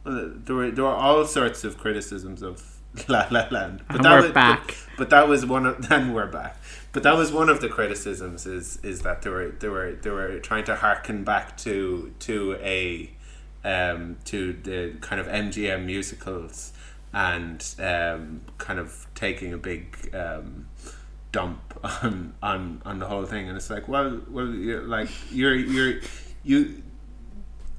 [0.05, 2.77] well, there were there were all sorts of criticisms of
[3.09, 4.67] La La Land, but And that we're was, back.
[4.67, 6.55] But, but that was one of then we're back.
[6.93, 10.09] But that was one of the criticisms is is that they were they were they
[10.09, 13.11] were trying to harken back to to a
[13.63, 16.73] um, to the kind of MGM musicals
[17.13, 20.67] and um, kind of taking a big um,
[21.31, 25.55] dump on, on on the whole thing and it's like well well you're like you're
[25.55, 25.99] you're
[26.43, 26.81] you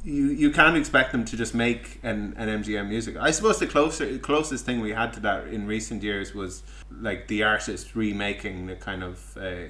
[0.02, 3.16] you you can't expect them to just make an, an MGM music.
[3.18, 7.28] I suppose the closer closest thing we had to that in recent years was like
[7.28, 9.68] the artist remaking the kind of uh,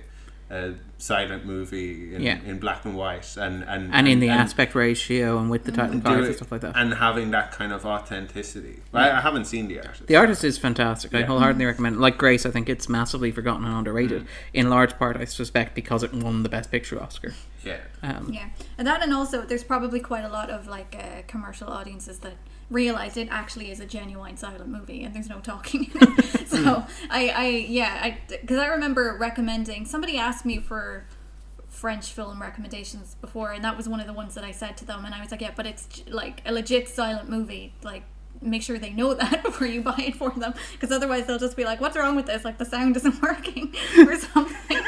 [0.51, 2.39] a silent movie in, Yeah.
[2.45, 5.95] in black and white and and And in the aspect ratio and with the title
[5.95, 6.77] do cards it and stuff like that.
[6.77, 8.81] and having that kind of authenticity.
[8.93, 10.07] I, I haven't seen the artist.
[10.09, 11.15] The artist is fantastic.
[11.15, 11.27] I Yeah.
[11.27, 12.01] wholeheartedly recommend it.
[12.01, 14.23] Like Grace, I think it's massively forgotten and underrated.
[14.23, 14.27] Mm.
[14.55, 17.33] In large part, I suspect because it won the Best Picture Oscar.
[17.65, 17.77] yeah.
[18.03, 21.69] Um, Yeah, and that, and also there's probably quite a lot of like uh, commercial
[21.69, 22.35] audiences that
[22.71, 25.91] realize it actually is a genuine silent movie, and there's no talking.
[26.47, 27.11] so hmm.
[27.11, 29.85] I, I, yeah, I, because I remember recommending.
[29.85, 31.07] Somebody asked me for
[31.69, 34.85] French film recommendations before, and that was one of the ones that I said to
[34.85, 38.05] them, and I was like, yeah, but it's like a legit silent movie, like
[38.43, 41.57] make sure they know that before you buy it for them, because otherwise they'll just
[41.57, 42.45] be like, "What's wrong with this?
[42.45, 44.79] Like the sound isn't working or something."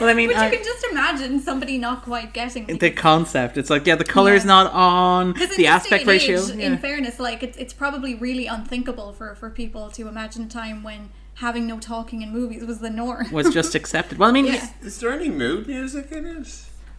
[0.00, 3.56] Well, I mean, But I- you can just imagine somebody not quite getting the concept.
[3.56, 4.48] It's like, yeah, the color's Yeah.
[4.48, 6.40] not on, the aspect ratio.
[6.42, 6.66] age, yeah.
[6.66, 10.82] in fairness, like it's, it's probably really unthinkable for, for people to imagine a time
[10.82, 13.30] when having no talking in movies was the norm.
[13.32, 14.18] was just accepted.
[14.18, 14.68] Well, I mean, Yeah.
[14.82, 16.48] Is there any mood music in it?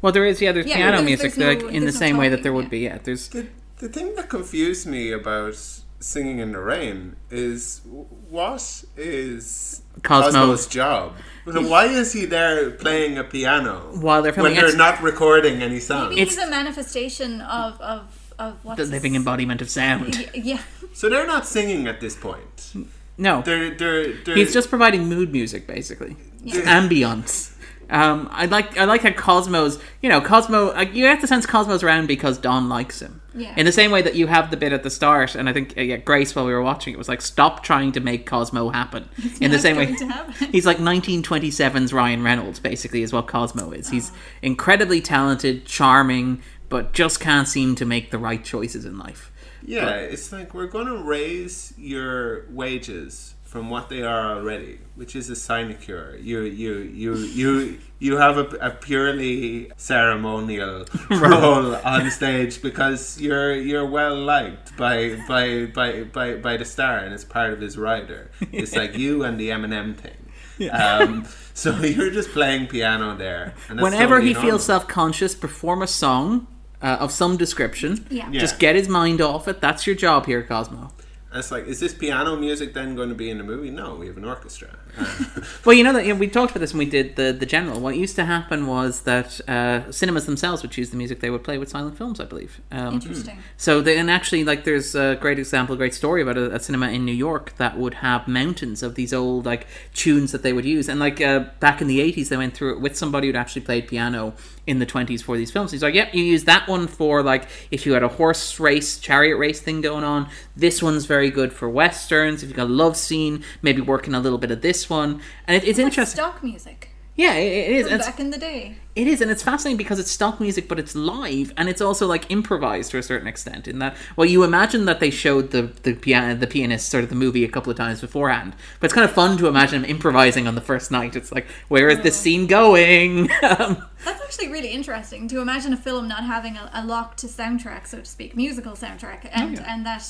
[0.02, 1.96] well, there is, yeah, there's Yeah, piano there's- music, there's no- like in the there's
[1.96, 2.70] no same way that there would yeah.
[2.70, 2.80] be.
[2.80, 3.48] Yeah, there's The,
[3.80, 5.58] the thing that confused me about
[6.00, 7.82] singing in the rain is
[8.30, 10.32] what is Cosmo.
[10.32, 11.14] Cosmo's job?
[11.46, 15.62] Why is he there playing a piano While they're filming when they're it's- not recording
[15.62, 16.10] any songs?
[16.10, 18.02] Maybe It's- he's a manifestation of of
[18.38, 20.30] of what's the his- living embodiment of sound.
[20.34, 20.60] Yeah,
[20.94, 22.74] So they're not singing at this point.
[23.18, 27.52] No, They're they're, they're he's just providing mood music, basically, It's ambience.
[27.90, 30.74] Um, I like I like how Cosmo's, you know, Cosmo.
[30.74, 33.22] Like, you have to sense Cosmo's around because Don likes him.
[33.36, 33.54] Yeah.
[33.56, 35.78] In the same way that you have the bit at the start, and I think
[35.78, 38.70] uh, yeah, Grace, while we were watching it, was like, "Stop trying to make Cosmo
[38.70, 39.08] happen."
[39.42, 40.34] In the same way, going to happen.
[40.52, 43.90] he's like 1927's Ryan Reynolds, basically, is what Cosmo is.
[43.90, 49.32] He's incredibly talented, charming, but just can't seem to make the right choices in life.
[49.64, 55.16] Yeah, it's like we're going to raise your wages from what they are already, which
[55.16, 56.18] is a sinecure.
[56.22, 63.56] You you you you you have a, a purely ceremonial role on stage because you're
[63.56, 67.78] you're well liked by by by by by the star and it's part of his
[67.78, 68.30] rider.
[68.52, 70.70] It's like you and the M&M thing.
[70.70, 73.54] Um, so you're just playing piano there.
[73.70, 74.50] And Whenever totally he normal.
[74.52, 76.48] feels self conscious, perform a song
[76.82, 78.06] uh, of some description.
[78.10, 78.30] Yeah.
[78.30, 78.42] Yeah.
[78.42, 79.62] Just get his mind off it.
[79.62, 80.92] That's your job here, Cosmo.
[81.36, 83.70] It's like, is this piano music then going to be in the movie?
[83.70, 84.70] No, we have an orchestra.
[85.66, 87.46] Well, you know that you know, we talked about this when we did the the
[87.46, 87.80] general.
[87.80, 91.44] What used to happen was that uh, cinemas themselves would choose the music they would
[91.44, 92.20] play with silent films.
[92.20, 92.62] I believe.
[92.72, 93.40] Um, interesting.
[93.58, 96.60] So they, and actually, like, there's a great example, a great story about a, a
[96.60, 100.54] cinema in New York that would have mountains of these old like tunes that they
[100.54, 100.88] would use.
[100.88, 103.64] And like uh, back in the '80s, they went through it with somebody who'd actually
[103.64, 104.34] played piano
[104.68, 105.72] in the 20s for these films.
[105.72, 109.00] He's like, "Yep, you use that one for like if you had a horse race,
[109.00, 110.30] chariot race thing going on.
[110.56, 112.44] This one's very good for westerns.
[112.44, 115.56] If you got a love scene, maybe working a little bit of this one." And
[115.62, 116.16] it, it's Like interesting.
[116.18, 117.88] stock music Yeah, it, it is.
[117.90, 118.76] from back in the day.
[118.96, 122.06] it is, and it's fascinating because it's stock music, but it's live, and it's also
[122.08, 123.68] like improvised to a certain extent.
[123.70, 127.10] In that, well, you imagine that they showed the the piano, the pianist, sort of
[127.10, 129.90] the movie a couple of times beforehand, but it's kind of fun to imagine him
[129.90, 131.16] improvising on the first night.
[131.16, 133.30] It's like, where is this scene going?
[133.44, 137.88] Um, That's actually really interesting to imagine a film not having a, a locked soundtrack,
[137.88, 139.74] so to speak, musical soundtrack, and yeah.
[139.74, 140.06] and that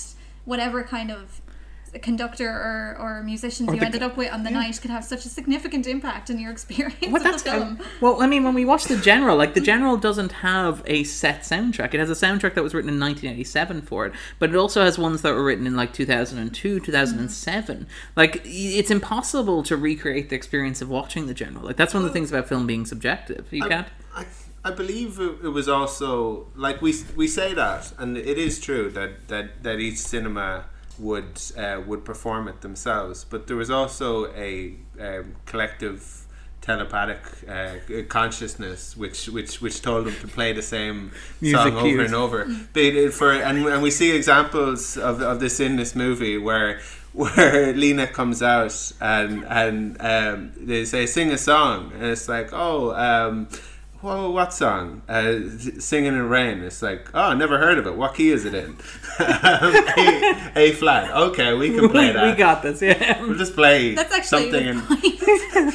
[0.45, 1.41] whatever kind of
[1.99, 5.03] conductor or, or musicians you the ended gu- up with on the night could have
[5.03, 7.79] such a significant impact in your experience What of the that's film.
[8.01, 11.41] well, I mean, when we watch the general, like the general doesn't have a set
[11.41, 11.93] soundtrack.
[11.93, 14.97] It has a soundtrack that was written in 1987 for it, but it also has
[14.97, 16.85] ones that were written in like 2002, mm-hmm.
[16.85, 17.87] 2007.
[18.15, 21.65] Like it's impossible to recreate the experience of watching the general.
[21.65, 23.45] Like that's one of the things about film being subjective.
[23.51, 23.87] You can't.
[24.15, 24.25] I,
[24.63, 28.89] I believe it, it was also like we we say that, and it is true
[28.91, 30.65] that that, that each cinema
[30.99, 36.25] would uh, would perform it themselves, but there was also a um, collective
[36.65, 37.75] telepathic uh,
[38.09, 41.11] consciousness which which which told them to play the same
[41.43, 42.05] song over cues.
[42.07, 42.47] and over.
[42.73, 46.79] Did for and, and we see examples of, of this in this movie where
[47.13, 52.49] where Lena comes out and and um, they say sing a song and it's like
[52.51, 53.47] oh um,
[54.01, 55.39] whoa what song uh,
[55.79, 58.53] singing in rain it's like oh I never heard of it what key is it
[58.53, 58.77] in
[59.19, 62.81] a, a flat okay we can play we, that we got this.
[62.81, 63.21] Yeah.
[63.21, 64.79] we'll just play That's actually something in
[65.65, 65.73] good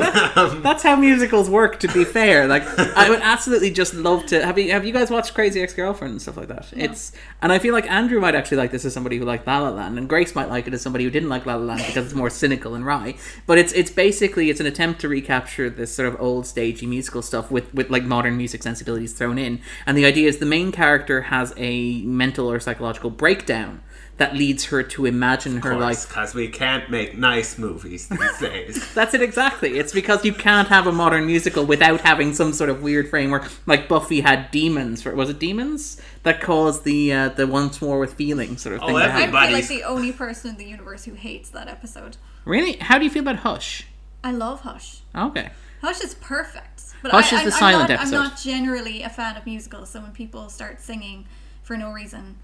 [0.00, 0.62] point.
[0.62, 1.78] That's how musicals work.
[1.80, 2.62] To be fair, like
[2.96, 4.44] I would absolutely just love to.
[4.44, 6.72] Have you have you guys watched Crazy Ex Girlfriend and stuff like that?
[6.76, 7.12] It's
[7.42, 9.70] and I feel like Andrew might actually like this as somebody who liked La La
[9.70, 12.06] Land, and Grace might like it as somebody who didn't like La La Land because
[12.06, 13.14] it's more cynical and wry.
[13.46, 17.22] But it's it's basically it's an attempt to recapture this sort of old stagey musical
[17.22, 19.60] stuff with with like modern music sensibilities thrown in.
[19.86, 23.80] And the idea is the main character has a mental or psychological breakdown
[24.16, 28.94] that leads her to imagine her life because we can't make nice movies these days
[28.94, 29.76] That's it exactly.
[29.76, 33.50] It's because you can't have a modern musical without having some sort of weird framework.
[33.66, 35.02] Like Buffy had demons.
[35.02, 38.82] For, was it demons that caused the uh, the once more with feeling sort of
[38.82, 38.96] Oh, thing?
[38.98, 39.46] to every- I happen?
[39.48, 42.16] feel like the only person in the universe who hates that episode.
[42.44, 42.74] Really?
[42.76, 43.84] How do you feel about Hush?
[44.22, 45.00] I love Hush.
[45.16, 45.50] Okay.
[45.82, 46.93] Hush is perfect.
[47.04, 48.16] But Hush I, is the I'm, silent I'm not, episode.
[48.16, 51.26] I'm not generally a fan of musicals, so when people start singing
[51.62, 52.36] for no reason,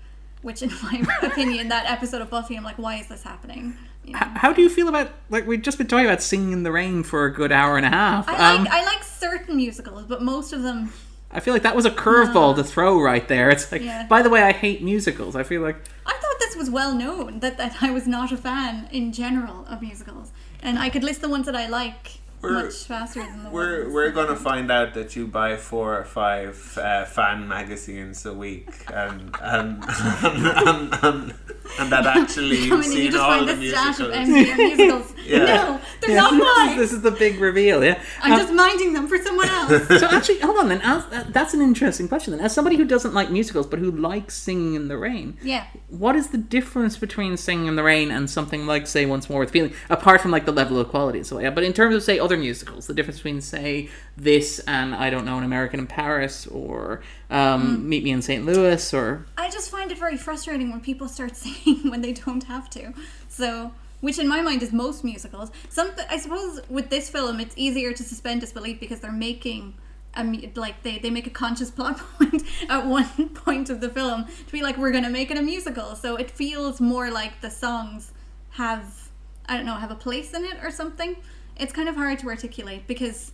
[0.43, 3.75] which in my opinion, that episode of Buffy, I'm like, why is this happening?
[4.05, 4.19] You know?
[4.21, 6.73] H- How do you feel about like we've just been talking about singing in the
[6.73, 8.29] rain for a good hour and a half?
[8.29, 10.93] I um, like I like certain musicals, but most of them,
[11.31, 13.49] I feel like that was a curveball to throw right there.
[13.51, 14.07] It's like, Yeah.
[14.09, 15.37] by the way, I hate musicals.
[15.37, 15.77] I feel like
[16.07, 19.65] I thought this was well known that, that I was not a fan in general
[19.67, 20.33] of musicals,
[20.63, 23.83] and I could list the ones that I like We're- much faster than the We're
[23.83, 23.95] ones.
[23.95, 28.71] we're gonna find out that you buy four or five uh, fan magazines a week,
[28.93, 29.85] and and
[30.25, 31.35] and, and, and,
[31.79, 34.29] and that actually you've in and you seen all the of musicals.
[34.29, 35.13] Musicals.
[35.25, 35.39] Yeah.
[35.45, 36.79] No, they're Yeah, not this, is, mine.
[36.79, 38.01] this is the big reveal, yeah.
[38.23, 39.87] I'm Um, just minding them for someone else.
[40.01, 40.81] so actually, hold on then.
[40.83, 42.41] As, that- that's an interesting question then.
[42.45, 45.67] As somebody who doesn't like musicals but who likes Singing in the Rain, yeah.
[45.89, 49.41] what is the difference between Singing in the Rain and something like, say, Once More
[49.41, 51.51] with Feeling, apart from like the level of quality and so yeah?
[51.51, 55.25] But in terms of say other musicals, the difference between say this and I don't
[55.25, 58.45] know, An American in Paris or um, Meet Me in St.
[58.45, 62.45] Louis or I just find it very frustrating when people start singing when they don't
[62.45, 62.93] have to.
[63.29, 65.51] So, which in my mind is most musicals.
[65.69, 69.75] Some, I suppose, with this film, it's easier to suspend disbelief because they're making.
[70.17, 70.25] A,
[70.57, 74.53] like they, they make a conscious plot point at one point of the film to
[74.53, 78.11] be like we're gonna make it a musical so it feels more like the songs
[78.55, 79.13] have
[79.47, 81.15] I don't know have a place in it or something
[81.57, 83.31] it's kind of hard to articulate because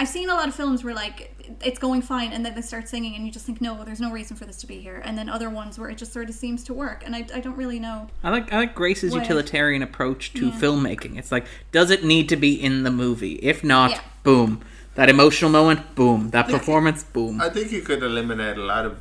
[0.00, 1.34] I've seen a lot of films where like
[1.64, 4.12] it's going fine and then they start singing and you just think no there's no
[4.12, 6.34] reason for this to be here and then other ones where it just sort of
[6.36, 9.22] seems to work and I, I don't really know I like I like Grace's What?
[9.22, 10.52] utilitarian approach to Yeah.
[10.52, 11.18] filmmaking.
[11.18, 13.34] It's like, does it need to be in the movie?
[13.42, 14.00] If not, Yeah.
[14.22, 14.60] boom.
[14.94, 16.30] That emotional moment, boom.
[16.30, 17.40] That performance, boom.
[17.40, 19.00] I think you could eliminate a lot of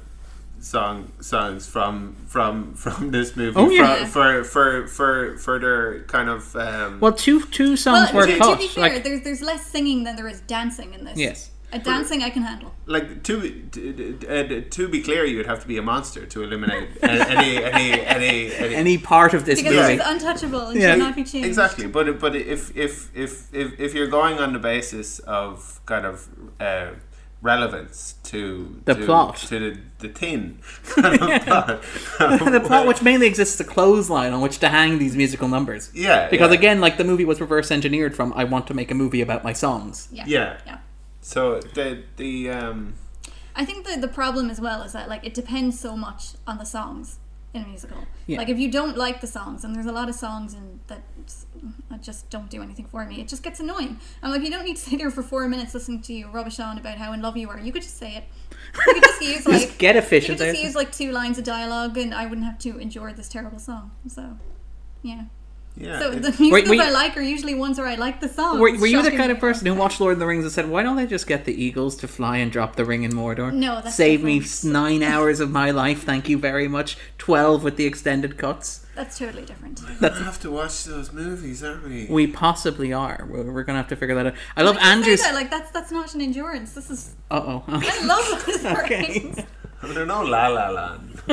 [0.59, 4.05] song songs from from from this movie Oh, yeah.
[4.05, 8.31] for, for for for for their kind of um, Well, two two songs well were
[8.33, 8.53] to, cut.
[8.53, 11.51] to be fair like, there's there's less singing than there is dancing in this Yes.
[11.73, 15.61] a dancing I can handle like to be to, uh, to be clear, you'd have
[15.61, 18.75] to be a monster to eliminate any any any any.
[18.83, 19.93] any part of this because movie.
[19.95, 20.91] it's untouchable and Yeah.
[20.93, 24.53] should not be changed Exactly, but but if if if if if you're going on
[24.53, 26.15] the basis of kind of
[26.59, 26.91] uh,
[27.41, 29.37] relevance to The to, plot.
[29.37, 31.81] to the the tin kind of plot,
[32.19, 35.91] the plot, which mainly exists, as a clothesline on which to hang these musical numbers.
[35.93, 36.57] Yeah, Because yeah.
[36.57, 39.43] again, like the movie was reverse engineered from "I want to make a movie about
[39.43, 40.57] my songs." yeah Yeah.
[40.65, 40.77] yeah
[41.21, 42.93] so the the um
[43.55, 46.57] I think the the problem as well is that like it depends so much on
[46.57, 47.17] the songs
[47.53, 47.97] in a musical.
[48.25, 48.37] Yeah.
[48.37, 51.01] Like if you don't like the songs, and there's a lot of songs in that
[52.01, 53.99] just don't do anything for me, it just gets annoying.
[54.21, 56.59] I'm like, you don't need to sit there for four minutes listening to you rubbish
[56.59, 57.59] on about how in love you are.
[57.59, 58.23] You could just say it.
[58.87, 61.43] You could just use like Just get you could just use like two lines of
[61.43, 63.91] dialogue, and I wouldn't have to endure this terrible song.
[64.07, 64.37] So.
[65.01, 65.25] Yeah.
[65.79, 68.29] Yeah So the musicals were you- I like are usually ones where I like the
[68.29, 68.59] songs.
[68.59, 70.69] Were, were you the kind of person who watched Lord of the Rings and said,
[70.69, 73.53] "Why don't they just get the Eagles to fly and drop the ring in Mordor?
[73.53, 76.03] No, that's save me nine hours of my life.
[76.03, 76.97] Thank you very much.
[77.17, 78.83] Twelve with the extended cuts.
[78.95, 79.79] That's totally different.
[80.01, 82.07] we have to watch those movies, aren't we?
[82.09, 83.27] We possibly are.
[83.29, 84.33] We're, we're gonna have to figure that out.
[84.55, 85.21] I love Why do you say Andrew's.
[85.21, 85.33] that?
[85.35, 86.73] Like that's that's not an endurance.
[86.73, 87.63] This is Uh oh.
[87.67, 89.21] I love Lord of the Okay.
[89.23, 89.39] Rings.
[89.83, 91.21] I don't know, La La Land.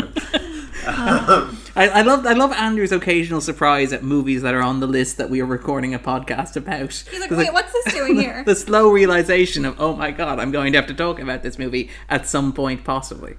[0.86, 5.16] I, I love I love Andrew's occasional surprise at movies that are on the list
[5.16, 6.92] that we are recording a podcast about.
[6.92, 8.44] He's like, There's wait, what's this doing here?
[8.44, 11.58] the slow realization of oh my god, I'm going to have to talk about this
[11.58, 13.36] movie at some point possibly.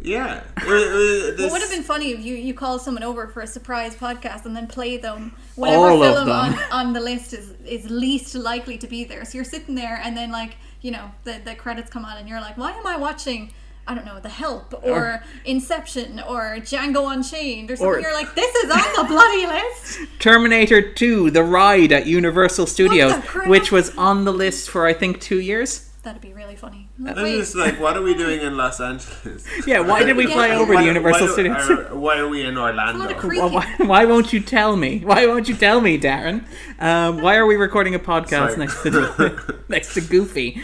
[0.00, 3.42] yeah, Uh, this- It would have been funny if you, you call someone over for
[3.42, 7.34] a surprise podcast and then play them whatever All of film on, on the list
[7.34, 9.24] is, is least likely to be there.
[9.26, 12.28] So you're sitting there and then like, you know, the, the credits come on and
[12.28, 13.52] you're like, why am I watching
[13.88, 17.94] I don't know, The Help or, Or- Inception or Django Unchained or something.
[17.96, 19.98] Or- you're like, this is on the bloody list.
[20.20, 23.14] Terminator 2: The Ride at Universal Studios,
[23.46, 25.86] which was on the list for I think 2 years.
[26.04, 26.88] That'd be really funny.
[27.04, 29.44] I'm Wait, just like, what are we doing in Los Angeles?
[29.66, 30.34] Yeah, why did we Yeah.
[30.34, 31.70] fly over Why- to Universal why, Studios?
[31.70, 33.00] Are, why are we in Orlando?
[33.00, 33.40] What a creep.
[33.42, 35.00] Well, why, why won't you tell me?
[35.00, 36.44] Why won't you tell me, Darren?
[36.78, 38.56] Um, why are we recording a podcast Sorry.
[38.58, 40.62] next to next to Goofy?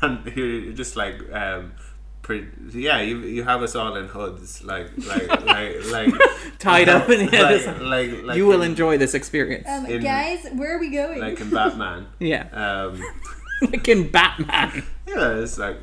[0.00, 1.72] and you're just like um
[2.28, 6.12] pre- yeah you you have us all in hoods like like like like
[6.58, 9.66] Tied up in yeah, like, this- like, like you will in, enjoy this experience.
[9.68, 11.20] Um, in- guys, where are we going?
[11.20, 13.02] like in Batman yeah, um
[13.72, 14.84] like in Batman.
[15.06, 15.78] yeah it's like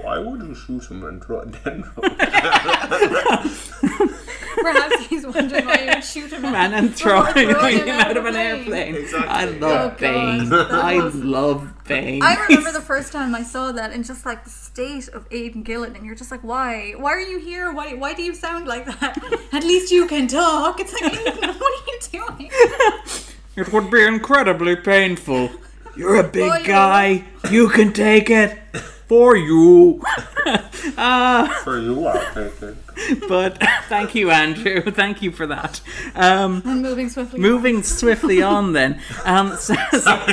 [0.00, 1.84] why would you shoot him and throw then
[4.60, 8.24] Perhaps he's wondering why you would shoot him Man, and before throwing him out of
[8.26, 8.46] an plane.
[8.58, 8.94] airplane.
[8.96, 9.28] Exactly.
[9.28, 10.48] Oh, I love Oh, Bane.
[10.48, 12.22] That I was- love Bane.
[12.22, 15.62] I remember the first time I saw that and just like the state of Aidan
[15.62, 16.92] Gillen, and you're just like, why?
[16.96, 17.72] Why are you here?
[17.72, 17.94] Why?
[17.94, 19.16] Why do you sound like that?
[19.52, 20.80] At least you can talk.
[20.80, 22.50] It's like, Aidan, what are you doing?
[23.56, 25.50] It would be incredibly painful.
[25.96, 26.64] You're a big For you.
[26.66, 27.24] guy.
[27.50, 28.58] You can take it.
[29.08, 30.00] For you.
[31.64, 32.76] for you I'll take it
[33.28, 33.58] But
[33.88, 34.82] thank you, Andrew.
[34.90, 35.80] Thank you for that.
[36.14, 37.40] Um, And moving swiftly.
[37.40, 39.00] moving swiftly on, then.
[39.24, 40.24] Um, so, so-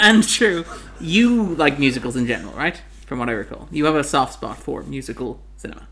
[0.00, 0.64] Andrew,
[1.00, 2.80] you like musicals in general, right?
[3.06, 5.86] From what I recall, you have a soft spot for musical cinema.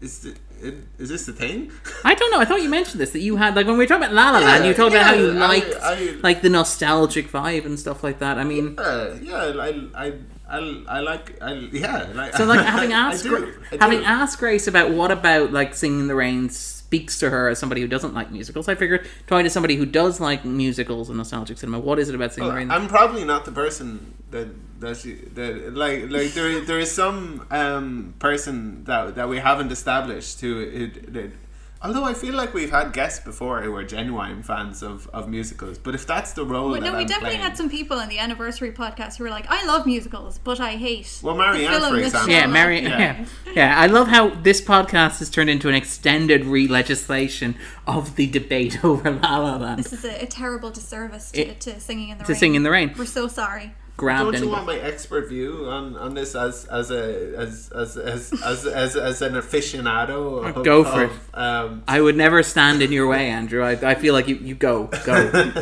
[0.00, 1.70] is it, it, is this the thing?
[2.04, 2.40] I don't know.
[2.40, 4.30] I thought you mentioned this that you had like when we were talking about La
[4.32, 7.64] La Land, you talked about how you yeah, I- liked I- like the nostalgic vibe
[7.64, 8.38] and stuff like that.
[8.38, 10.12] I mean, Uh, yeah, I, I,
[10.50, 12.08] I, I like, I, yeah.
[12.14, 13.78] Like, so like having I asked do, Gra- I do.
[13.80, 17.58] having asked Grace about what about like Singing in the Rain speaks to her as
[17.58, 18.68] somebody who doesn't like musicals.
[18.68, 22.14] I figured talking to somebody who does like musicals and nostalgic cinema, what is it
[22.16, 22.70] about Singing in the Rain?
[22.70, 24.48] I'm probably not the person that
[24.80, 29.70] that she, that like like there there is some um person that that we haven't
[29.70, 31.32] established who it, it,
[31.82, 35.78] although I feel like we've had guests before who are genuine fans of, of musicals
[35.78, 37.98] but if that's the role Well, that no, we I'm definitely playing, had some people
[38.00, 41.42] in the anniversary podcast who were like, "I love musicals, but I hate." Well, the
[41.42, 42.30] Marianne, film for example.
[42.30, 42.80] yeah, Sherlock." Mary.
[42.82, 42.98] Yeah.
[42.98, 43.26] Yeah.
[43.54, 47.54] yeah, I love how this podcast has turned into an extended re-legislation
[47.86, 49.78] of the debate over La La Land.
[49.78, 52.38] This is a, a terrible disservice to, It- to singing in the to rain.
[52.38, 52.94] Sing in the Rain.
[52.98, 53.74] We're so sorry.
[54.00, 57.98] Grabbed don't you want my expert view on, on this as as a as as
[57.98, 61.10] as as, as, as an aficionado of, Go for it.
[61.34, 63.62] um, I would never stand in your way, Andrew.
[63.62, 65.52] I, I feel like you, you go, go.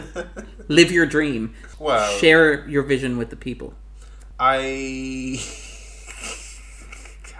[0.68, 1.54] Live your dream.
[1.80, 3.74] Well- Share your vision with the people.
[4.38, 5.40] I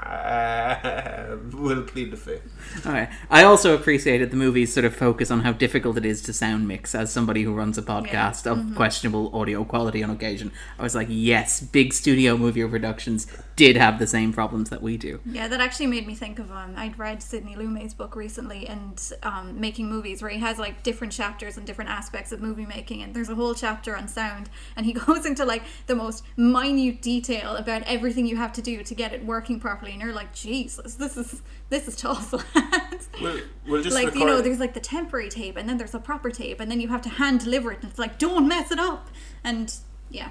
[1.28, 2.86] uh, will plead the fifth.
[2.86, 3.08] Okay.
[3.30, 6.66] I also appreciated the movie's sort of focus on how difficult it is to sound
[6.66, 10.50] mix as somebody who runs a podcast of questionable audio quality on occasion.
[10.78, 13.26] I was like, yes, big studio movie productions
[13.58, 15.20] did have the same problems that we do.
[15.26, 16.74] Yeah, that actually made me think of um.
[16.76, 21.12] I'd read Sidney Lumet's book recently, and um, making movies, where he has like different
[21.12, 24.86] chapters and different aspects of movie making, and there's a whole chapter on sound, and
[24.86, 28.94] he goes into like the most minute detail about everything you have to do to
[28.94, 33.08] get it working properly, and you're like, Jesus, this is this is tough, lads.
[33.20, 34.20] We'll, we'll just like record.
[34.20, 36.80] you know, there's like the temporary tape, and then there's a proper tape, and then
[36.80, 39.08] you have to hand deliver it, and it's like, don't mess it up,
[39.42, 39.74] and
[40.10, 40.30] yeah.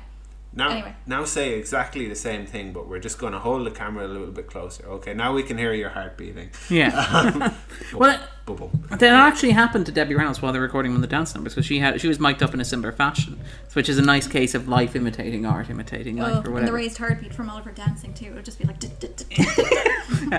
[0.58, 0.96] Now, anyway.
[1.06, 4.10] now say exactly the same thing, but we're just going to hold the camera a
[4.10, 4.84] little bit closer.
[4.88, 6.50] Okay, now we can hear your heart beating.
[6.68, 7.54] Yeah.
[7.94, 8.72] well, it, Bubble.
[8.90, 11.66] that actually happened to Debbie Reynolds while they were recording on the dance numbers because
[11.68, 13.40] she had she was mic'd up in a similar fashion,
[13.74, 16.72] which is a nice case of life imitating art, imitating Oh, life or and the
[16.72, 18.28] raised heartbeat from all of her dancing too.
[18.28, 18.78] It would just be like.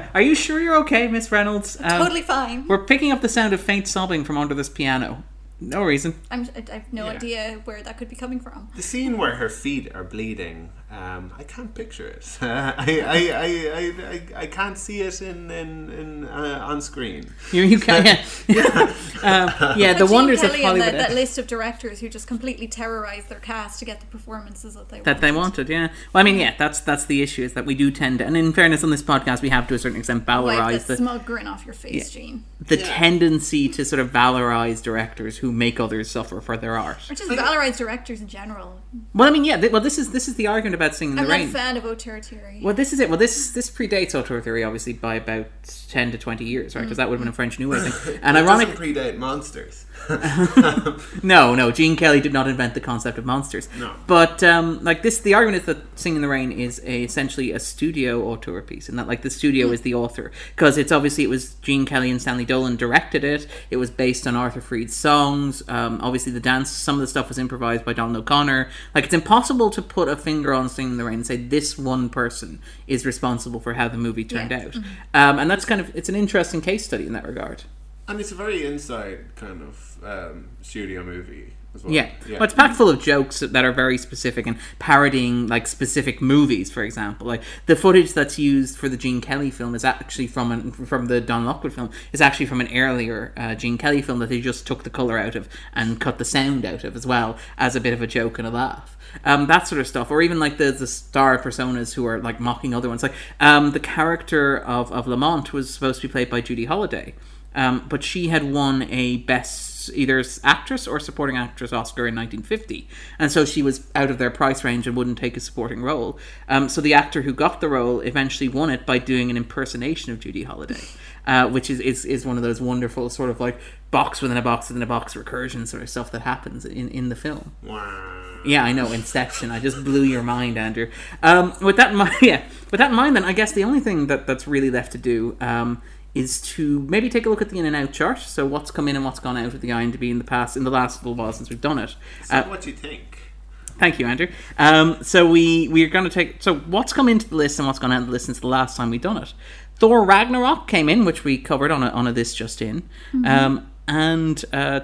[0.15, 1.77] Are you sure you're okay, Miss Reynolds?
[1.81, 2.67] Um, totally fine.
[2.67, 5.23] We're picking up the sound of faint sobbing from under this piano.
[5.61, 6.15] No reason.
[6.31, 7.13] I'm, I I have no Yeah.
[7.13, 8.69] idea where that could be coming from.
[8.77, 12.39] The scene where her feet are bleeding, um, I can't picture it.
[12.43, 13.45] I, I, I,
[13.75, 17.31] I, I, I can't see it in, in, in uh, on screen.
[17.53, 18.25] You, you can, yeah.
[19.23, 20.89] um, yeah, the Like Gene wonders Kelly of Hollywood.
[20.89, 24.07] and that, that list of directors who just completely terrorized their cast to get the
[24.07, 25.89] performances that they that they wanted, yeah.
[26.15, 28.35] Well, I mean, yeah, that's that's the issue is that we do tend to, and
[28.35, 30.97] in fairness, on this podcast, we have to a certain extent Wipe valorize the the
[30.97, 32.45] smug grin off your face, Gene.
[32.61, 37.11] the tendency to sort of valorize directors who make others suffer for their art.
[37.11, 38.81] Or just valorize directors in general.
[39.13, 39.59] Well, I mean, yeah.
[39.59, 41.49] Th- well, this is this is the argument about singing in I'm the not a
[41.49, 42.61] fan of auteur theory.
[42.63, 43.09] Well, this is it.
[43.09, 45.47] Well, this this predates auteur theory, obviously, by about
[45.89, 46.83] ten to twenty years, right?
[46.83, 47.37] Mm, because that would have been a mm.
[47.37, 48.19] French New Wave thing.
[48.23, 49.87] And It ironic, doesn't predate monsters.
[51.23, 53.69] no, no, Gene Kelly did not invent the concept of monsters.
[53.79, 53.93] No.
[54.07, 57.53] But um, like this, the argument is that "Singin' in the Rain" is a, essentially
[57.53, 61.25] a studio auteur piece, and that like the studio is the author because it's obviously
[61.25, 63.47] it was Gene Kelly and Stanley Donen directed it.
[63.71, 65.63] It was based on Arthur Freed's songs.
[65.69, 68.69] Um, obviously, the dance, some of the stuff was improvised by Donald O'Connor.
[68.95, 71.77] Like it's impossible to put a finger on "Singin' in the Rain" and say this
[71.79, 74.65] one person is responsible for how the movie turned Yeah.
[74.67, 74.77] out.
[75.15, 77.65] Um, and that's kind of it's an interesting case study in that regard.
[78.07, 81.93] And it's a very inside kind of um, studio movie as well.
[81.93, 82.11] Yeah.
[82.31, 86.71] Well, it's packed full of jokes that are very specific and parodying like specific movies.
[86.71, 90.53] For example, like the footage that's used for the Gene Kelly film is actually from
[90.53, 94.19] an, from the Don Lockwood film is actually from an earlier uh, Gene Kelly film
[94.21, 97.07] that they just took the color out of and cut the sound out of as
[97.07, 98.97] well as a bit of a joke and a laugh.
[99.25, 102.41] Um, that sort of stuff, or even like the the star personas who are like
[102.41, 103.03] mocking other ones.
[103.03, 107.15] Like um, the character of of Lamont was supposed to be played by Judy Holliday.
[107.55, 112.89] Um, but she had won a best either actress or supporting actress Oscar in 1950,
[113.19, 116.19] and so she was out of their price range and wouldn't take a supporting role.
[116.49, 120.13] Um, so the actor who got the role eventually won it by doing an impersonation
[120.13, 120.85] of Judy Holliday,
[121.27, 123.59] uh, which is, is is one of those wonderful sort of like
[123.91, 127.09] box within a box within a box recursion sort of stuff that happens in in
[127.09, 127.53] the film.
[127.63, 128.19] Wow.
[128.45, 129.51] Yeah, I know Inception.
[129.51, 130.91] I just blew your mind, Andrew.
[131.23, 132.45] Um, with that in mind, yeah.
[132.71, 134.99] With that in mind, then I guess the only thing that that's really left to
[134.99, 135.83] do um,
[136.19, 138.19] is to maybe take a look at the in and out chart.
[138.19, 140.65] So what's come in and what's gone out of the IMDb in the past in
[140.65, 141.95] the last little while since we've done it.
[142.25, 143.33] So Uh, what do you think?
[143.79, 144.27] Thank you, Andrew.
[144.59, 147.79] Um, so we we're going to take so what's come into the list and what's
[147.79, 149.33] gone out of the list since the last time we've done it.
[149.77, 152.89] Thor Ragnarok came in, which we covered on a on a this just in,
[153.25, 154.81] um, and uh,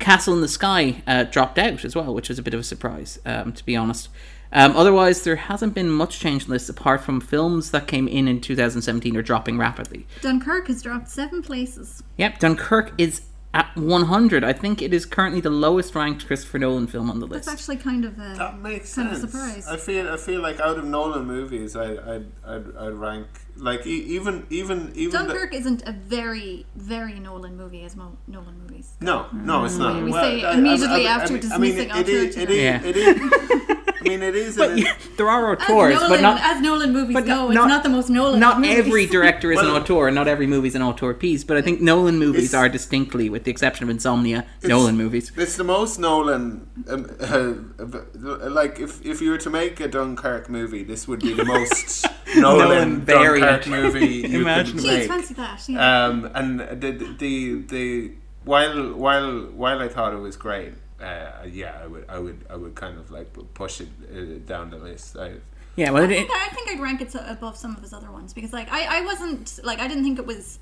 [0.00, 2.64] Castle in the Sky uh, dropped out as well, which was a bit of a
[2.64, 4.08] surprise, um, to be honest.
[4.52, 8.28] Um, otherwise, there hasn't been much change in this apart from films that came in
[8.28, 10.06] in 2017 are dropping rapidly.
[10.20, 12.02] Dunkirk has dropped seven places.
[12.18, 13.22] Yep, Dunkirk is
[13.54, 14.44] at 100.
[14.44, 17.46] I think it is currently the lowest ranked Christopher Nolan film on the list.
[17.46, 19.24] That's actually kind of a That makes kind sense.
[19.24, 19.66] of surprise.
[19.68, 23.26] I feel I feel like out of Nolan movies, I I'd, I'd, I'd rank
[23.56, 28.16] like e- even even even the- Dunkirk isn't a very very Nolan movie as mo-
[28.26, 28.92] Nolan movies.
[29.02, 30.02] No, no, it's not.
[30.02, 32.36] We Well, say I- I- immediately I- I after mean- I mean, dismissing it is.
[32.36, 32.50] It Alternative.
[32.50, 32.62] is.
[32.62, 32.82] Yeah.
[32.84, 33.76] It is.
[34.04, 34.56] I mean, it is.
[34.56, 37.64] but an- yeah, there are auteurs, Nolan, but not as Nolan movies but go, not-
[37.64, 38.40] it's not the most Nolan.
[38.40, 38.78] not movies.
[38.78, 41.44] every director is an Well- auteur, and not every movie is an auteur piece.
[41.44, 45.32] But I think Nolan movies It's- are distinctly, with the exception of Insomnia, Nolan movies.
[45.36, 46.66] It's the most Nolan.
[46.88, 51.32] Um, uh, like if if you were to make a Dunkirk movie, this would be
[51.32, 52.06] the most
[52.36, 53.64] Nolan, Nolan variant.
[53.64, 54.84] Dunkirk movie you could Imaginable.
[54.88, 55.08] Jeez, make.
[55.08, 55.68] fancy that.
[55.68, 56.04] Yeah.
[56.06, 58.12] Um, and the the the
[58.44, 60.72] while while while I thought it was great,
[61.02, 64.70] uh, yeah, I would I would I would kind of like push it uh, down
[64.70, 65.16] the list.
[65.16, 65.34] I,
[65.76, 67.92] Yeah, well, it, I think, I think I'd rank it so- above some of his
[67.92, 70.58] other ones because, like, I, I wasn't like I didn't think it was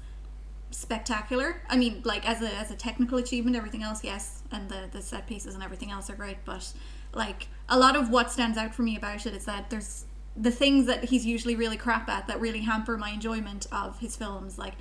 [0.70, 1.60] spectacular.
[1.68, 5.02] I mean, like as a as a technical achievement, everything else, yes, and the the
[5.02, 6.38] set pieces and everything else are great.
[6.44, 6.72] But
[7.12, 10.04] like a lot of what stands out for me about it is that there's
[10.36, 14.16] the things that he's usually really crap at that really hamper my enjoyment of his
[14.16, 14.74] films, like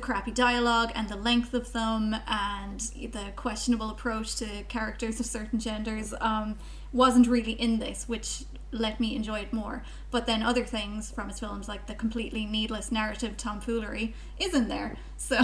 [0.00, 2.80] the crappy dialogue and the length of them and
[3.12, 6.56] the questionable approach to characters of certain genders um,
[6.90, 9.82] wasn't really in this, which let me enjoy it more.
[10.10, 14.68] But then other things from his films, like the completely needless narrative tomfoolery, is in
[14.68, 14.96] there.
[15.22, 15.36] So,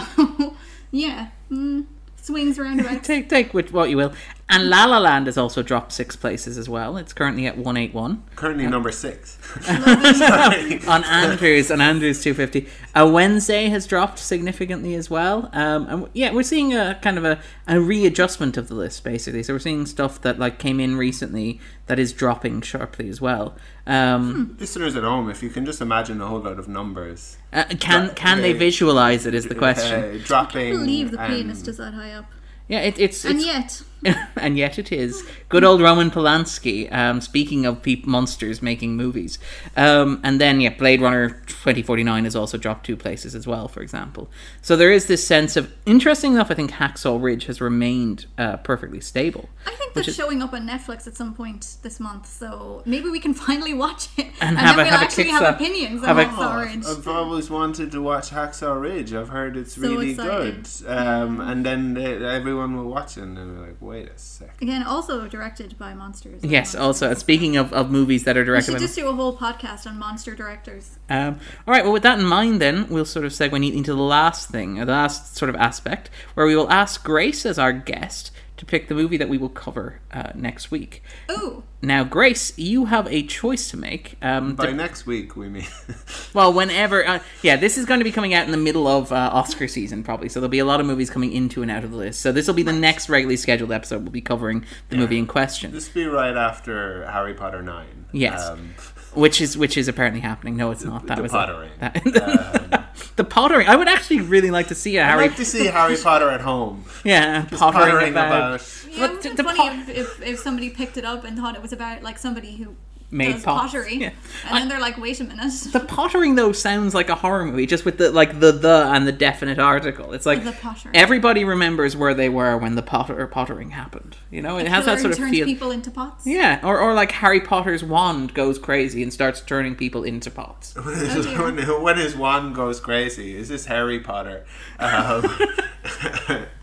[0.90, 1.84] yeah, mm,
[2.16, 3.06] swings roundabouts.
[3.06, 4.14] take take what you will.
[4.48, 6.96] And La La Land has also dropped six places as well.
[6.96, 9.38] It's currently at one eight one currently number six.
[9.68, 12.68] on Andrews on Andrews two fifty.
[12.94, 15.50] A Wednesday has dropped significantly as well.
[15.52, 19.42] Um, and yeah, we're seeing a kind of a, a readjustment of the list basically.
[19.42, 23.56] So we're seeing stuff that like came in recently that is dropping sharply as well.
[23.84, 27.64] Um, Listeners at home, if you can just imagine a whole lot of numbers uh,
[27.80, 29.34] can can they uh, visualize it?
[29.34, 30.20] Is the question.
[30.20, 30.68] uh, dropping.
[30.68, 32.26] I believe the and- pianist is that high up.
[32.68, 33.82] Yeah, it, it's And it's yet,
[34.36, 35.22] and yet it is.
[35.48, 36.92] Good old Roman Polanski.
[36.92, 39.38] Um, speaking of peop monsters making movies,
[39.76, 43.46] um, and then yeah, Blade Runner twenty forty nine has also dropped two places as
[43.46, 44.28] well, for example.
[44.62, 46.50] So there is this sense of interesting enough.
[46.50, 49.48] I think Hacksaw Ridge has remained uh, perfectly stable.
[49.66, 52.82] I think Which that's is- showing up on Netflix at some point this month, so
[52.84, 54.26] maybe we can finally watch it.
[54.40, 56.64] And And, have then a- we'll have actually kick have opinions have on a- Hacksaw
[56.64, 56.84] Ridge.
[56.86, 59.12] I've always wanted to watch Hacksaw Ridge.
[59.14, 60.68] I've heard it's So really excited.
[60.80, 60.86] good.
[60.90, 64.54] Um, and then uh, everyone will watch it and they're like, wait a second.
[64.60, 66.42] Again, also directed by monsters.
[66.42, 66.74] Yes.
[66.74, 66.80] Monsters.
[66.80, 69.36] Also, speaking of, of movies that are We directed should by just do a whole
[69.36, 70.98] podcast on monster directors.
[71.08, 74.02] Um, all right, well, with that in mind, then we'll sort of segue into the
[74.02, 77.72] last thing, uh, the last sort of aspect, where we will ask Grace as our
[77.72, 81.02] guest to pick the movie that we will cover uh, next week.
[81.30, 84.16] Ooh, Now, Grace, you have a choice to make.
[84.22, 85.66] Um, By de- next week, we mean.
[86.34, 89.12] well, whenever, uh, yeah, this is going to be coming out in the middle of
[89.12, 90.28] uh, Oscar season, probably.
[90.30, 92.20] So there'll be a lot of movies coming into and out of the list.
[92.22, 94.02] So this will be the next regularly scheduled episode.
[94.02, 95.72] We'll be covering the movie in question.
[95.72, 98.06] this will be right after Harry Potter 9.
[98.12, 98.42] Yes.
[98.46, 98.74] Um,
[99.16, 100.56] which is which is apparently happening.
[100.56, 101.06] No, it's not.
[101.06, 101.70] That the was pottering.
[101.80, 102.84] A, that, um,
[103.16, 103.66] the pottering.
[103.68, 105.22] I would actually really like to see a I'd Harry.
[105.28, 106.84] like to see Harry Potter at home.
[107.04, 108.60] yeah, Just pottering, pottering about.
[108.60, 108.86] about.
[108.90, 111.36] yeah, But it would be funny pot- if, if, if somebody picked it up and
[111.36, 112.76] thought it was about like somebody who
[113.10, 113.72] Made does pots.
[113.72, 114.10] pottery, Yeah.
[114.48, 117.64] and then they're like, "Wait a minute." The pottering though sounds like a horror movie,
[117.66, 120.12] just with the like the the and the definite article.
[120.12, 120.96] It's like The pottering.
[120.96, 124.16] everybody remembers where they were when the potter pottering happened.
[124.30, 125.46] You know, it has that sort of turns feel.
[125.46, 126.26] people into pots.
[126.26, 130.72] Yeah, or or like Harry Potter's wand goes crazy and starts turning people into pots.
[130.74, 130.82] dear.
[131.42, 134.44] when, when his wand goes crazy, is this Harry Potter?
[134.80, 135.24] Um,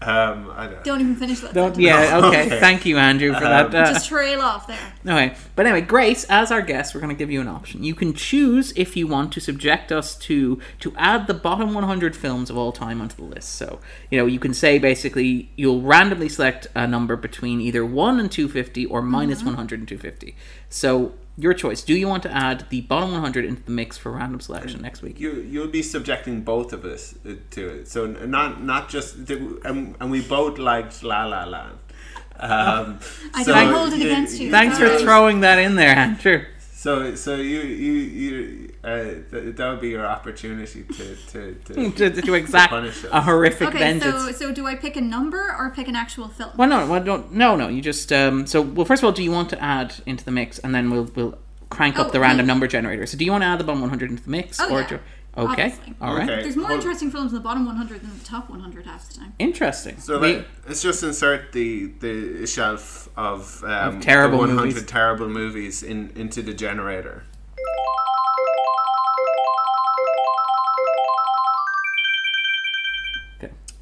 [0.07, 0.83] um, I don't.
[0.83, 1.53] Don't even finish that.
[1.53, 2.45] Don't, yeah, okay.
[2.47, 2.59] Okay.
[2.59, 3.73] Thank you, Andrew, for that.
[3.73, 4.93] Uh, Just trail off there.
[5.05, 7.83] Okay, but anyway, Grace, as our guest, we're going to give you an option.
[7.83, 12.15] You can choose if you want to subject us to to add the bottom 100
[12.15, 13.49] films of all time onto the list.
[13.55, 18.19] So, you know, you can say basically you'll randomly select a number between either 1
[18.19, 20.35] and 250 or minus 100 and 250.
[20.69, 21.81] So, your choice.
[21.81, 25.01] Do you want to add the bottom 100 into the mix for random selection next
[25.01, 25.19] week?
[25.19, 27.87] You you'll be subjecting both of us uh, to it.
[27.87, 31.79] So not not just the, and, and we both liked La La Land.
[32.35, 32.99] Um,
[33.33, 34.51] I so don't hold it against you.
[34.51, 36.45] Thanks for throwing that in there, Andrew.
[36.59, 41.91] So so you you you uh, th- that would be your opportunity to to, to,
[42.11, 43.09] to, to exact punish us.
[43.11, 44.13] a horrific Okay, vengeance.
[44.25, 46.51] so so do I pick a number or pick an actual film?
[46.57, 47.67] Well, no, well, don't, no, no.
[47.69, 48.45] You just um.
[48.47, 50.89] So, well, first of all, do you want to add into the mix, and then
[50.91, 51.37] we'll we'll
[51.69, 52.47] crank up Oh, the random okay.
[52.47, 53.05] number generator.
[53.05, 54.87] So, do you want to add the bottom 100 into the mix, Oh, or yeah.
[54.87, 54.99] do,
[55.35, 55.95] Okay, Obviously.
[55.99, 56.43] all right, Okay.
[56.43, 59.15] There's more Hold- interesting films in the bottom 100 than the top 100 half the
[59.15, 59.33] time.
[59.39, 59.97] interesting.
[59.99, 64.83] So We- let, let's just insert the the shelf of, um, Of terrible 100 movies.
[64.85, 67.23] terrible movies in into the generator.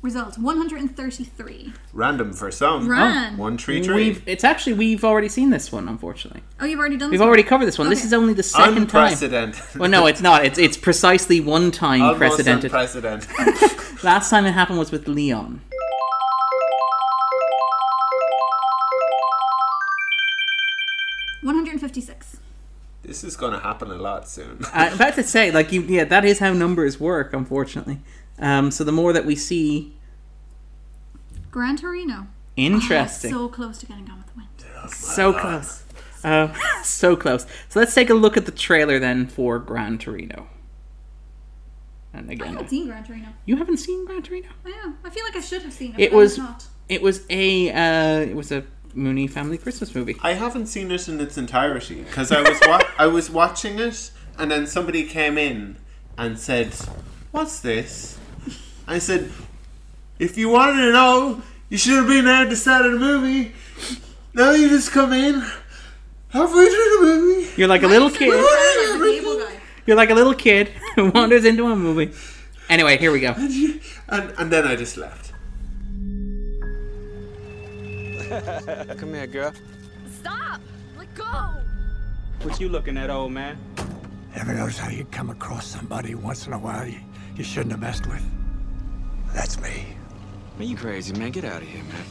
[0.01, 1.73] Results 133.
[1.93, 2.89] Random for some.
[2.89, 3.37] Ran.
[3.37, 3.93] One tree tree.
[3.93, 6.41] We've it's actually we've already seen this one, unfortunately.
[6.59, 7.19] Oh, you've already done this one.
[7.19, 7.89] We've this already covered this one.
[7.89, 9.03] This is only the second time.
[9.03, 9.61] Unprecedented.
[9.79, 10.43] Well, no, it's not.
[10.43, 12.71] It's it's precisely one time Almost precedented.
[12.71, 13.29] unprecedented.
[14.03, 15.61] Last time it happened was with Leon.
[21.43, 22.37] 156.
[23.03, 24.59] this is going to happen a lot soon.
[24.73, 27.99] I'm about to say, like you, yeah, that is how numbers work, unfortunately.
[28.41, 29.93] Um, so the more that we see,
[31.51, 32.27] Gran Torino.
[32.57, 34.91] interesting, Oh, so close to getting Gone with the Wind.
[34.93, 35.83] so close,
[36.23, 36.53] uh,
[36.83, 37.45] so close.
[37.69, 40.47] So let's take a look at the trailer then for Gran Torino.
[42.13, 43.27] And I again, haven't seen Gran Torino.
[43.45, 44.49] you haven't seen Gran Torino?
[44.65, 44.93] I know.
[45.05, 45.99] I feel like I should have seen it.
[46.01, 46.65] It was, not.
[46.89, 48.63] it was a, uh, it was a
[48.93, 50.17] Mooney family Christmas movie.
[50.21, 54.11] I haven't seen it in its entirety because I was wa- I was watching it
[54.37, 55.77] and then somebody came in
[56.17, 56.73] and said,
[57.31, 58.17] "What's this?"
[58.91, 59.31] I said,
[60.19, 62.99] "If you wanted to know, you should have been there at the start of the
[62.99, 63.53] movie.
[64.33, 65.41] Now you just come in
[66.29, 68.27] halfway through the movie." You're like a little kid.
[68.27, 69.61] like the cable guy.
[69.85, 72.11] You're like a little kid who wanders into a movie.
[72.67, 73.33] Anyway, here we go.
[74.09, 75.31] And and then I just left.
[78.99, 79.53] Come here, girl.
[80.19, 80.59] Stop!
[80.97, 81.53] Let go!
[82.43, 83.57] What you looking at, old man?
[84.35, 86.99] Ever notice how you come across somebody once in a while you,
[87.37, 88.23] you shouldn't have messed with?
[89.33, 89.95] That's me.
[90.57, 91.31] Man, you crazy, man.
[91.31, 92.05] Get out of here, man.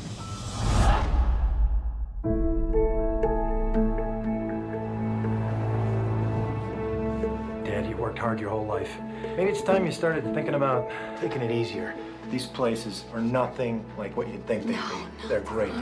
[7.65, 8.91] Dad, you worked hard your whole life.
[9.37, 10.91] Maybe it's time you started thinking about
[11.21, 11.95] taking it easier.
[12.31, 15.29] These places are nothing like what you'd think they'd be.
[15.29, 15.73] They're great.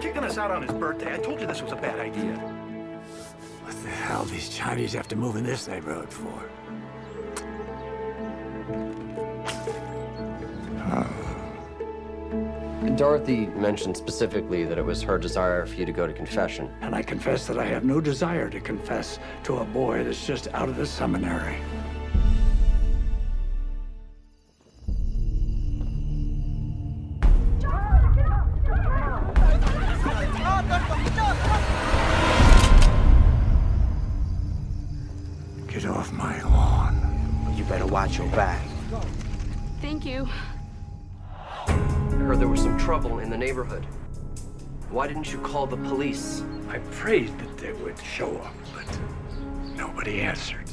[0.00, 1.14] Kicking us out on his birthday.
[1.14, 2.36] I told you this was a bad idea.
[3.64, 6.50] What the hell these Chinese have to move in this neighborhood for?
[12.96, 16.72] Dorothy mentioned specifically that it was her desire for you to go to confession.
[16.80, 20.46] And I confess that I have no desire to confess to a boy that's just
[20.54, 21.56] out of the seminary.
[45.54, 46.42] Call the police?
[46.68, 48.98] I prayed that they would show up, but
[49.76, 50.68] nobody answered.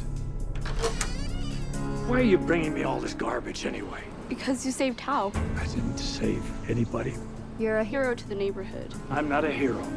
[2.07, 4.01] Why are you bringing me all this garbage anyway?
[4.27, 5.35] Because you saved Thao.
[5.59, 7.13] I didn't save anybody.
[7.59, 8.91] You're a hero to the neighborhood.
[9.11, 9.87] I'm not a hero.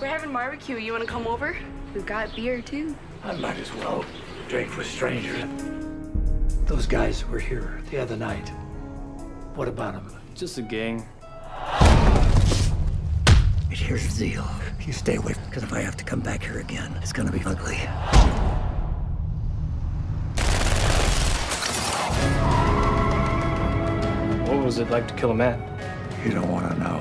[0.00, 0.78] We're having barbecue.
[0.78, 1.58] You want to come over?
[1.92, 2.96] We've got beer too.
[3.22, 4.02] I might as well
[4.48, 5.44] drink with strangers.
[6.64, 8.48] Those guys were here the other night.
[9.56, 10.22] What about them?
[10.34, 11.06] Just a gang.
[13.70, 14.46] It here's the deal.
[14.86, 17.42] You stay away, because if I have to come back here again, it's gonna be
[17.44, 17.76] ugly.
[24.46, 25.60] What was it like to kill a man?
[26.24, 27.00] You don't want to know.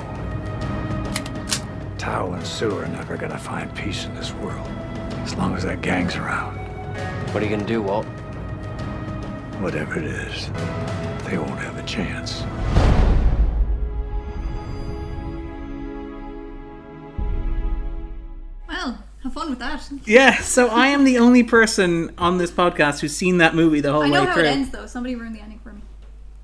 [1.98, 4.68] Thao and Sue are never gonna find peace in this world.
[5.24, 6.58] As long as that gang's around.
[7.34, 8.06] What are you gonna do, Walt?
[9.60, 10.50] Whatever it is,
[11.26, 12.44] they won't have a chance.
[19.58, 19.60] With
[20.04, 20.08] that.
[20.08, 23.92] Yeah, so I am the only person on this podcast who's seen that movie the
[23.92, 24.44] whole I know way how through.
[24.44, 24.86] it ends, though.
[24.86, 25.82] Somebody ruined the ending for me.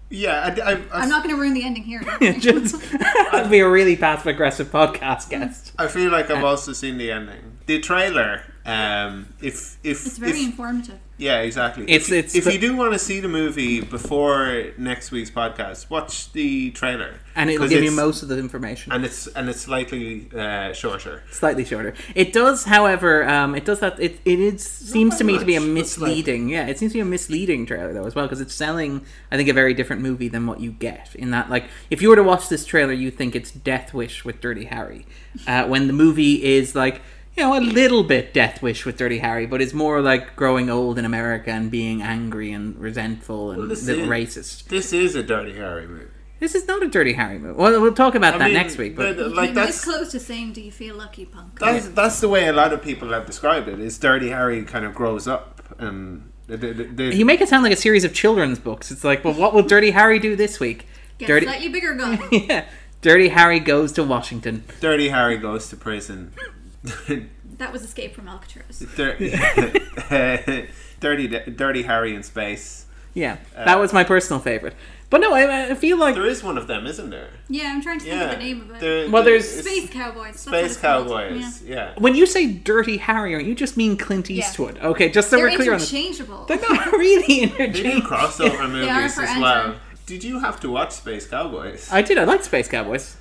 [0.09, 2.01] Yeah, I, I, I, I'm not going to ruin the ending here.
[2.39, 2.75] Just
[3.31, 5.71] I'd be a really passive aggressive podcast guest.
[5.79, 7.59] I feel like I've also seen the ending.
[7.65, 8.43] The trailer.
[8.65, 10.99] Um, if if It's very if, informative.
[11.21, 11.83] Yeah, exactly.
[11.83, 15.29] It's- if, it's if the- you do want to see the movie before next week's
[15.31, 18.91] podcast, watch the trailer, And it'll give you most of the information.
[18.91, 21.23] and it's and it's slightly uh, shorter.
[21.31, 21.93] Slightly shorter.
[22.15, 23.99] It does, however, um, it does that.
[23.99, 25.81] It it is seems to me to be a much.
[25.83, 26.49] It's like- misleading.
[26.49, 29.37] Yeah, it seems to be a misleading trailer though as well because it's selling, I
[29.37, 31.15] think, a very different movie than what you get.
[31.15, 34.25] In that, like, if you were to watch this trailer, you think it's Death Wish
[34.25, 35.05] with Dirty Harry,
[35.47, 37.01] uh, when the movie is like.
[37.37, 40.69] You know, a little bit Death Wish with Dirty Harry, but it's more like growing
[40.69, 44.65] old in America and being angry and resentful and a this little is- racist.
[44.65, 46.05] This is a Dirty Harry movie.
[46.39, 47.53] This is not a Dirty Harry movie.
[47.53, 48.95] Well, we'll talk about I that mean, next week.
[48.95, 51.59] But but, uh, like came that's this close to saying, "Do you feel lucky, punk?"
[51.59, 53.79] that's that's the way a lot of people have described it.
[53.79, 57.63] Is Dirty Harry kind of grows up and the, the, the, you make it sound
[57.63, 58.91] like a series of children's books.
[58.91, 60.85] It's like, well, what will Dirty Harry do this week?
[61.17, 62.19] Get Dirty, slightly bigger gun.
[62.31, 62.65] yeah.
[63.01, 64.63] Dirty Harry goes to Washington.
[64.79, 66.33] Dirty Harry goes to prison.
[67.57, 68.79] that was Escape from Alcatraz.
[68.95, 69.17] Dir-
[70.99, 72.85] dirty Dirty Harry in space.
[73.13, 74.73] Yeah, uh, that was my personal favorite.
[75.09, 77.27] But no, I, I feel like There is one of them, isn't there?
[77.49, 78.23] Yeah, I'm trying to think Yeah.
[78.31, 78.79] of the name of it.
[78.79, 80.39] There- Well, there's- Space Cowboys.
[80.39, 80.77] Space.
[80.77, 81.61] Cowboys.
[81.63, 81.93] Yeah.
[81.97, 84.37] when you say Dirty Harry, are you just mean Clint Yeah.
[84.39, 84.79] Eastwood?
[84.79, 85.91] Okay, just so They're we're clear on this.
[85.93, 86.45] interchangeable.
[86.45, 87.83] They're not really interchangeable.
[87.83, 89.45] They do crossover movies are as well.
[89.65, 89.79] Andrew.
[90.05, 91.89] Did you have to watch Space Cowboys?
[91.91, 92.17] I did.
[92.17, 93.17] I like Space Cowboys.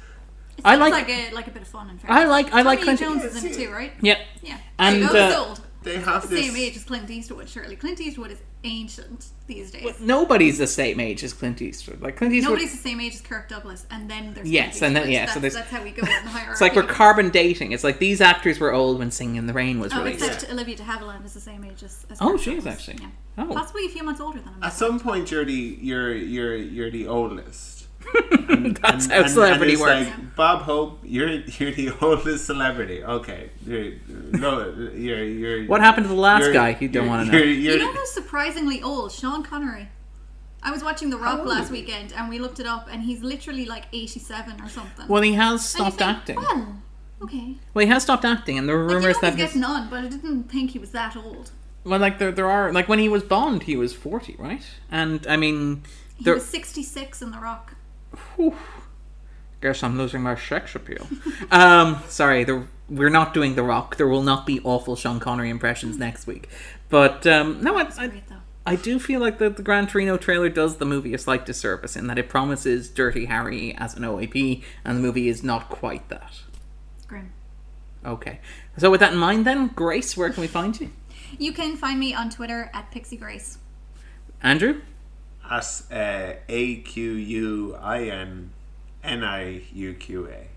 [0.58, 1.88] It I like- like a like a bit of fun.
[1.90, 3.92] and fact, I like- I like Tommy Lee Clint- Jones is in it too, right?
[4.02, 4.18] Yep.
[4.42, 4.58] Yeah.
[4.78, 5.60] And, And uh, old.
[5.82, 6.46] They have the this.
[6.46, 7.48] same age as Clint Eastwood.
[7.48, 9.98] Surely Clint Eastwood is ancient these days.
[9.98, 12.02] Nobody's the same age as Clint Eastwood.
[12.02, 12.50] Like Clint Eastwood.
[12.58, 15.12] Nobody's the same age as Kirk Douglas, and then there's Yes, Clint and then- Eastwood.
[15.14, 16.52] yeah, so That's, there's- that's how we go in the hierarchy.
[16.52, 17.72] It's like we're carbon dating.
[17.72, 20.22] It's like these actors were old when Singing in the Rain was Oh, released.
[20.22, 22.04] except Olivia de Havilland is the same age as.
[22.10, 22.74] as Oh, Kirk she is Douglas.
[22.88, 22.98] actually.
[23.02, 23.08] Yeah.
[23.38, 23.54] Oh.
[23.54, 24.62] Possibly a few months older than him.
[24.62, 27.69] At some point, you're the you're you're you're the oldest.
[28.82, 30.08] That's how celebrity it's works.
[30.08, 33.02] Like, Bob Hope, you're you're the oldest celebrity.
[33.04, 35.66] Okay, you're, no, you're you're.
[35.66, 36.76] What happened to the last guy?
[36.80, 37.32] You don't wanna know.
[37.38, 39.12] You're, You you're, know who's surprisingly old?
[39.12, 39.88] Sean Connery.
[40.62, 41.80] I was watching The Rock last he?
[41.80, 45.08] weekend, and we looked it up, and he's literally like 87 or something.
[45.08, 46.36] Well, he has stopped think, acting.
[46.36, 46.76] Well,
[47.22, 47.56] okay.
[47.72, 49.52] Well, he has stopped acting, and there were Like, you rumors know that he's his,
[49.54, 51.50] getting on, but I didn't think he was that old.
[51.84, 54.62] well, like there there are like when he was Bond, he was forty, right?
[54.90, 55.82] And I mean,
[56.18, 56.34] He there.
[56.34, 57.74] was 66 in The Rock.
[58.36, 58.56] Whew.
[59.60, 61.06] Guess I'm losing my sex appeal.
[61.50, 63.96] um, sorry, there, we're not doing The Rock.
[63.96, 66.48] There will not be awful Sean Connery impressions next week.
[66.88, 68.10] But um, no, I, I,
[68.66, 71.96] I do feel like the, the Gran Torino trailer does the movie a slight disservice
[71.96, 76.08] in that it promises Dirty Harry as an OAP, and the movie is not quite
[76.08, 76.40] that.
[77.06, 77.32] Grim.
[78.04, 78.40] Okay.
[78.78, 80.90] So with that in mind, then, Grace, where can we find you?
[81.38, 83.58] You can find me on Twitter at Pixie Grace.
[84.42, 84.80] Andrew?
[85.50, 88.50] As uh, A Q U I N
[89.02, 90.48] N I U Q A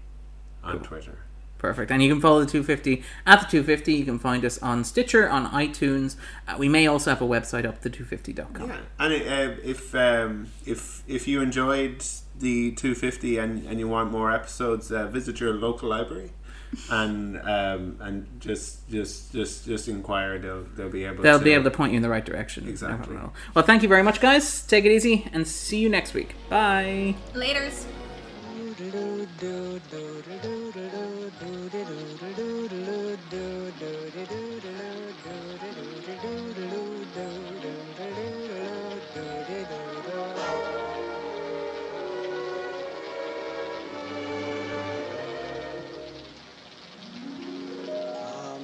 [0.65, 1.17] on Twitter.
[1.57, 1.91] Perfect.
[1.91, 3.93] And you can follow the 250 at the 250.
[3.93, 6.17] You can find us on Stitcher, on iTunes.
[6.45, 8.69] Uh, we may also have a website up, the250.com.
[8.69, 12.03] Yeah, and uh, if um, if if you enjoyed
[12.37, 16.31] the 250 and, and you want more episodes, uh, visit your local library.
[16.89, 20.39] And um, and just just just just inquire.
[20.39, 21.23] They'll they'll be able.
[21.23, 22.67] They'll to, be able to point you in the right direction.
[22.67, 23.17] Exactly.
[23.53, 24.65] Well, thank you very much, guys.
[24.65, 26.35] Take it easy and see you next week.
[26.49, 27.15] Bye.
[27.33, 27.85] Laters.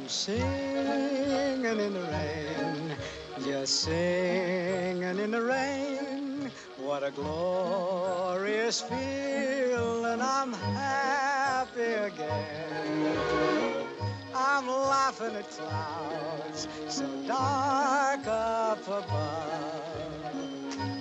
[0.09, 2.95] Singing in the rain,
[3.43, 6.51] just singing in the rain.
[6.77, 10.19] What a glorious feeling!
[10.21, 13.87] I'm happy again.
[14.33, 19.89] I'm laughing at clouds so dark up above.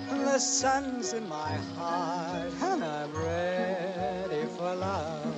[0.09, 5.38] The sun's in my heart and I'm ready for love.